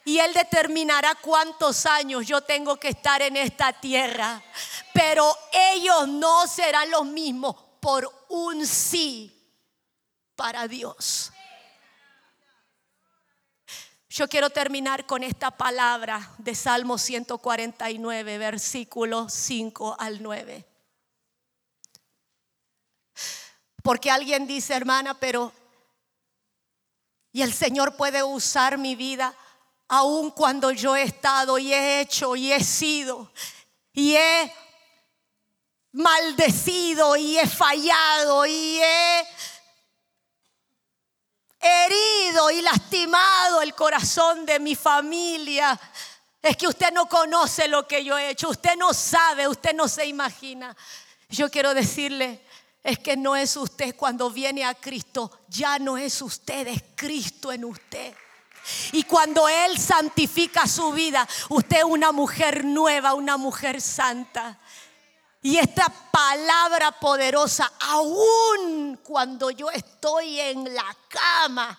Y 0.04 0.18
Él 0.18 0.32
determinará 0.32 1.14
cuántos 1.16 1.84
años 1.84 2.26
yo 2.26 2.40
tengo 2.40 2.78
que 2.78 2.88
estar 2.88 3.20
en 3.20 3.36
esta 3.36 3.72
tierra. 3.74 4.42
Pero 4.94 5.36
ellos 5.52 6.08
no 6.08 6.46
serán 6.46 6.90
los 6.90 7.04
mismos 7.04 7.54
por 7.80 8.10
un 8.28 8.66
sí 8.66 9.34
para 10.34 10.66
Dios. 10.66 11.32
Yo 14.18 14.28
quiero 14.28 14.50
terminar 14.50 15.06
con 15.06 15.22
esta 15.22 15.52
palabra 15.52 16.32
de 16.38 16.52
Salmo 16.52 16.98
149, 16.98 18.38
versículos 18.38 19.32
5 19.32 19.94
al 19.96 20.20
9. 20.20 20.64
Porque 23.80 24.10
alguien 24.10 24.48
dice, 24.48 24.74
hermana, 24.74 25.14
pero 25.20 25.52
y 27.30 27.42
el 27.42 27.52
Señor 27.52 27.96
puede 27.96 28.24
usar 28.24 28.76
mi 28.76 28.96
vida 28.96 29.36
aun 29.86 30.32
cuando 30.32 30.72
yo 30.72 30.96
he 30.96 31.04
estado 31.04 31.56
y 31.56 31.72
he 31.72 32.00
hecho 32.00 32.34
y 32.34 32.50
he 32.50 32.64
sido 32.64 33.30
y 33.92 34.16
he 34.16 34.52
maldecido 35.92 37.14
y 37.14 37.38
he 37.38 37.46
fallado 37.46 38.46
y 38.46 38.80
he 38.80 39.28
herido 41.60 42.07
y 42.50 42.62
lastimado 42.62 43.62
el 43.62 43.74
corazón 43.74 44.46
de 44.46 44.58
mi 44.58 44.74
familia. 44.74 45.78
Es 46.40 46.56
que 46.56 46.68
usted 46.68 46.92
no 46.92 47.08
conoce 47.08 47.68
lo 47.68 47.86
que 47.86 48.04
yo 48.04 48.16
he 48.16 48.30
hecho, 48.30 48.48
usted 48.48 48.76
no 48.76 48.94
sabe, 48.94 49.48
usted 49.48 49.74
no 49.74 49.88
se 49.88 50.06
imagina. 50.06 50.76
Yo 51.28 51.50
quiero 51.50 51.74
decirle, 51.74 52.42
es 52.82 52.98
que 52.98 53.16
no 53.16 53.36
es 53.36 53.56
usted 53.56 53.96
cuando 53.96 54.30
viene 54.30 54.64
a 54.64 54.74
Cristo, 54.74 55.40
ya 55.48 55.78
no 55.78 55.98
es 55.98 56.22
usted, 56.22 56.66
es 56.68 56.82
Cristo 56.94 57.52
en 57.52 57.64
usted. 57.64 58.14
Y 58.92 59.02
cuando 59.04 59.48
Él 59.48 59.78
santifica 59.78 60.66
su 60.66 60.92
vida, 60.92 61.26
usted 61.48 61.78
es 61.78 61.84
una 61.84 62.12
mujer 62.12 62.64
nueva, 62.64 63.14
una 63.14 63.36
mujer 63.36 63.80
santa. 63.80 64.58
Y 65.42 65.58
esta 65.58 65.86
palabra 66.10 66.92
poderosa, 66.92 67.72
aún 67.80 69.00
cuando 69.02 69.50
yo 69.50 69.70
estoy 69.70 70.40
en 70.40 70.74
la 70.74 70.96
cama, 71.08 71.78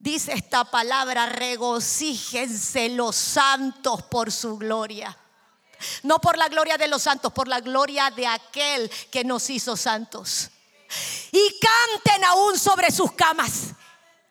dice 0.00 0.32
esta 0.32 0.64
palabra, 0.64 1.26
regocíjense 1.26 2.88
los 2.88 3.14
santos 3.14 4.02
por 4.02 4.32
su 4.32 4.58
gloria. 4.58 5.16
No 6.02 6.20
por 6.20 6.36
la 6.36 6.48
gloria 6.48 6.76
de 6.76 6.88
los 6.88 7.02
santos, 7.02 7.32
por 7.32 7.46
la 7.46 7.60
gloria 7.60 8.10
de 8.10 8.26
aquel 8.26 8.90
que 9.10 9.24
nos 9.24 9.48
hizo 9.48 9.76
santos. 9.76 10.50
Y 11.30 11.60
canten 11.60 12.24
aún 12.24 12.58
sobre 12.58 12.90
sus 12.90 13.12
camas. 13.12 13.68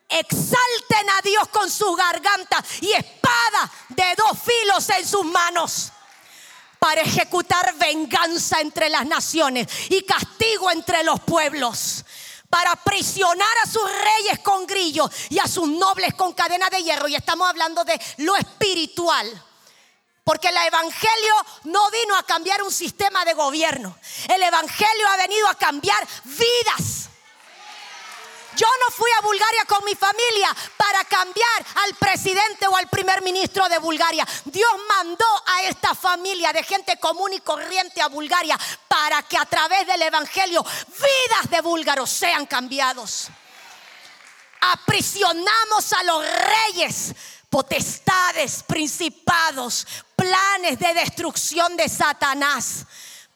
Exalten 0.09 1.09
a 1.17 1.21
Dios 1.21 1.47
con 1.49 1.69
sus 1.69 1.95
gargantas 1.95 2.65
y 2.81 2.91
espada 2.91 3.71
de 3.89 4.15
dos 4.17 4.37
filos 4.43 4.89
en 4.89 5.07
sus 5.07 5.23
manos 5.23 5.91
para 6.79 7.01
ejecutar 7.01 7.75
venganza 7.77 8.61
entre 8.61 8.89
las 8.89 9.05
naciones 9.05 9.67
y 9.89 10.01
castigo 10.03 10.71
entre 10.71 11.03
los 11.03 11.19
pueblos, 11.19 12.05
para 12.49 12.75
prisionar 12.77 13.57
a 13.63 13.67
sus 13.67 13.83
reyes 13.83 14.39
con 14.39 14.65
grillos 14.65 15.09
y 15.29 15.39
a 15.39 15.47
sus 15.47 15.67
nobles 15.67 16.13
con 16.15 16.33
cadena 16.33 16.69
de 16.69 16.81
hierro. 16.81 17.07
Y 17.07 17.15
estamos 17.15 17.47
hablando 17.49 17.83
de 17.83 17.99
lo 18.17 18.35
espiritual. 18.35 19.45
Porque 20.23 20.49
el 20.49 20.57
Evangelio 20.57 21.33
no 21.63 21.89
vino 21.89 22.15
a 22.15 22.23
cambiar 22.23 22.61
un 22.61 22.71
sistema 22.71 23.25
de 23.25 23.33
gobierno. 23.33 23.97
El 24.27 24.43
Evangelio 24.43 25.07
ha 25.07 25.17
venido 25.17 25.47
a 25.47 25.55
cambiar 25.55 26.07
vidas. 26.23 27.08
Yo 28.55 28.67
no 28.67 28.91
fui 28.95 29.09
a 29.17 29.21
Bulgaria 29.21 29.65
con 29.65 29.83
mi 29.85 29.95
familia 29.95 30.55
para 30.75 31.03
cambiar 31.05 31.65
al 31.83 31.95
presidente 31.95 32.67
o 32.67 32.75
al 32.75 32.87
primer 32.87 33.21
ministro 33.21 33.67
de 33.69 33.77
Bulgaria. 33.79 34.27
Dios 34.45 34.71
mandó 34.87 35.25
a 35.45 35.63
esta 35.63 35.93
familia 35.93 36.51
de 36.51 36.63
gente 36.63 36.97
común 36.97 37.33
y 37.33 37.39
corriente 37.41 38.01
a 38.01 38.07
Bulgaria 38.07 38.57
para 38.87 39.21
que 39.23 39.37
a 39.37 39.45
través 39.45 39.85
del 39.85 40.01
Evangelio 40.01 40.63
vidas 40.63 41.49
de 41.49 41.61
búlgaros 41.61 42.09
sean 42.09 42.45
cambiados. 42.47 43.27
Aprisionamos 44.61 45.93
a 45.93 46.03
los 46.03 46.25
reyes, 46.25 47.15
potestades, 47.49 48.63
principados, 48.63 49.87
planes 50.15 50.79
de 50.79 50.93
destrucción 50.95 51.77
de 51.77 51.87
Satanás 51.87 52.85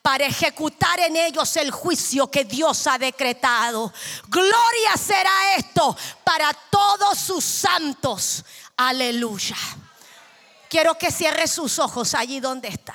para 0.04 0.26
ejecutar 0.26 1.00
en 1.00 1.16
ellos 1.16 1.56
el 1.56 1.70
juicio 1.70 2.30
que 2.30 2.44
Dios 2.44 2.86
ha 2.86 2.98
decretado. 2.98 3.90
Gloria 4.28 4.98
será 4.98 5.56
esto 5.56 5.96
para 6.22 6.52
todos 6.52 7.18
sus 7.18 7.42
santos. 7.42 8.44
Aleluya. 8.76 9.56
Quiero 10.68 10.98
que 10.98 11.10
cierre 11.10 11.48
sus 11.48 11.78
ojos 11.78 12.12
allí 12.12 12.38
donde 12.38 12.68
está. 12.68 12.94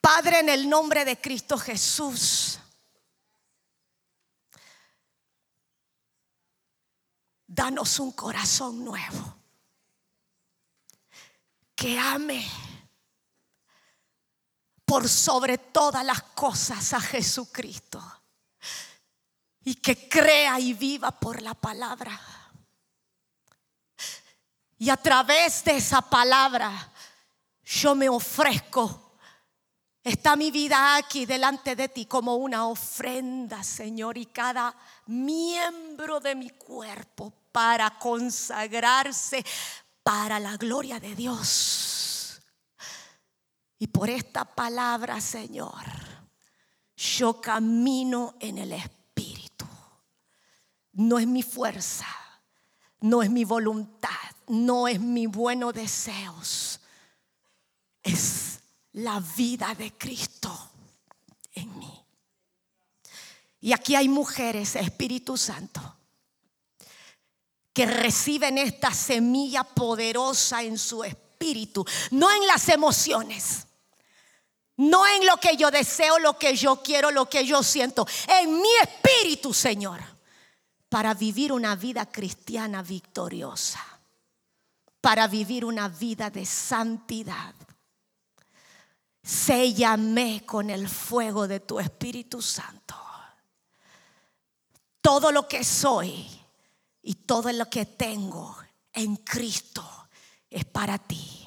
Padre, 0.00 0.40
en 0.40 0.48
el 0.48 0.68
nombre 0.68 1.04
de 1.04 1.20
Cristo 1.20 1.56
Jesús. 1.56 2.58
Danos 7.46 8.00
un 8.00 8.10
corazón 8.10 8.84
nuevo 8.84 9.36
que 11.76 11.96
ame 11.96 12.44
por 14.86 15.08
sobre 15.08 15.58
todas 15.58 16.04
las 16.04 16.22
cosas 16.22 16.94
a 16.94 17.00
Jesucristo 17.00 18.00
y 19.64 19.74
que 19.74 20.08
crea 20.08 20.60
y 20.60 20.72
viva 20.72 21.10
por 21.10 21.42
la 21.42 21.52
palabra. 21.52 22.18
Y 24.78 24.88
a 24.88 24.96
través 24.96 25.64
de 25.64 25.76
esa 25.76 26.00
palabra 26.00 26.92
yo 27.64 27.96
me 27.96 28.08
ofrezco. 28.08 29.02
Está 30.04 30.36
mi 30.36 30.52
vida 30.52 30.94
aquí 30.94 31.26
delante 31.26 31.74
de 31.74 31.88
ti 31.88 32.06
como 32.06 32.36
una 32.36 32.68
ofrenda, 32.68 33.64
Señor, 33.64 34.16
y 34.16 34.26
cada 34.26 34.72
miembro 35.06 36.20
de 36.20 36.36
mi 36.36 36.50
cuerpo 36.50 37.32
para 37.50 37.98
consagrarse 37.98 39.44
para 40.04 40.38
la 40.38 40.56
gloria 40.56 41.00
de 41.00 41.16
Dios. 41.16 42.15
Y 43.78 43.88
por 43.88 44.08
esta 44.08 44.44
palabra, 44.44 45.20
Señor, 45.20 45.84
yo 46.96 47.40
camino 47.40 48.36
en 48.40 48.58
el 48.58 48.72
Espíritu. 48.72 49.66
No 50.92 51.18
es 51.18 51.26
mi 51.26 51.42
fuerza, 51.42 52.06
no 53.00 53.22
es 53.22 53.30
mi 53.30 53.44
voluntad, 53.44 54.10
no 54.48 54.88
es 54.88 54.98
mi 54.98 55.26
buenos 55.26 55.74
deseos. 55.74 56.80
Es 58.02 58.60
la 58.92 59.20
vida 59.36 59.74
de 59.74 59.92
Cristo 59.92 60.70
en 61.52 61.78
mí. 61.78 61.92
Y 63.60 63.72
aquí 63.72 63.94
hay 63.94 64.08
mujeres, 64.08 64.76
Espíritu 64.76 65.36
Santo, 65.36 65.96
que 67.74 67.84
reciben 67.84 68.56
esta 68.56 68.94
semilla 68.94 69.64
poderosa 69.64 70.62
en 70.62 70.78
su 70.78 71.04
espíritu, 71.36 71.84
no 72.10 72.30
en 72.32 72.46
las 72.46 72.68
emociones 72.68 73.66
no 74.76 75.06
en 75.06 75.26
lo 75.26 75.38
que 75.38 75.56
yo 75.56 75.70
deseo, 75.70 76.18
lo 76.18 76.38
que 76.38 76.54
yo 76.54 76.82
quiero, 76.82 77.10
lo 77.10 77.28
que 77.28 77.46
yo 77.46 77.62
siento. 77.62 78.06
En 78.28 78.60
mi 78.60 78.68
espíritu, 78.82 79.54
Señor. 79.54 80.00
Para 80.88 81.14
vivir 81.14 81.52
una 81.52 81.74
vida 81.76 82.06
cristiana 82.06 82.82
victoriosa. 82.82 83.82
Para 85.00 85.28
vivir 85.28 85.64
una 85.64 85.88
vida 85.88 86.30
de 86.30 86.44
santidad. 86.44 87.54
Séllame 89.22 90.44
con 90.44 90.70
el 90.70 90.88
fuego 90.88 91.48
de 91.48 91.60
tu 91.60 91.80
Espíritu 91.80 92.40
Santo. 92.42 92.94
Todo 95.00 95.32
lo 95.32 95.48
que 95.48 95.64
soy 95.64 96.28
y 97.02 97.14
todo 97.14 97.50
lo 97.52 97.68
que 97.70 97.86
tengo 97.86 98.56
en 98.92 99.16
Cristo 99.16 100.05
es 100.56 100.64
para 100.64 100.96
ti. 100.96 101.46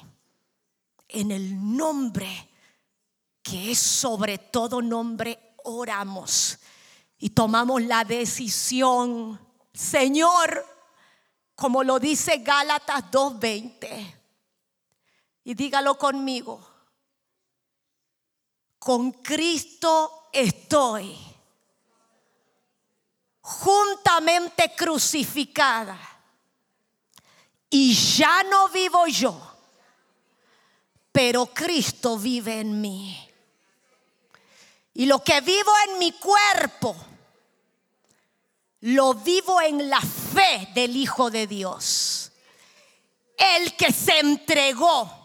En 1.08 1.32
el 1.32 1.76
nombre 1.76 2.48
que 3.42 3.72
es 3.72 3.78
sobre 3.80 4.38
todo 4.38 4.80
nombre, 4.80 5.56
oramos 5.64 6.56
y 7.18 7.30
tomamos 7.30 7.82
la 7.82 8.04
decisión, 8.04 9.40
Señor, 9.74 10.64
como 11.56 11.82
lo 11.82 11.98
dice 11.98 12.38
Gálatas 12.38 13.10
2.20, 13.10 14.14
y 15.42 15.54
dígalo 15.54 15.98
conmigo, 15.98 16.64
con 18.78 19.10
Cristo 19.10 20.28
estoy 20.32 21.18
juntamente 23.40 24.72
crucificada 24.76 25.98
Y 27.70 27.94
ya 27.94 28.42
no 28.42 28.68
vivo 28.68 29.06
yo, 29.06 29.40
pero 31.12 31.46
Cristo 31.46 32.18
vive 32.18 32.60
en 32.60 32.80
mí. 32.80 33.28
Y 34.94 35.06
lo 35.06 35.22
que 35.22 35.40
vivo 35.40 35.72
en 35.88 35.98
mi 35.98 36.12
cuerpo, 36.12 36.96
lo 38.80 39.14
vivo 39.14 39.60
en 39.60 39.88
la 39.88 40.00
fe 40.00 40.68
del 40.74 40.96
Hijo 40.96 41.30
de 41.30 41.46
Dios. 41.46 42.32
El 43.36 43.76
que 43.76 43.92
se 43.92 44.18
entregó 44.18 45.20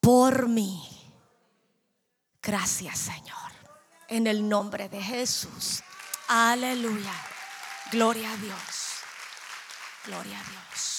por 0.00 0.48
mí. 0.48 0.82
Gracias 2.40 2.98
Señor. 2.98 3.36
En 4.08 4.26
el 4.26 4.48
nombre 4.48 4.88
de 4.88 5.02
Jesús. 5.02 5.82
Aleluya. 6.28 7.12
Gloria 7.90 8.32
a 8.32 8.36
Dios. 8.36 8.87
Gloria 10.08 10.38
a 10.38 10.42
Dios. 10.42 10.97